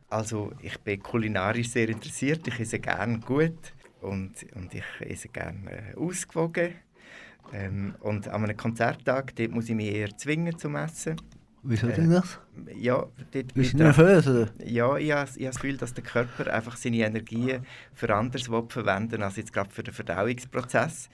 Also 0.09 0.53
ich 0.61 0.77
bin 0.79 1.01
kulinarisch 1.01 1.69
sehr 1.69 1.89
interessiert, 1.89 2.47
ich 2.47 2.59
esse 2.59 2.79
gerne 2.79 3.19
gut 3.19 3.73
und, 4.01 4.45
und 4.53 4.73
ich 4.73 4.83
esse 4.99 5.29
gerne 5.29 5.71
äh, 5.71 5.95
ausgewogen. 5.95 6.75
Ähm, 7.53 7.95
und 7.99 8.27
an 8.27 8.43
einem 8.43 8.57
Konzerttag 8.57 9.35
dort 9.35 9.51
muss 9.51 9.69
ich 9.69 9.75
mich 9.75 9.93
eher 9.93 10.15
zwingen 10.17 10.57
zum 10.57 10.75
Essen. 10.75 11.15
Wieso 11.67 11.87
Äh, 11.87 11.93
denn 11.95 12.09
das? 12.11 12.39
Ja, 12.75 13.05
dort 13.31 13.53
Bist 13.53 13.73
du 13.73 13.77
nervös? 13.77 14.27
Oder? 14.27 14.49
Ja, 14.63 14.95
ich 14.97 15.11
habe, 15.11 15.29
ich 15.29 15.35
habe 15.37 15.45
das 15.45 15.55
Gefühl, 15.55 15.77
dass 15.77 15.93
der 15.93 16.03
Körper 16.03 16.53
einfach 16.53 16.77
seine 16.77 16.97
Energien 16.97 17.65
für 17.93 18.13
anderes 18.15 18.49
will 18.49 18.63
verwenden 18.69 19.23
als 19.23 19.35
jetzt 19.37 19.51
gerade 19.51 19.69
für 19.71 19.83
den 19.83 19.93
Verdauungsprozess. 19.93 21.09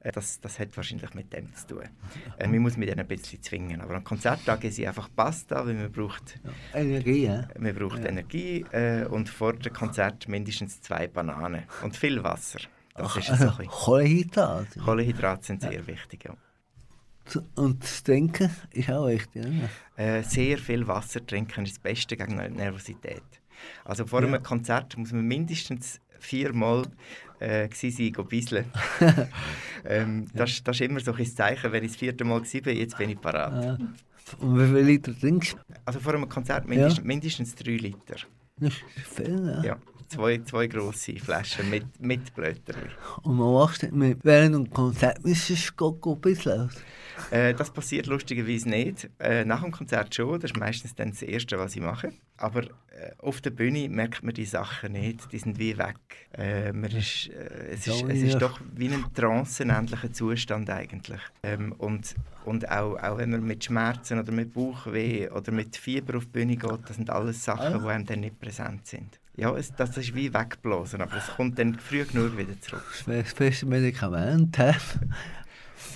Äh, 0.00 0.12
Das, 0.12 0.40
das 0.40 0.58
hat 0.58 0.76
wahrscheinlich 0.76 1.14
mit 1.14 1.32
dem 1.32 1.54
zu 1.54 1.66
tun. 1.68 1.84
Äh, 2.38 2.48
man 2.48 2.58
muss 2.58 2.76
mich 2.76 2.88
dann 2.90 2.98
ein 2.98 3.06
bisschen 3.06 3.40
zwingen. 3.42 3.80
Aber 3.80 3.94
am 3.94 4.04
Konzerttag 4.04 4.64
ist 4.64 4.80
einfach 4.80 5.08
Pasta, 5.14 5.64
weil 5.66 5.74
man 5.74 5.90
braucht, 5.92 6.40
Energie, 6.74 7.24
ja? 7.26 7.48
man 7.58 7.74
braucht 7.74 8.00
Ja. 8.00 8.06
Energie 8.10 8.64
äh, 8.72 9.04
und 9.06 9.28
vor 9.28 9.52
dem 9.54 9.72
Konzert 9.72 10.28
mindestens 10.28 10.80
zwei 10.80 11.06
Bananen 11.06 11.62
und 11.82 11.96
viel 11.96 12.22
Wasser. 12.24 12.58
Das 12.94 13.06
Ach, 13.12 13.16
ist 13.16 13.26
so 13.28 13.32
also. 13.32 13.62
Kohlenhydrate. 13.68 14.80
Kohlenhydrate 14.80 15.46
sind 15.46 15.62
sehr 15.62 15.86
wichtig. 15.86 16.24
Ja. 16.24 16.34
Und 17.54 17.82
das 17.82 18.02
Trinken 18.02 18.50
ist 18.72 18.90
auch 18.90 19.06
wichtig. 19.08 19.44
Ne? 19.44 19.68
Äh, 19.96 20.22
sehr 20.22 20.58
viel 20.58 20.86
Wasser 20.86 21.24
trinken 21.24 21.64
ist 21.64 21.76
das 21.76 21.78
Beste 21.78 22.16
gegen 22.16 22.36
Ner- 22.36 22.48
Nervosität. 22.50 23.22
Also 23.84 24.06
vor 24.06 24.22
Ja. 24.22 24.28
einem 24.28 24.42
Konzert 24.42 24.96
muss 24.96 25.12
man 25.12 25.24
mindestens 25.26 26.00
viermal 26.18 26.84
äh, 27.40 27.68
go 28.12 28.24
bisseln. 28.24 28.66
ähm, 29.84 30.26
das, 30.34 30.62
das 30.62 30.76
ist 30.80 30.86
immer 30.88 31.00
so 31.00 31.12
ein 31.12 31.26
Zeichen, 31.26 31.72
wenn 31.72 31.84
ich 31.84 31.92
das 31.92 31.98
vierte 31.98 32.24
Mal 32.24 32.40
bin, 32.40 32.76
jetzt 32.76 32.96
bin 32.98 33.10
ich 33.10 33.20
parat. 33.20 33.78
Und 34.38 34.58
wie 34.58 34.66
viel 34.66 34.84
Liter 34.86 35.18
trinkst 35.18 35.54
du? 35.54 35.74
Also 35.84 36.00
vor 36.00 36.14
einem 36.14 36.28
Konzert 36.28 36.68
mindestens, 36.68 37.04
mindestens 37.04 37.54
drei 37.54 37.72
Liter. 37.76 38.16
Das 38.58 38.72
ist 38.74 38.82
viel, 39.16 39.40
ne? 39.40 39.62
Ja, 39.64 39.76
zwei, 40.12 40.38
zwei 40.38 40.66
grosse 40.66 41.16
Flaschen 41.16 41.68
mit, 41.70 41.84
mit 42.00 42.34
Blöterli. 42.34 42.88
Und 43.22 43.36
man 43.36 43.52
macht 43.52 43.82
nicht 43.82 43.94
mehr. 43.94 44.16
Während 44.22 44.54
einem 44.54 44.70
Konzert 44.70 45.24
müsstest 45.24 45.72
du 45.76 45.98
ein 46.04 46.20
bisschen. 46.20 46.70
Äh, 47.30 47.54
das 47.54 47.70
passiert 47.70 48.06
lustigerweise 48.06 48.68
nicht. 48.68 49.08
Äh, 49.18 49.44
nach 49.44 49.62
dem 49.62 49.70
Konzert 49.72 50.14
schon, 50.14 50.40
das 50.40 50.50
ist 50.52 50.56
meistens 50.56 50.94
dann 50.94 51.10
das 51.10 51.22
Erste, 51.22 51.58
was 51.58 51.76
ich 51.76 51.82
mache. 51.82 52.12
Aber 52.36 52.62
äh, 52.62 53.12
auf 53.18 53.40
der 53.40 53.50
Bühne 53.50 53.88
merkt 53.88 54.22
man 54.24 54.34
die 54.34 54.44
Sachen 54.44 54.92
nicht, 54.92 55.30
die 55.32 55.38
sind 55.38 55.58
wie 55.58 55.76
weg. 55.78 55.96
Äh, 56.36 56.72
man 56.72 56.90
ist, 56.90 57.28
äh, 57.28 57.74
es, 57.74 57.86
ist, 57.86 58.02
es 58.08 58.22
ist 58.22 58.42
doch 58.42 58.58
wie 58.74 58.88
ein 58.88 59.04
tranceähnlicher 59.14 60.12
Zustand 60.12 60.68
eigentlich. 60.70 61.20
Ähm, 61.42 61.72
und 61.78 62.14
und 62.44 62.68
auch, 62.68 62.96
auch 63.00 63.18
wenn 63.18 63.30
man 63.30 63.44
mit 63.44 63.62
Schmerzen 63.64 64.18
oder 64.18 64.32
mit 64.32 64.52
Bauchweh 64.52 65.28
oder 65.30 65.52
mit 65.52 65.76
Fieber 65.76 66.16
auf 66.18 66.24
die 66.24 66.30
Bühne 66.30 66.56
geht, 66.56 66.80
das 66.88 66.96
sind 66.96 67.08
alles 67.08 67.44
Sachen, 67.44 67.74
Ah. 67.74 67.78
die 67.78 67.86
einem 67.88 68.04
dann 68.04 68.20
nicht 68.20 68.40
präsent 68.40 68.84
sind. 68.86 69.20
Ja, 69.34 69.56
es, 69.56 69.72
das 69.72 69.96
ist 69.96 70.14
wie 70.14 70.32
weggeblasen, 70.32 71.00
aber 71.00 71.16
es 71.16 71.28
kommt 71.28 71.58
dann 71.58 71.74
früh 71.78 72.04
genug 72.04 72.36
wieder 72.36 72.60
zurück. 72.60 72.84
Das 73.06 73.24
das 73.24 73.34
beste 73.34 73.66
Medikament. 73.66 74.58
hä? 74.58 74.72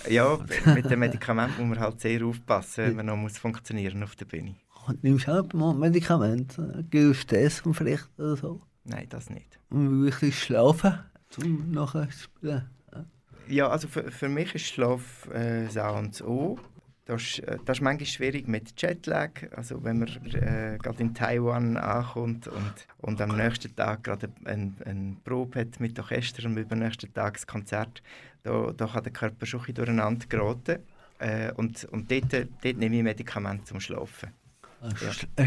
Ja, 0.09 0.39
mit 0.75 0.91
dem 0.91 1.01
Medikament 1.01 1.59
muss 1.59 1.69
man 1.69 1.81
halt 1.81 2.01
sehr 2.01 2.25
aufpassen, 2.25 2.85
wenn 2.85 2.97
man 2.97 3.07
noch 3.07 3.17
muss 3.17 3.39
funktionieren 3.39 4.03
auf 4.03 4.17
der 4.17 4.25
Bühne. 4.25 4.55
Und 4.87 5.03
nimmst 5.03 5.27
du 5.27 5.33
auch 5.33 5.53
mal 5.53 5.75
Medikamente? 5.75 6.85
Gibst 6.91 7.31
du 7.31 7.39
Essen 7.39 7.75
vielleicht 7.75 8.09
oder 8.19 8.37
so? 8.37 8.63
Nein, 8.85 9.07
das 9.09 9.31
nicht. 9.31 9.59
Und 9.69 10.07
ist 10.09 10.39
Schlafen, 10.39 10.99
um 11.43 11.73
nachher 11.73 12.09
zu 12.11 12.25
spielen? 12.25 12.71
Ja, 13.49 13.69
also 13.69 13.87
für, 13.87 14.11
für 14.11 14.29
mich 14.29 14.55
ist 14.55 14.67
Schlaf 14.67 15.29
äh, 15.33 15.65
das 15.65 15.77
A 15.77 15.91
und 15.91 16.15
das 16.15 16.23
O. 16.23 16.59
Das 17.07 17.23
ist, 17.23 17.39
äh, 17.41 17.57
das 17.65 17.79
ist 17.79 17.83
manchmal 17.83 18.07
schwierig 18.07 18.49
mit 18.49 18.81
Jetlag. 18.81 19.31
Also 19.55 19.83
wenn 19.85 20.01
man 20.01 20.09
äh, 20.09 20.77
gerade 20.83 21.01
in 21.01 21.15
Taiwan 21.15 21.77
ankommt 21.77 22.49
und, 22.49 22.73
und 22.99 23.21
am 23.21 23.37
nächsten 23.37 23.75
Tag 23.75 24.05
gerade 24.05 24.29
eine 24.45 24.73
ein 24.85 25.17
Probe 25.25 25.61
hat 25.61 25.79
mit 25.81 25.99
Orchester 25.99 26.45
und 26.47 26.57
übernächsten 26.57 27.15
Tag 27.15 27.35
das 27.35 27.47
Konzert, 27.47 28.03
da, 28.43 28.73
da 28.77 28.87
kann 28.87 29.05
der 29.05 29.13
Körper 29.13 29.47
schon 29.47 29.65
ein 29.67 29.75
durcheinander 29.75 30.27
geraten. 30.27 30.81
Äh, 31.19 31.53
und 31.53 31.85
und 31.87 32.11
dort, 32.11 32.33
dort 32.33 32.77
nehme 32.77 32.97
ich 32.97 33.03
Medikamente 33.03 33.65
zum 33.65 33.81
Schlafen. 33.81 34.31
Also, 34.81 35.07
Ja. 35.07 35.13
Er 35.37 35.47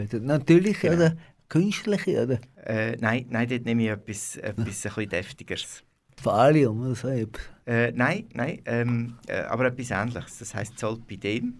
wieder. 0.00 0.20
Natürlich 0.20 0.80
Genau. 0.80 0.94
oder 0.94 1.16
künstlich 1.48 2.06
oder? 2.06 2.38
Äh, 2.64 2.96
nein, 3.00 3.26
nein, 3.30 3.48
dort 3.48 3.64
nehme 3.64 3.82
ich 3.82 3.88
etwas, 3.90 4.36
etwas 4.36 4.58
ein 4.58 4.64
bisschen 4.64 5.08
Deftigeres. 5.08 5.82
Valium 6.24 6.80
oder 6.82 6.94
so 6.94 7.08
etwas? 7.08 7.42
Äh, 7.66 7.92
nein, 7.92 8.26
nein, 8.34 8.60
ähm, 8.64 9.18
äh, 9.26 9.40
aber 9.42 9.66
etwas 9.66 9.90
Ähnliches. 9.90 10.38
Das 10.38 10.54
heisst 10.54 10.78
Zolpidem. 10.78 11.54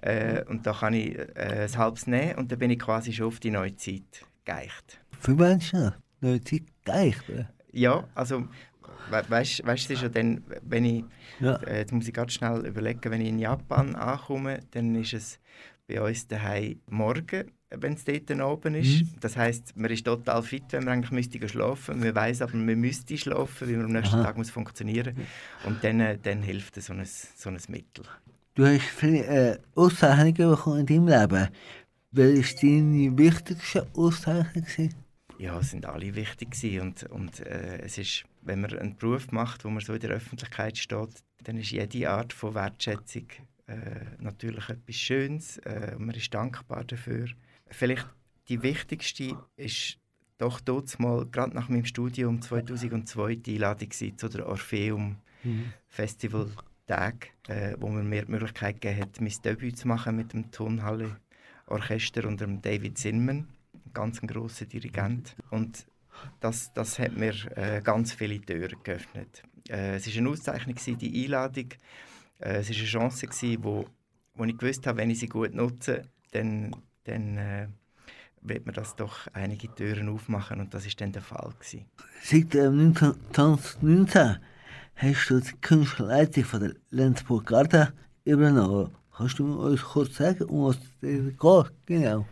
Äh, 0.00 0.42
und 0.48 0.66
da 0.66 0.72
kann 0.72 0.94
ich 0.94 1.16
äh, 1.18 1.66
ein 1.70 1.78
halbes 1.78 2.06
nehmen 2.06 2.34
und 2.36 2.52
dann 2.52 2.58
bin 2.58 2.70
ich 2.70 2.78
quasi 2.78 3.12
schon 3.12 3.26
auf 3.26 3.40
die 3.40 3.50
neue 3.50 3.74
Zeit 3.76 4.24
geeicht. 4.44 5.00
Für 5.18 5.34
Menschen? 5.34 5.92
Neue 6.20 6.42
Zeit 6.42 6.62
geeicht? 6.84 7.24
Oder? 7.30 7.50
Ja, 7.72 8.04
also 8.14 8.46
we 9.10 9.22
weißt 9.28 9.60
du, 9.64 9.72
es 9.72 9.90
ist 9.90 10.02
ja 10.02 10.08
dann, 10.08 10.42
wenn 10.62 10.84
ich, 10.84 11.04
Ja. 11.40 11.56
äh, 11.66 11.78
jetzt 11.78 11.92
muss 11.92 12.06
ich 12.06 12.14
ganz 12.14 12.32
schnell 12.34 12.66
überlegen, 12.66 13.00
wenn 13.10 13.20
ich 13.20 13.28
in 13.28 13.38
Japan 13.38 13.94
ankomme, 13.94 14.60
dann 14.72 14.94
ist 14.94 15.14
es 15.14 15.38
bei 15.86 16.00
uns 16.00 16.26
daheim 16.26 16.80
morgen, 16.88 17.50
wenn 17.70 17.94
es 17.94 18.04
dort 18.04 18.30
oben 18.40 18.74
ist. 18.74 19.02
Mhm. 19.02 19.08
Das 19.20 19.36
heisst, 19.36 19.76
man 19.76 19.90
ist 19.90 20.04
total 20.04 20.42
fit, 20.42 20.64
wenn 20.70 20.84
man 20.84 20.94
eigentlich 20.94 21.10
müsste 21.10 21.48
schlafen. 21.48 22.00
Man 22.00 22.14
weiß 22.14 22.42
aber, 22.42 22.54
man 22.54 22.80
müsste 22.80 23.16
schlafen, 23.18 23.68
weil 23.68 23.76
man 23.76 23.86
am 23.86 23.92
nächsten 23.92 24.16
Aha. 24.16 24.24
Tag 24.24 24.36
muss 24.36 24.50
funktionieren. 24.50 25.16
Und 25.64 25.82
dann, 25.82 26.00
äh, 26.00 26.18
dann 26.22 26.42
hilft 26.42 26.80
so 26.80 26.92
ein, 26.92 27.04
so 27.04 27.50
ein 27.50 27.58
Mittel. 27.68 28.04
Du 28.54 28.64
hast 28.64 28.82
viele 28.82 29.24
äh, 29.26 29.58
Auszeichnungen 29.74 30.50
bekommen 30.50 30.80
in 30.80 30.86
deinem 30.86 31.08
Leben. 31.08 31.48
Welche 32.12 32.54
war 32.54 32.60
deine 32.62 33.18
wichtigste 33.18 33.86
Auszeichnung? 33.94 34.64
gewesen? 34.64 34.94
Ja, 35.38 35.58
es 35.58 35.72
sind 35.72 35.84
alle 35.84 36.14
wichtig 36.14 36.52
gewesen. 36.52 36.80
und, 36.80 37.02
und 37.10 37.40
äh, 37.40 37.80
es 37.82 37.98
ist, 37.98 38.24
wenn 38.42 38.60
man 38.60 38.78
einen 38.78 38.96
Beruf 38.96 39.32
macht, 39.32 39.64
wo 39.64 39.70
man 39.70 39.80
so 39.80 39.92
in 39.92 40.00
der 40.00 40.10
Öffentlichkeit 40.10 40.78
steht, 40.78 41.10
dann 41.42 41.56
ist 41.56 41.72
jede 41.72 42.08
Art 42.08 42.32
von 42.32 42.54
Wertschätzung 42.54 43.26
äh, 43.66 43.76
natürlich 44.18 44.68
etwas 44.68 44.96
Schönes. 44.96 45.58
Äh, 45.58 45.94
und 45.96 46.06
man 46.06 46.14
ist 46.14 46.32
dankbar 46.32 46.84
dafür. 46.84 47.28
Vielleicht 47.68 48.06
die 48.48 48.62
wichtigste 48.62 49.36
ist 49.56 49.98
doch 50.38 50.60
dort 50.60 50.98
mal, 50.98 51.24
gerade 51.26 51.54
nach 51.54 51.68
meinem 51.68 51.84
Studium 51.84 52.42
2002, 52.42 53.36
die 53.36 53.54
Einladung 53.54 53.90
zu 53.90 54.28
der 54.28 54.46
Orpheum 54.46 55.16
Festival 55.88 56.50
Tag, 56.86 57.30
äh, 57.48 57.74
wo 57.78 57.88
man 57.88 58.08
mir 58.08 58.24
die 58.24 58.32
Möglichkeit 58.32 58.80
gegeben 58.80 59.00
hat, 59.00 59.20
mein 59.20 59.32
Debüt 59.44 59.78
zu 59.78 59.88
machen 59.88 60.16
mit 60.16 60.32
dem 60.32 60.50
Tonhalle 60.50 61.16
Orchester 61.66 62.26
unter 62.26 62.46
dem 62.46 62.60
David 62.60 62.98
Zinman, 62.98 63.48
ganz 63.94 64.22
ein 64.22 64.26
grosser 64.26 64.66
Dirigent. 64.66 65.34
Und 65.50 65.86
das, 66.40 66.72
das 66.74 66.98
hat 66.98 67.16
mir 67.16 67.34
äh, 67.56 67.80
ganz 67.82 68.12
viele 68.12 68.40
Türen 68.40 68.76
geöffnet. 68.82 69.42
Äh, 69.68 69.96
es 69.96 70.06
war 70.06 70.18
eine 70.18 70.28
Auszeichnung, 70.28 70.76
die 70.98 71.24
Einladung. 71.24 71.68
Äh, 72.38 72.56
es 72.56 72.70
war 72.70 72.76
eine 72.76 72.86
Chance, 72.86 73.26
gewesen, 73.26 73.64
wo, 73.64 73.86
wo 74.34 74.44
ich 74.44 74.56
gewusst 74.56 74.86
habe, 74.86 74.98
wenn 74.98 75.10
ich 75.10 75.20
sie 75.20 75.28
gut 75.28 75.54
nutze, 75.54 76.02
dann, 76.32 76.74
dann 77.04 77.38
äh, 77.38 77.68
wird 78.44 78.66
mir 78.66 78.72
das 78.72 78.94
doch 78.96 79.26
einige 79.32 79.74
Türen 79.74 80.08
aufmachen 80.08 80.60
und 80.60 80.74
das 80.74 80.86
ist 80.86 81.00
dann 81.00 81.12
der 81.12 81.22
Fall. 81.22 81.52
Gewesen. 81.58 81.86
Seit 82.22 82.54
ähm, 82.54 82.94
1919 83.00 84.38
hast 84.96 85.30
du 85.30 85.40
die 85.40 85.52
Künstlerleitung 85.60 86.44
von 86.44 86.60
der 86.60 86.74
Lenzburg 86.90 87.46
Garde 87.46 87.92
übernommen. 88.24 88.94
Kannst 89.16 89.38
du 89.38 89.60
uns 89.60 89.82
kurz 89.82 90.16
sagen, 90.16 90.44
um 90.44 90.66
was 90.66 90.76
es 91.00 91.38
geht? 91.38 91.72
Genau. 91.86 92.26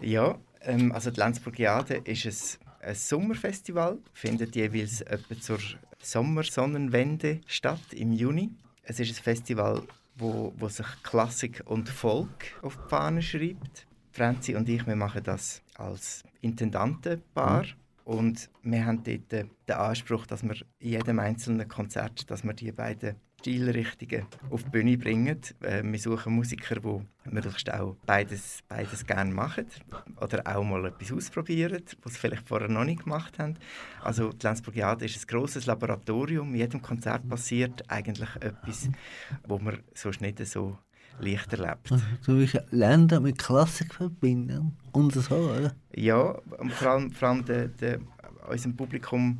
Ja, 0.00 0.36
ähm, 0.62 0.92
also 0.92 1.10
die 1.10 1.20
Lenzburgiade 1.20 1.94
ist 2.04 2.26
ein, 2.26 2.88
ein 2.88 2.94
Sommerfestival, 2.94 3.98
findet 4.12 4.56
jeweils 4.56 5.00
etwa 5.02 5.38
zur 5.40 5.58
Sommersonnenwende 6.00 7.40
statt 7.46 7.92
im 7.92 8.12
Juni. 8.12 8.50
Es 8.84 9.00
ist 9.00 9.10
ein 9.10 9.22
Festival, 9.22 9.82
wo, 10.16 10.52
wo 10.56 10.68
sich 10.68 10.86
Klassik 11.02 11.62
und 11.64 11.88
Folk 11.88 12.58
auf 12.62 12.76
die 12.76 12.88
Fahne 12.88 13.22
schreibt. 13.22 13.86
Franzi 14.12 14.54
und 14.54 14.68
ich, 14.68 14.86
wir 14.86 14.96
machen 14.96 15.22
das 15.24 15.62
als 15.74 16.22
Intendantenpaar. 16.40 17.64
Und 18.04 18.50
wir 18.62 18.84
haben 18.84 19.02
dort 19.02 19.32
den 19.32 19.50
Anspruch, 19.68 20.26
dass 20.26 20.42
wir 20.42 20.56
in 20.78 20.90
jedem 20.90 21.18
einzelnen 21.18 21.66
Konzert, 21.66 22.30
dass 22.30 22.44
wir 22.44 22.52
die 22.52 22.70
beiden 22.70 23.16
Stilrichtungen 23.44 24.26
auf 24.50 24.62
die 24.64 24.70
Bühne 24.70 24.96
bringen. 24.96 25.38
Äh, 25.60 25.82
wir 25.84 25.98
suchen 25.98 26.34
Musiker, 26.34 26.76
die 26.76 27.30
möglichst 27.30 27.70
auch 27.70 27.94
beides, 28.06 28.60
beides 28.68 29.04
gerne 29.04 29.34
machen 29.34 29.66
oder 30.18 30.42
auch 30.46 30.64
mal 30.64 30.86
etwas 30.86 31.12
ausprobieren, 31.12 31.82
was 32.02 32.14
sie 32.14 32.20
vielleicht 32.20 32.48
vorher 32.48 32.68
noch 32.68 32.84
nicht 32.84 33.04
gemacht 33.04 33.38
haben. 33.38 33.56
Also 34.02 34.30
die 34.30 34.46
Lenzburgiade 34.46 35.04
ist 35.04 35.18
ein 35.18 35.26
grosses 35.26 35.66
Laboratorium. 35.66 36.54
In 36.54 36.60
jedem 36.60 36.80
Konzert 36.80 37.28
passiert 37.28 37.82
eigentlich 37.88 38.34
etwas, 38.36 38.88
wo 39.46 39.58
man 39.58 39.78
sonst 39.92 40.22
nicht 40.22 40.44
so 40.46 40.78
leicht 41.18 41.52
erlebt. 41.52 41.92
Also, 41.92 42.04
du 42.24 42.38
willst 42.38 42.58
Länder 42.70 43.20
mit 43.20 43.36
Klassik 43.36 43.92
verbinden 43.92 44.74
und 44.92 45.12
so, 45.12 45.34
oder? 45.34 45.74
Ja, 45.94 46.30
und 46.58 46.72
vor 46.72 46.88
allem, 46.88 47.10
vor 47.12 47.28
allem 47.28 47.44
de, 47.44 47.68
de, 47.68 47.98
unserem 48.48 48.74
Publikum 48.74 49.38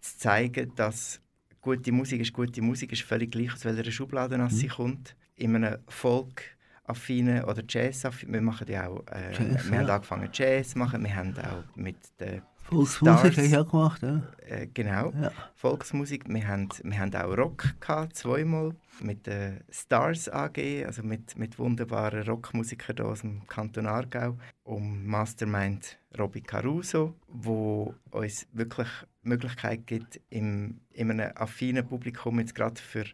zu 0.00 0.18
zeigen, 0.18 0.72
dass 0.76 1.20
gute 1.66 1.90
Musik 1.90 2.20
ist 2.20 2.32
gute 2.32 2.62
Musik, 2.62 2.92
ist 2.92 3.02
völlig 3.02 3.32
gleich, 3.32 3.52
aus 3.52 3.64
welcher 3.64 3.90
Schublade 3.90 4.38
mhm. 4.38 4.48
sie 4.50 4.68
kommt. 4.68 5.16
In 5.34 5.56
einem 5.56 5.78
Folk-affinen 5.88 7.42
oder 7.42 7.64
Jazz-affinen, 7.68 8.34
wir 8.34 8.40
machen 8.40 8.68
ja 8.68 8.86
auch, 8.86 9.04
äh, 9.08 9.32
Jazz, 9.32 9.68
wir 9.68 9.78
haben 9.78 9.88
ja. 9.88 9.94
angefangen 9.96 10.30
Jazz 10.32 10.70
zu 10.70 10.78
machen, 10.78 11.02
wir 11.02 11.16
haben 11.16 11.34
auch 11.38 11.64
mit 11.74 11.96
der 12.20 12.42
Volksmusik 12.62 13.32
Stars. 13.32 13.36
hast 13.36 13.52
du 13.52 13.60
auch 13.60 13.70
gemacht, 13.70 14.02
oder? 14.02 14.22
äh, 14.48 14.66
genau, 14.72 15.12
Ja. 15.20 15.32
Volksmusik. 15.56 16.28
Wir 16.28 16.46
haben, 16.46 16.68
wir 16.82 16.98
haben 16.98 17.14
auch 17.14 17.36
Rock 17.36 17.74
gehabt, 17.80 18.16
zweimal 18.16 18.74
mit 19.00 19.26
der 19.26 19.60
Stars 19.68 20.28
AG, 20.28 20.84
also 20.84 21.02
mit, 21.02 21.36
mit 21.36 21.58
wunderbaren 21.58 22.22
Rockmusikern 22.22 23.06
aus 23.06 23.20
dem 23.22 23.46
Kanton 23.46 23.86
Aargau, 23.86 24.36
um 24.64 25.04
Mastermind 25.04 25.98
Robby 26.16 26.40
Caruso, 26.40 27.14
wo 27.28 27.94
uns 28.10 28.46
wirklich 28.52 28.88
Möglichkeit 29.28 29.86
gibt, 29.86 30.20
im, 30.30 30.80
in 30.92 31.10
einem 31.10 31.32
affinen 31.34 31.86
Publikum 31.86 32.38
jetzt 32.40 32.54
gerade 32.54 32.80
für 32.80 33.04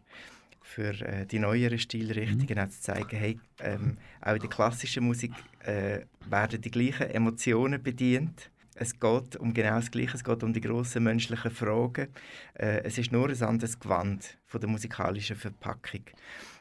für 0.63 0.93
äh, 1.01 1.25
die 1.25 1.39
neueren 1.39 1.77
Stilrichtungen 1.77 2.57
auch 2.57 2.69
zu 2.69 2.81
zeigen, 2.81 3.17
hey, 3.17 3.39
ähm, 3.59 3.97
auch 4.21 4.33
in 4.33 4.39
der 4.39 4.49
klassischen 4.49 5.03
Musik 5.03 5.33
äh, 5.59 5.99
werden 6.29 6.61
die 6.61 6.71
gleichen 6.71 7.09
Emotionen 7.09 7.83
bedient. 7.83 8.49
Es 8.75 8.99
geht 8.99 9.35
um 9.35 9.53
genau 9.53 9.75
das 9.75 9.91
Gleiche, 9.91 10.15
es 10.15 10.23
geht 10.23 10.41
um 10.41 10.53
die 10.53 10.61
grossen 10.61 11.03
menschlichen 11.03 11.51
Fragen. 11.51 12.07
Äh, 12.55 12.81
es 12.83 12.97
ist 12.97 13.11
nur 13.11 13.29
ein 13.29 13.43
anderes 13.43 13.79
Gewand 13.79 14.37
von 14.45 14.61
der 14.61 14.69
musikalischen 14.69 15.35
Verpackung. 15.35 16.05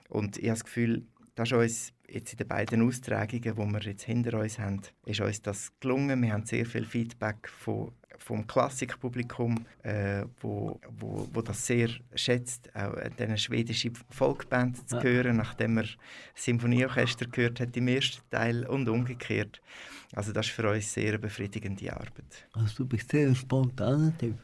Und 0.09 0.37
ich 0.37 0.45
habe 0.45 0.59
das 0.59 0.65
Gefühl, 0.65 1.07
das 1.35 1.51
ist 1.51 1.57
uns 1.57 1.93
jetzt 2.09 2.33
in 2.33 2.39
den 2.39 2.49
beiden 2.49 2.87
Austragungen, 2.87 3.43
die 3.43 3.57
wir 3.57 3.81
jetzt 3.81 4.05
hinter 4.05 4.39
uns 4.39 4.59
haben, 4.59 4.81
ist 5.07 5.21
uns 5.21 5.41
das 5.43 5.73
gelungen. 5.81 6.23
Wir 6.23 6.33
haben 6.33 6.45
sehr 6.45 6.67
viel 6.67 6.85
Feedback 6.85 7.49
von, 7.49 7.93
vom 8.19 8.47
Klassikpublikum, 8.47 9.65
äh, 9.83 10.25
wo, 10.41 10.79
wo, 10.99 11.27
wo 11.33 11.41
das 11.43 11.67
sehr 11.67 11.89
schätzt, 12.15 12.75
auch 12.77 12.95
eine 13.19 13.39
schwedische 13.39 13.93
Folkband 14.11 14.89
zu 14.89 14.97
Ja. 14.97 15.03
hören, 15.03 15.37
nachdem 15.37 15.79
er 15.79 15.87
Symphonieorchester 16.35 17.27
gehört 17.27 17.61
hat 17.61 17.77
im 17.77 17.89
ersten 17.89 18.23
Teil 18.31 18.67
und 18.67 18.89
umgekehrt. 18.89 19.61
Also 20.15 20.33
das 20.33 20.47
ist 20.47 20.53
für 20.53 20.71
uns 20.71 20.93
sehr 20.93 21.09
eine 21.09 21.19
befriedigende 21.19 21.91
Arbeit. 21.93 22.47
Also 22.53 22.85
du 22.85 22.87
bist 22.87 23.11
sehr 23.11 23.27
ein 23.27 23.35
spontaner 23.35 24.17
Typ. 24.19 24.37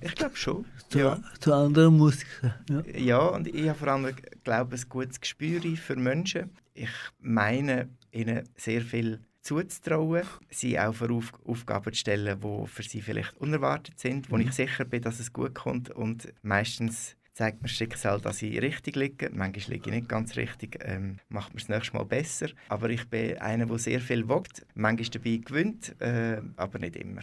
Ich 0.00 0.14
glaube 0.14 0.36
schon. 0.36 0.64
Zu, 0.88 0.98
Ja. 0.98 1.18
zu 1.40 1.52
anderen 1.52 1.96
Musikern. 1.96 2.54
Ja. 2.68 2.82
Ja, 2.96 3.18
und 3.28 3.48
ich 3.48 3.68
habe 3.68 3.78
vor 3.78 3.88
allem, 3.88 4.14
glaube 4.44 4.76
ein 4.76 4.88
gutes 4.88 5.20
Gespür 5.20 5.60
für 5.76 5.96
Menschen. 5.96 6.50
Ich 6.74 6.90
meine, 7.20 7.88
ihnen 8.12 8.48
sehr 8.56 8.82
viel 8.82 9.20
zuzutrauen, 9.40 10.22
sie 10.50 10.78
auch 10.78 10.94
für 10.94 11.10
Auf 11.10 11.32
Aufgaben 11.44 11.92
zu 11.92 11.98
stellen, 12.00 12.40
die 12.40 12.66
für 12.66 12.82
sie 12.82 13.02
vielleicht 13.02 13.36
unerwartet 13.36 13.98
sind, 14.00 14.30
wo 14.30 14.38
ich 14.38 14.52
sicher 14.52 14.84
bin, 14.84 15.02
dass 15.02 15.20
es 15.20 15.32
gut 15.32 15.54
kommt. 15.54 15.90
Und 15.90 16.32
meistens 16.42 17.16
zeigt 17.34 17.60
mir 17.60 17.68
das 17.68 17.76
Schicksal, 17.76 18.20
dass 18.20 18.40
ich 18.42 18.60
richtig 18.62 18.96
liege. 18.96 19.30
Manchmal 19.32 19.74
liege 19.76 19.90
ich 19.90 19.96
nicht 19.96 20.08
ganz 20.08 20.36
richtig, 20.36 20.78
ähm, 20.82 21.18
macht 21.28 21.52
mir 21.52 21.60
das 21.60 21.68
nächste 21.68 21.96
Mal 21.96 22.04
besser. 22.04 22.48
Aber 22.68 22.88
ich 22.90 23.08
bin 23.08 23.38
einer, 23.38 23.66
der 23.66 23.78
sehr 23.78 24.00
viel 24.00 24.28
wagt, 24.28 24.64
manchmal 24.74 25.08
dabei 25.10 25.36
gewinnt, 25.44 26.00
äh, 26.00 26.40
aber 26.56 26.78
nicht 26.78 26.96
immer. 26.96 27.22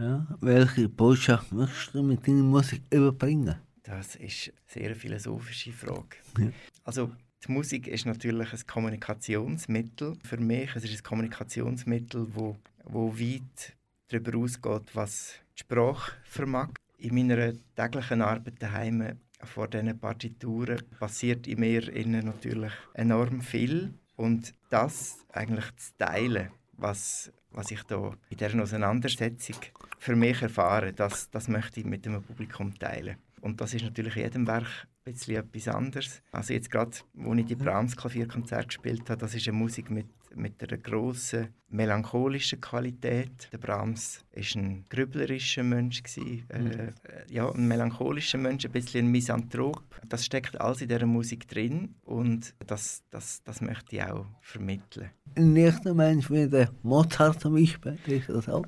Ja. 0.00 0.26
Welche 0.40 0.88
Botschaft 0.88 1.52
möchtest 1.52 1.94
du 1.94 2.02
mit 2.02 2.26
deiner 2.26 2.42
Musik 2.42 2.80
überbringen? 2.90 3.56
Das 3.82 4.16
ist 4.16 4.48
eine 4.48 4.54
sehr 4.66 4.96
philosophische 4.96 5.72
Frage. 5.72 6.16
Ja. 6.38 6.46
Also 6.84 7.10
die 7.46 7.52
Musik 7.52 7.86
ist 7.86 8.06
natürlich 8.06 8.50
ein 8.50 8.66
Kommunikationsmittel 8.66 10.16
für 10.24 10.38
mich. 10.38 10.74
Es 10.74 10.84
ist 10.84 11.00
ein 11.00 11.02
Kommunikationsmittel, 11.02 12.28
wo, 12.34 12.56
wo 12.84 13.12
weit 13.12 13.76
darüber 14.08 14.38
ausgeht, 14.38 14.94
was 14.94 15.34
die 15.54 15.60
Sprache 15.60 16.12
vermag. 16.24 16.70
In 16.96 17.14
meiner 17.14 17.52
täglichen 17.76 18.22
Arbeit 18.22 18.54
daheim 18.58 19.18
vor 19.44 19.68
diesen 19.68 19.98
Partituren 19.98 20.80
passiert 20.98 21.46
in 21.46 21.60
mir 21.60 21.86
innen 21.92 22.24
natürlich 22.24 22.72
enorm 22.94 23.42
viel 23.42 23.92
und 24.16 24.54
das 24.70 25.18
eigentlich 25.32 25.76
zu 25.76 25.92
teilen, 25.98 26.48
was, 26.80 27.32
was 27.50 27.70
ich 27.70 27.82
da 27.84 28.12
in 28.30 28.36
dieser 28.36 28.62
Auseinandersetzung 28.62 29.56
für 29.98 30.16
mich 30.16 30.42
erfahre, 30.42 30.92
das, 30.92 31.30
das 31.30 31.48
möchte 31.48 31.80
ich 31.80 31.86
mit 31.86 32.04
dem 32.04 32.22
Publikum 32.22 32.78
teilen. 32.78 33.16
Und 33.40 33.60
das 33.60 33.74
ist 33.74 33.84
natürlich 33.84 34.16
in 34.16 34.22
jedem 34.22 34.46
Werk 34.46 34.66
ein 35.04 35.12
bisschen 35.12 35.36
etwas 35.36 35.68
anderes. 35.68 36.22
Also 36.32 36.52
jetzt 36.52 36.70
gerade, 36.70 36.96
wo 37.14 37.34
ich 37.34 37.46
die 37.46 37.54
Brahms 37.54 37.96
Klavierkonzert 37.96 38.68
gespielt 38.68 39.08
habe, 39.08 39.20
das 39.20 39.34
ist 39.34 39.48
eine 39.48 39.56
Musik 39.56 39.90
mit 39.90 40.06
mit 40.34 40.62
einer 40.62 40.78
grossen 40.80 41.48
melancholischen 41.68 42.60
Qualität. 42.60 43.48
Der 43.52 43.58
Brahms 43.58 44.24
war 44.34 44.60
ein 44.62 44.84
grüblerischer 44.88 45.62
Mensch. 45.62 46.02
Gewesen, 46.02 46.44
äh, 46.48 46.58
Mhm. 46.58 46.88
ja, 47.30 47.50
ein 47.50 47.66
melancholischer 47.68 48.38
Mensch, 48.38 48.64
ein 48.64 48.72
bisschen 48.72 49.06
ein 49.06 49.10
Misanthrop. 49.10 49.82
Das 50.08 50.24
steckt 50.24 50.60
alles 50.60 50.80
in 50.82 50.88
dieser 50.88 51.06
Musik 51.06 51.48
drin 51.48 51.94
und 52.04 52.54
das, 52.66 53.02
das, 53.10 53.42
das 53.44 53.60
möchte 53.60 53.96
ich 53.96 54.02
auch 54.02 54.26
vermitteln. 54.40 55.10
Ein 55.36 55.52
nächster 55.52 55.94
Mensch 55.94 56.28
wie 56.30 56.48
der 56.48 56.70
Mozart 56.82 57.40
zum 57.40 57.54
Beispiel, 57.54 57.96
ist 58.06 58.28
das 58.28 58.48
auch. 58.48 58.64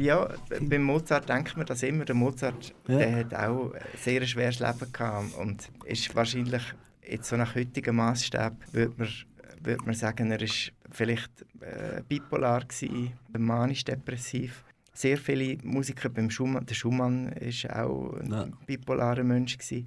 Ja, 0.00 0.28
beim 0.62 0.82
Mozart 0.82 1.28
denkt 1.28 1.56
man 1.56 1.66
das 1.66 1.82
immer. 1.82 2.04
Der 2.06 2.14
Mozart 2.14 2.74
Ja. 2.86 2.98
der 2.98 3.16
hat 3.16 3.34
auch 3.34 3.72
ein 3.74 3.80
sehr 3.96 4.26
schweres 4.26 4.58
Leben 4.58 4.90
gehabt 4.92 5.34
und 5.36 5.68
ist 5.84 6.14
wahrscheinlich 6.16 6.62
jetzt 7.06 7.28
so 7.28 7.36
nach 7.36 7.54
heutigem 7.54 7.96
Maßstab 7.96 8.54
würde 8.72 8.94
man, 8.96 9.08
würde 9.64 9.84
man 9.84 9.94
sagen, 9.94 10.30
er 10.30 10.40
ist 10.42 10.72
vielleicht 10.90 11.44
äh, 11.60 12.02
bipolar 12.08 12.64
gewesen, 12.64 13.12
manisch-depressiv. 13.36 14.64
Sehr 14.92 15.16
viele 15.16 15.58
Musiker 15.62 16.08
beim 16.08 16.30
Schumann, 16.30 16.66
der 16.66 16.74
Schumann 16.74 17.28
ist 17.32 17.70
auch 17.70 18.14
ein 18.18 18.30
Ja. 18.30 18.48
bipolarer 18.66 19.22
Mensch 19.24 19.56
gewesen. 19.56 19.86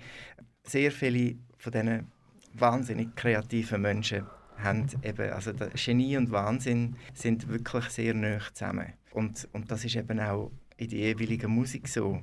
Sehr 0.63 0.91
viele 0.91 1.35
von 1.57 1.71
diesen 1.71 2.07
wahnsinnig 2.53 3.15
kreativen 3.15 3.81
Menschen 3.81 4.25
haben 4.57 4.87
eben, 5.03 5.31
also 5.31 5.51
Genie 5.75 6.17
und 6.17 6.31
Wahnsinn 6.31 6.95
sind 7.13 7.47
wirklich 7.47 7.85
sehr 7.85 8.13
nah 8.13 8.39
zusammen. 8.53 8.93
Und, 9.11 9.47
und 9.53 9.71
das 9.71 9.83
ist 9.85 9.95
eben 9.95 10.19
auch 10.19 10.51
in 10.77 10.89
der 10.89 10.99
jeweiligen 10.99 11.51
Musik 11.51 11.87
so. 11.87 12.21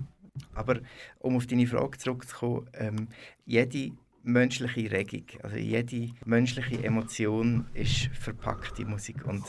Aber 0.55 0.78
um 1.18 1.36
auf 1.36 1.46
deine 1.46 1.66
Frage 1.66 1.99
zurückzukommen, 1.99 2.68
ähm, 2.74 3.09
jede 3.44 3.90
menschliche 4.28 4.90
Regung, 4.90 5.24
also 5.42 5.56
jede 5.56 6.10
menschliche 6.24 6.84
Emotion 6.84 7.66
ist 7.74 8.10
verpackt 8.12 8.78
in 8.78 8.90
Musik. 8.90 9.26
Und, 9.26 9.44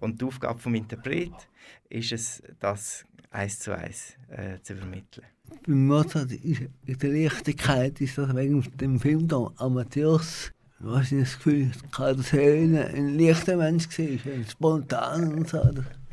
und 0.00 0.20
die 0.20 0.24
Aufgabe 0.24 0.60
des 0.62 0.72
Interpret 0.72 1.32
ist 1.88 2.12
es, 2.12 2.42
das 2.60 3.06
eins 3.30 3.60
zu 3.60 3.76
eins 3.76 4.16
äh, 4.28 4.60
zu 4.62 4.74
übermitteln. 4.74 5.26
Bei 5.66 5.74
Mozart 5.74 6.32
ist 6.32 6.62
in 6.84 6.98
der 6.98 7.10
Leichtigkeit 7.10 8.00
ist 8.00 8.18
das 8.18 8.34
wegen 8.34 8.62
dem 8.76 8.98
Film 8.98 9.28
da 9.28 9.50
Amadeus. 9.56 10.50
Hast 10.82 11.12
nicht 11.12 11.26
das 11.26 11.36
Gefühl, 11.36 11.70
dass 11.70 11.90
Carlos 11.92 12.32
Höhne 12.32 12.86
ein 12.88 13.18
leichter 13.18 13.56
Mensch 13.56 13.86
war, 13.98 14.44
spontan 14.50 15.34
und 15.34 15.48
so. 15.48 15.62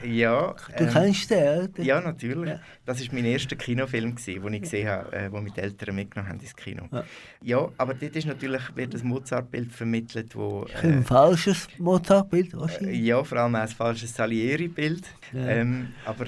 Du 0.01 0.07
Ja, 0.07 0.55
ähm, 0.75 0.89
kennst 0.91 1.29
den, 1.31 1.69
oder? 1.69 1.83
Ja, 1.83 2.01
natürlich. 2.01 2.49
Ja. 2.49 2.59
Das 2.85 3.01
war 3.01 3.13
mein 3.13 3.25
erster 3.25 3.55
Kinofilm, 3.55 4.15
den 4.15 4.53
ich 4.53 4.61
gesehen 4.61 4.87
habe, 4.89 5.15
äh, 5.15 5.31
wo 5.31 5.39
mit 5.39 5.57
Eltern 5.57 5.95
mitgenommen 5.95 6.29
haben 6.29 6.39
ins 6.39 6.55
Kino. 6.55 6.87
Ja. 6.91 7.03
Ja, 7.43 7.69
aber 7.77 7.93
dort 7.93 8.15
ist 8.15 8.27
natürlich, 8.27 8.61
wird 8.75 8.93
das 8.93 9.03
Mozart-Bild 9.03 9.71
vermittelt, 9.71 10.35
wo... 10.35 10.65
Ein 10.81 11.03
falsches 11.03 11.67
Mozart-Bild 11.77 12.53
äh, 12.53 12.57
wahrscheinlich. 12.57 12.99
ja, 13.01 13.23
vor 13.23 13.37
allem 13.37 13.55
ein 13.55 13.67
falsches 13.67 14.13
Salieri-Bild. 14.15 15.03
Ja. 15.33 15.47
Ähm, 15.47 15.89
aber 16.05 16.25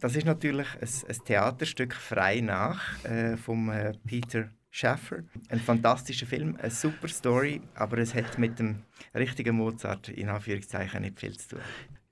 das 0.00 0.16
ist 0.16 0.26
natürlich 0.26 0.66
ein, 0.80 0.88
ein 1.08 1.24
Theaterstück 1.24 1.94
frei 1.94 2.40
nach 2.40 3.04
äh, 3.04 3.36
vom 3.36 3.70
äh, 3.70 3.92
Peter 4.06 4.50
Schaffer. 4.70 5.18
Ein 5.48 5.60
fantastischer 5.60 6.26
Film, 6.26 6.56
eine 6.60 6.70
super 6.70 7.06
Story, 7.06 7.60
aber 7.76 7.98
es 7.98 8.12
hat 8.12 8.38
mit 8.38 8.58
dem 8.58 8.82
richtigen 9.14 9.54
Mozart 9.54 10.08
in 10.08 10.28
Anführungszeichen 10.28 11.02
nicht 11.02 11.20
viel 11.20 11.36
zu 11.38 11.50
tun. 11.50 11.60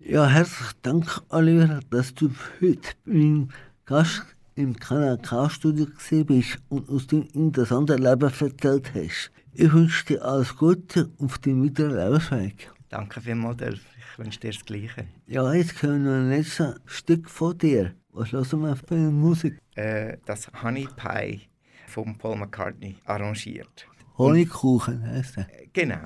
Ja, 0.04 0.26
herzlichen 0.26 0.74
Dank, 0.82 1.22
Oliver, 1.28 1.80
dass 1.90 2.14
du 2.14 2.30
heute 2.60 2.90
mein 3.04 3.52
Gast 3.86 4.22
im 4.54 4.76
Kanal 4.76 5.18
K-Studio 5.18 5.86
gewesen 5.86 6.26
bist 6.26 6.58
und 6.68 6.88
aus 6.88 7.06
deinem 7.06 7.28
interessanten 7.32 7.98
Leben 8.02 8.22
erzählt 8.22 8.92
hast. 8.94 9.30
Ich 9.52 9.72
wünsche 9.72 10.04
dir 10.06 10.24
alles 10.24 10.56
Gute 10.56 11.10
auf 11.18 11.38
deinem 11.38 11.64
weiteren 11.64 11.94
Lebensweg. 11.96 12.70
Danke 12.88 13.20
vielmals, 13.20 13.58
Delf. 13.58 13.80
Ich 13.96 14.18
wünsche 14.18 14.40
dir 14.40 14.50
das 14.52 14.64
Gleiche. 14.64 15.06
Ja, 15.26 15.52
jetzt 15.54 15.78
kommen 15.80 16.04
wir 16.04 16.10
noch 16.10 16.18
ein 16.18 16.30
letztes 16.30 16.74
Stück 16.86 17.30
von 17.30 17.56
dir. 17.56 17.94
Was 18.10 18.32
hören 18.32 18.60
wir 18.62 18.76
für 18.76 18.94
eine 18.94 19.10
Musik? 19.10 19.58
äh, 19.76 20.18
das 20.26 20.50
Honey 20.62 20.88
Pie 20.96 21.42
von 21.86 22.18
Paul 22.18 22.36
McCartney 22.36 22.96
arrangiert. 23.06 23.86
Honigkuchen 24.18 25.02
heisst 25.06 25.36
der. 25.36 25.48
Äh, 25.48 25.68
Genau. 25.72 26.00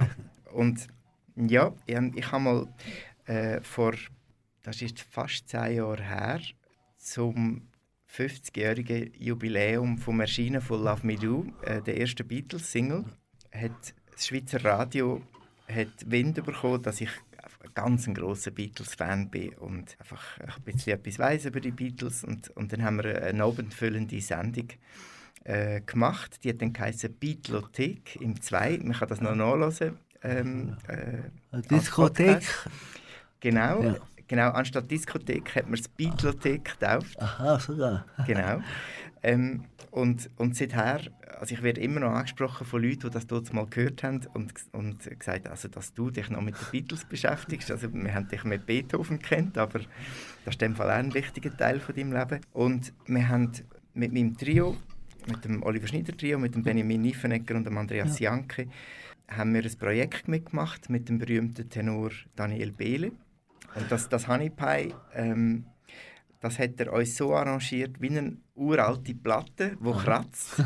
Und 0.53 0.86
ja, 1.34 1.72
ich, 1.86 1.99
ich 2.14 2.30
habe 2.32 2.44
mal 2.44 2.66
äh, 3.27 3.61
vor, 3.61 3.95
das 4.62 4.83
ist 4.83 5.01
fast 5.01 5.49
zehn 5.49 5.77
Jahre 5.77 6.03
her, 6.03 6.41
zum 6.97 7.68
50-jährigen 8.11 9.12
Jubiläum 9.14 9.99
vom 9.99 10.20
Erscheinen 10.20 10.61
von 10.61 10.83
Love 10.83 11.07
Me 11.07 11.16
Do, 11.16 11.47
äh, 11.62 11.83
der 11.83 12.01
ersten 12.01 12.27
Beatles-Single, 12.27 13.05
hat 13.53 13.95
das 14.12 14.27
Schweizer 14.27 14.64
Radio 14.64 15.22
hat 15.68 15.89
Wind 16.07 16.43
bekommen, 16.45 16.83
dass 16.83 17.01
ich 17.01 17.11
ein 17.11 17.70
ganz 17.74 18.07
ein 18.07 18.14
grosser 18.14 18.51
Beatles-Fan 18.51 19.31
bin 19.31 19.51
und 19.55 19.97
einfach 19.99 20.39
ein 20.41 20.62
bisschen 20.62 20.95
etwas 20.95 21.18
weiss 21.18 21.45
über 21.45 21.61
die 21.61 21.72
Beatles. 21.72 22.24
Und, 22.24 22.51
und 22.51 22.72
dann 22.72 22.85
haben 22.85 23.03
wir 23.03 23.22
eine 23.22 23.43
abendfüllende 23.43 24.20
Sendung 24.20 24.68
äh, 25.45 25.81
gemacht. 25.81 26.45
Die 26.45 26.51
hat 26.51 26.62
dann 26.62 26.72
geheißen 26.72 27.14
Beatlothek 27.14 28.16
im 28.20 28.41
2. 28.41 28.79
Man 28.83 28.93
kann 28.93 29.09
das 29.09 29.20
noch 29.20 29.35
nachlesen. 29.35 29.99
Ähm, 30.22 30.77
äh, 30.89 31.55
als 31.55 31.68
Diskothek. 31.68 32.35
Podcast. 32.35 32.70
Genau, 33.51 33.80
Ja. 33.82 33.97
genau. 34.26 34.51
Anstatt 34.51 34.90
Diskothek 34.90 35.55
hat 35.55 35.66
man 35.66 35.74
es 35.78 35.86
Beatlothek 35.88 36.64
getauft. 36.80 37.16
Aha, 37.20 37.61
sogar. 37.61 38.05
Genau. 38.26 38.61
Ähm, 39.22 39.62
und, 39.92 40.28
und 40.36 40.57
seither, 40.57 41.01
also 41.40 41.55
ich 41.55 41.62
werde 41.62 41.80
immer 41.80 42.01
noch 42.01 42.11
angesprochen 42.11 42.66
von 42.66 42.82
Leuten, 42.82 43.03
die 43.03 43.11
das 43.11 43.26
dort 43.28 43.53
mal 43.53 43.66
gehört 43.66 44.03
haben 44.03 44.20
und, 44.34 44.53
und 44.72 44.99
gesagt, 45.18 45.47
also, 45.49 45.68
dass 45.68 45.94
du 45.94 46.11
dich 46.11 46.28
noch 46.28 46.42
mit 46.42 46.55
den 46.57 46.66
Beatles 46.72 47.05
beschäftigst. 47.05 47.70
Also 47.70 47.92
wir 47.94 48.14
haben 48.14 48.26
dich 48.28 48.42
mit 48.44 48.66
Beethoven 48.66 49.20
kennt, 49.20 49.57
aber 49.57 49.78
das 50.44 50.55
ist 50.57 50.62
in 50.62 50.72
dem 50.72 50.76
Fall 50.76 50.90
auch 50.90 50.94
ein 50.94 51.14
wichtiger 51.14 51.57
Teil 51.57 51.78
von 51.78 51.94
deinem 51.94 52.12
Leben. 52.12 52.40
Und 52.53 52.92
wir 53.07 53.28
haben 53.28 53.53
mit 53.94 54.12
meinem 54.12 54.36
Trio, 54.36 54.76
mit 55.28 55.44
dem 55.44 55.62
Oliver 55.62 55.86
Schneider 55.86 56.16
Trio, 56.16 56.38
mit 56.38 56.55
dem 56.57 56.64
Benjamin 56.64 57.01
Niefenegger 57.03 57.55
und 57.55 57.64
dem 57.64 57.78
Andreas 57.78 58.18
Janke, 58.18 58.66
haben 59.28 59.55
wir 59.55 59.62
ein 59.64 59.78
Projekt 59.78 60.28
mitgemacht 60.28 60.90
mit 60.90 61.09
dem 61.09 61.18
berühmten 61.18 61.68
Tenor 61.68 62.11
Daniel 62.36 62.70
Behle. 62.72 63.12
Und 63.77 63.91
das, 63.91 64.09
das 64.09 64.27
Honey 64.27 64.51
Pie, 64.51 64.95
ähm, 65.14 65.66
das 66.41 66.59
hat 66.59 66.79
er 66.81 66.93
uns 66.93 67.16
so 67.16 67.35
arrangiert 67.35 68.01
wie 68.01 68.11
eine 68.11 68.37
uralte 68.55 69.14
Platte, 69.14 69.77
die 69.81 69.93
kratzt. 69.93 70.62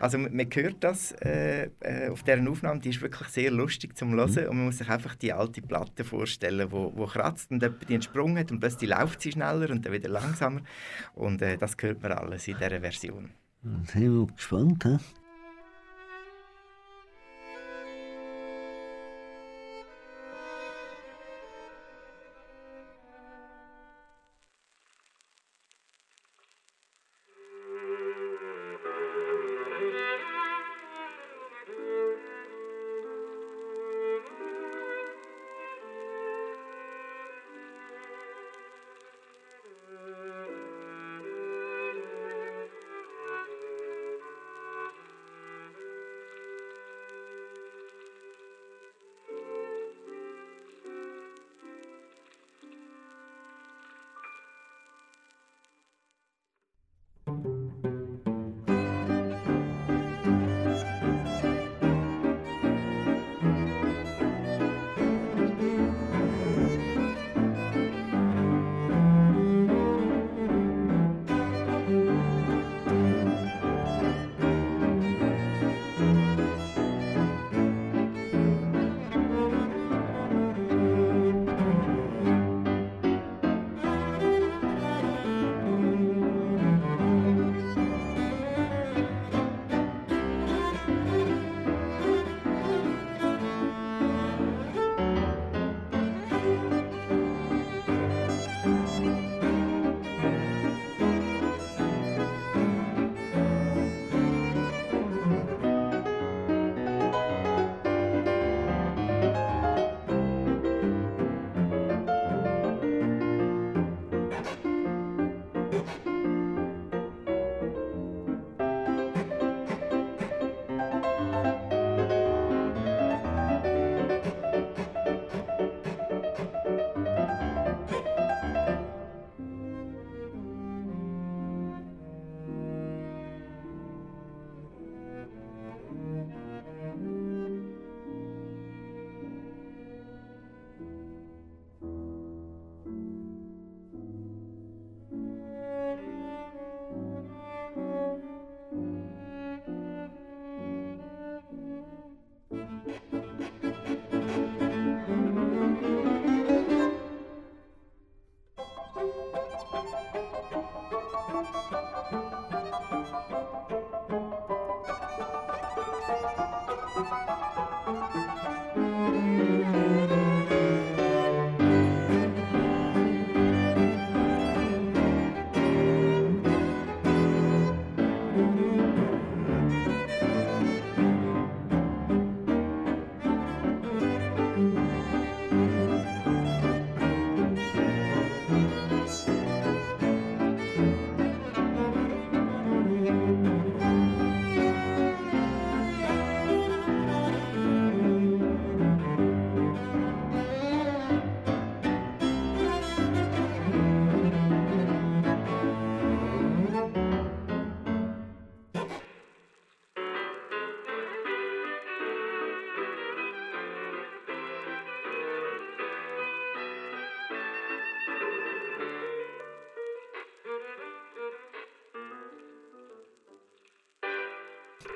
Also 0.00 0.18
man 0.18 0.48
hört 0.52 0.76
das 0.80 1.12
äh, 1.22 1.70
äh, 1.80 2.08
auf 2.08 2.22
deren 2.22 2.48
Aufnahme, 2.48 2.80
die 2.80 2.90
ist 2.90 3.00
wirklich 3.00 3.28
sehr 3.28 3.50
lustig 3.50 3.96
zum 3.96 4.12
Hören 4.12 4.48
und 4.48 4.56
man 4.56 4.66
muss 4.66 4.78
sich 4.78 4.88
einfach 4.88 5.14
die 5.14 5.32
alte 5.32 5.62
Platte 5.62 6.04
vorstellen, 6.04 6.70
wo, 6.70 6.92
wo 6.94 7.06
kratzt 7.06 7.50
und 7.50 7.62
die 7.62 7.94
einen 7.94 8.02
Sprung 8.02 8.36
hat 8.38 8.50
und 8.50 8.60
plötzlich 8.60 8.90
läuft 8.90 9.20
sie 9.20 9.32
schneller 9.32 9.70
und 9.70 9.84
dann 9.84 9.92
wieder 9.92 10.08
langsamer 10.08 10.60
und 11.14 11.42
äh, 11.42 11.56
das 11.56 11.76
hört 11.80 12.02
man 12.02 12.12
alles 12.12 12.48
in 12.48 12.56
dieser 12.56 12.80
Version. 12.80 13.30
Sind 13.62 13.94
wir 13.94 14.26
gespannt. 14.34 14.84
He? 14.84 14.96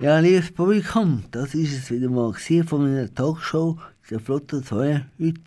Ja, 0.00 0.18
liebes 0.18 0.50
Publikum, 0.50 1.22
das 1.30 1.54
ist 1.54 1.72
es 1.72 1.90
wieder 1.90 2.10
mal 2.10 2.32
von 2.66 2.82
meiner 2.82 3.14
Talkshow, 3.14 3.78
der 4.10 4.18
Flotte 4.18 4.60
2, 4.60 5.06
heute 5.20 5.40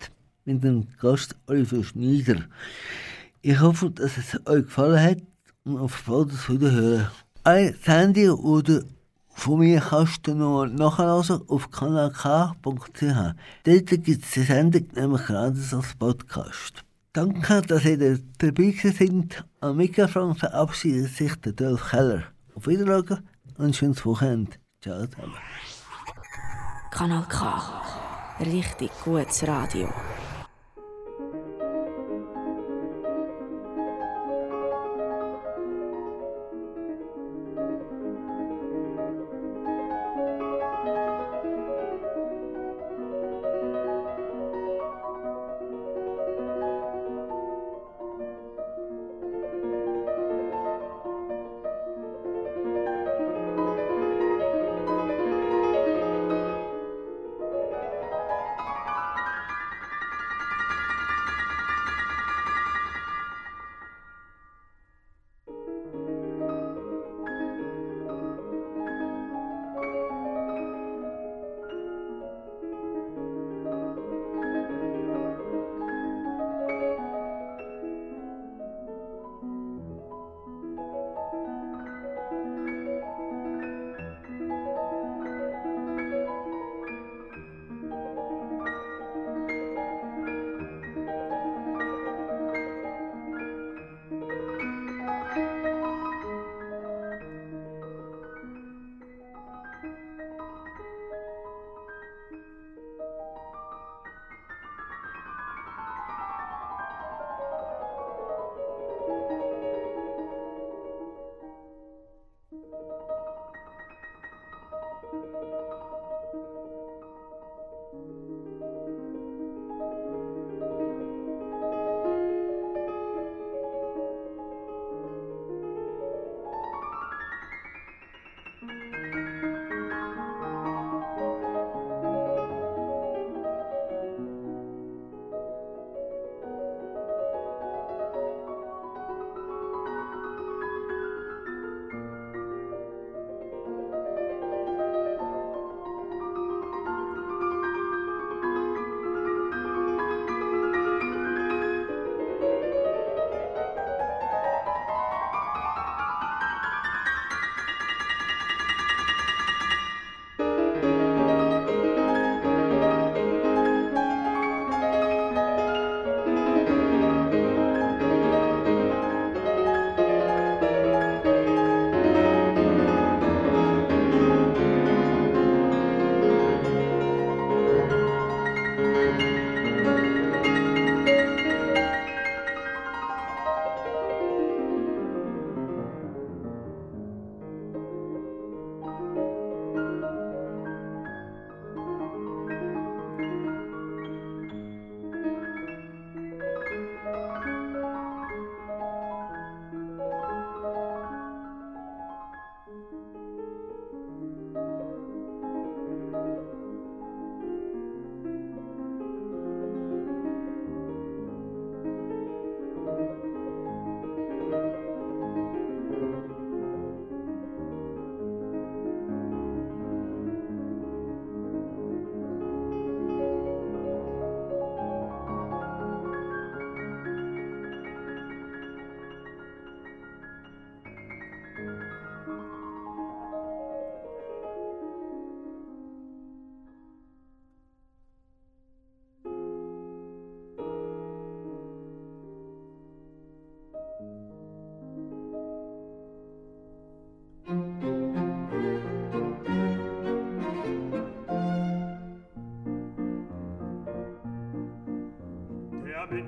mit 0.45 0.63
dem 0.63 0.87
Gast 1.01 1.35
Oliver 1.47 1.83
Schneider. 1.83 2.45
Ich 3.41 3.59
hoffe, 3.59 3.91
dass 3.91 4.17
es 4.17 4.39
euch 4.47 4.63
gefallen 4.63 5.03
hat 5.03 5.17
und 5.65 5.77
auf 5.77 6.01
bald 6.07 6.31
wiederhören. 6.49 7.07
Eine 7.43 7.75
Sendung 7.83 8.39
oder 8.39 8.83
von 9.27 9.59
mir 9.59 9.81
kannst 9.81 10.25
du 10.25 10.33
noch 10.33 10.65
nachhören 10.65 11.41
auf 11.49 11.69
kanalk.ch. 11.69 12.55
Dort 12.63 13.85
gibt 13.85 14.07
es 14.07 14.31
die 14.31 14.43
Sendung 14.43 14.87
nämlich 14.95 15.25
gerade 15.25 15.59
als 15.59 15.95
Podcast. 15.99 16.85
Danke, 17.11 17.61
dass 17.63 17.83
ihr 17.83 18.19
dabei 18.37 18.73
seid. 18.81 19.43
Am 19.59 19.75
Mikrofon 19.75 20.35
verabschiedet 20.35 21.11
sich 21.11 21.35
der 21.35 21.51
Dolph 21.51 21.89
Keller. 21.89 22.23
Auf 22.55 22.65
Wiedersehen 22.65 23.19
und 23.57 23.75
schönes 23.75 24.05
Wochenende. 24.05 24.53
Ciao 24.81 25.05
zusammen. 25.05 25.35
Kanal 26.91 27.25
K. 27.27 27.83
Richtig 28.39 28.91
gutes 29.03 29.47
Radio. 29.47 29.89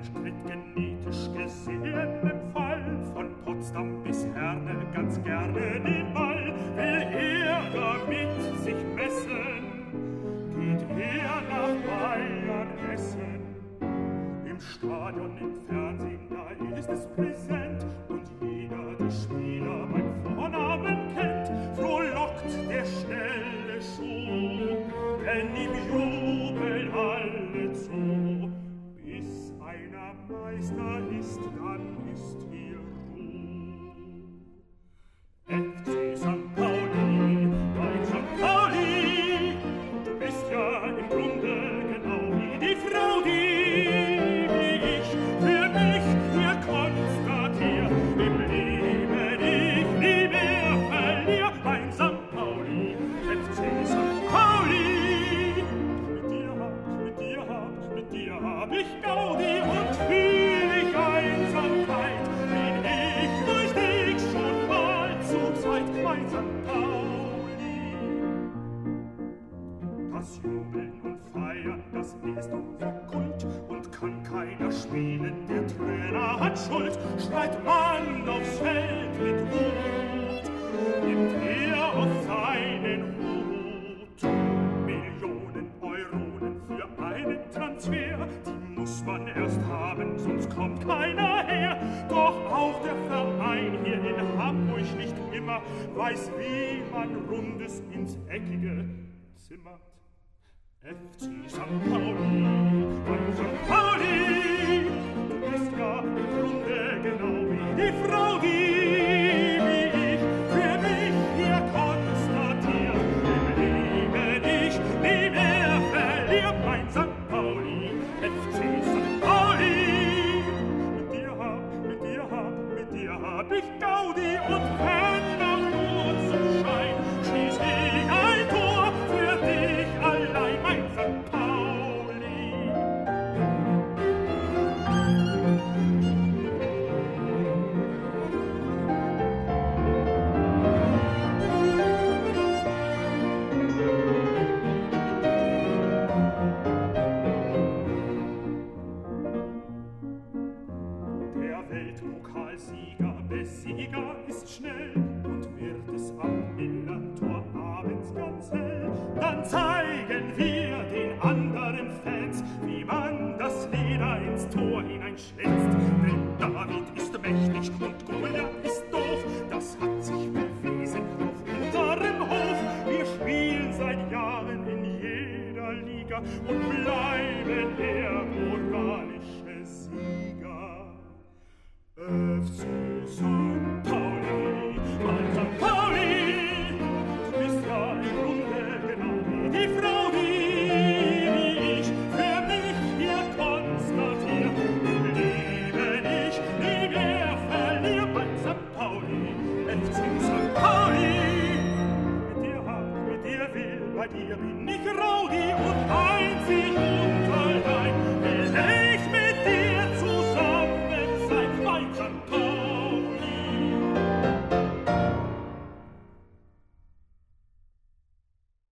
Weltstritt 0.00 0.34
genetisch 0.46 1.28
gesehen 1.36 1.84
im 2.22 2.52
Fall 2.52 2.82
von 3.12 3.28
Potsdam 3.44 4.02
bis 4.02 4.26
Herne 4.34 4.86
ganz 4.94 5.22
gerne 5.22 5.80
den 5.80 6.14
Bahn. 6.14 6.29
Meister 30.30 31.00
ist, 31.18 31.40
dann 31.58 31.96
ist 32.12 32.49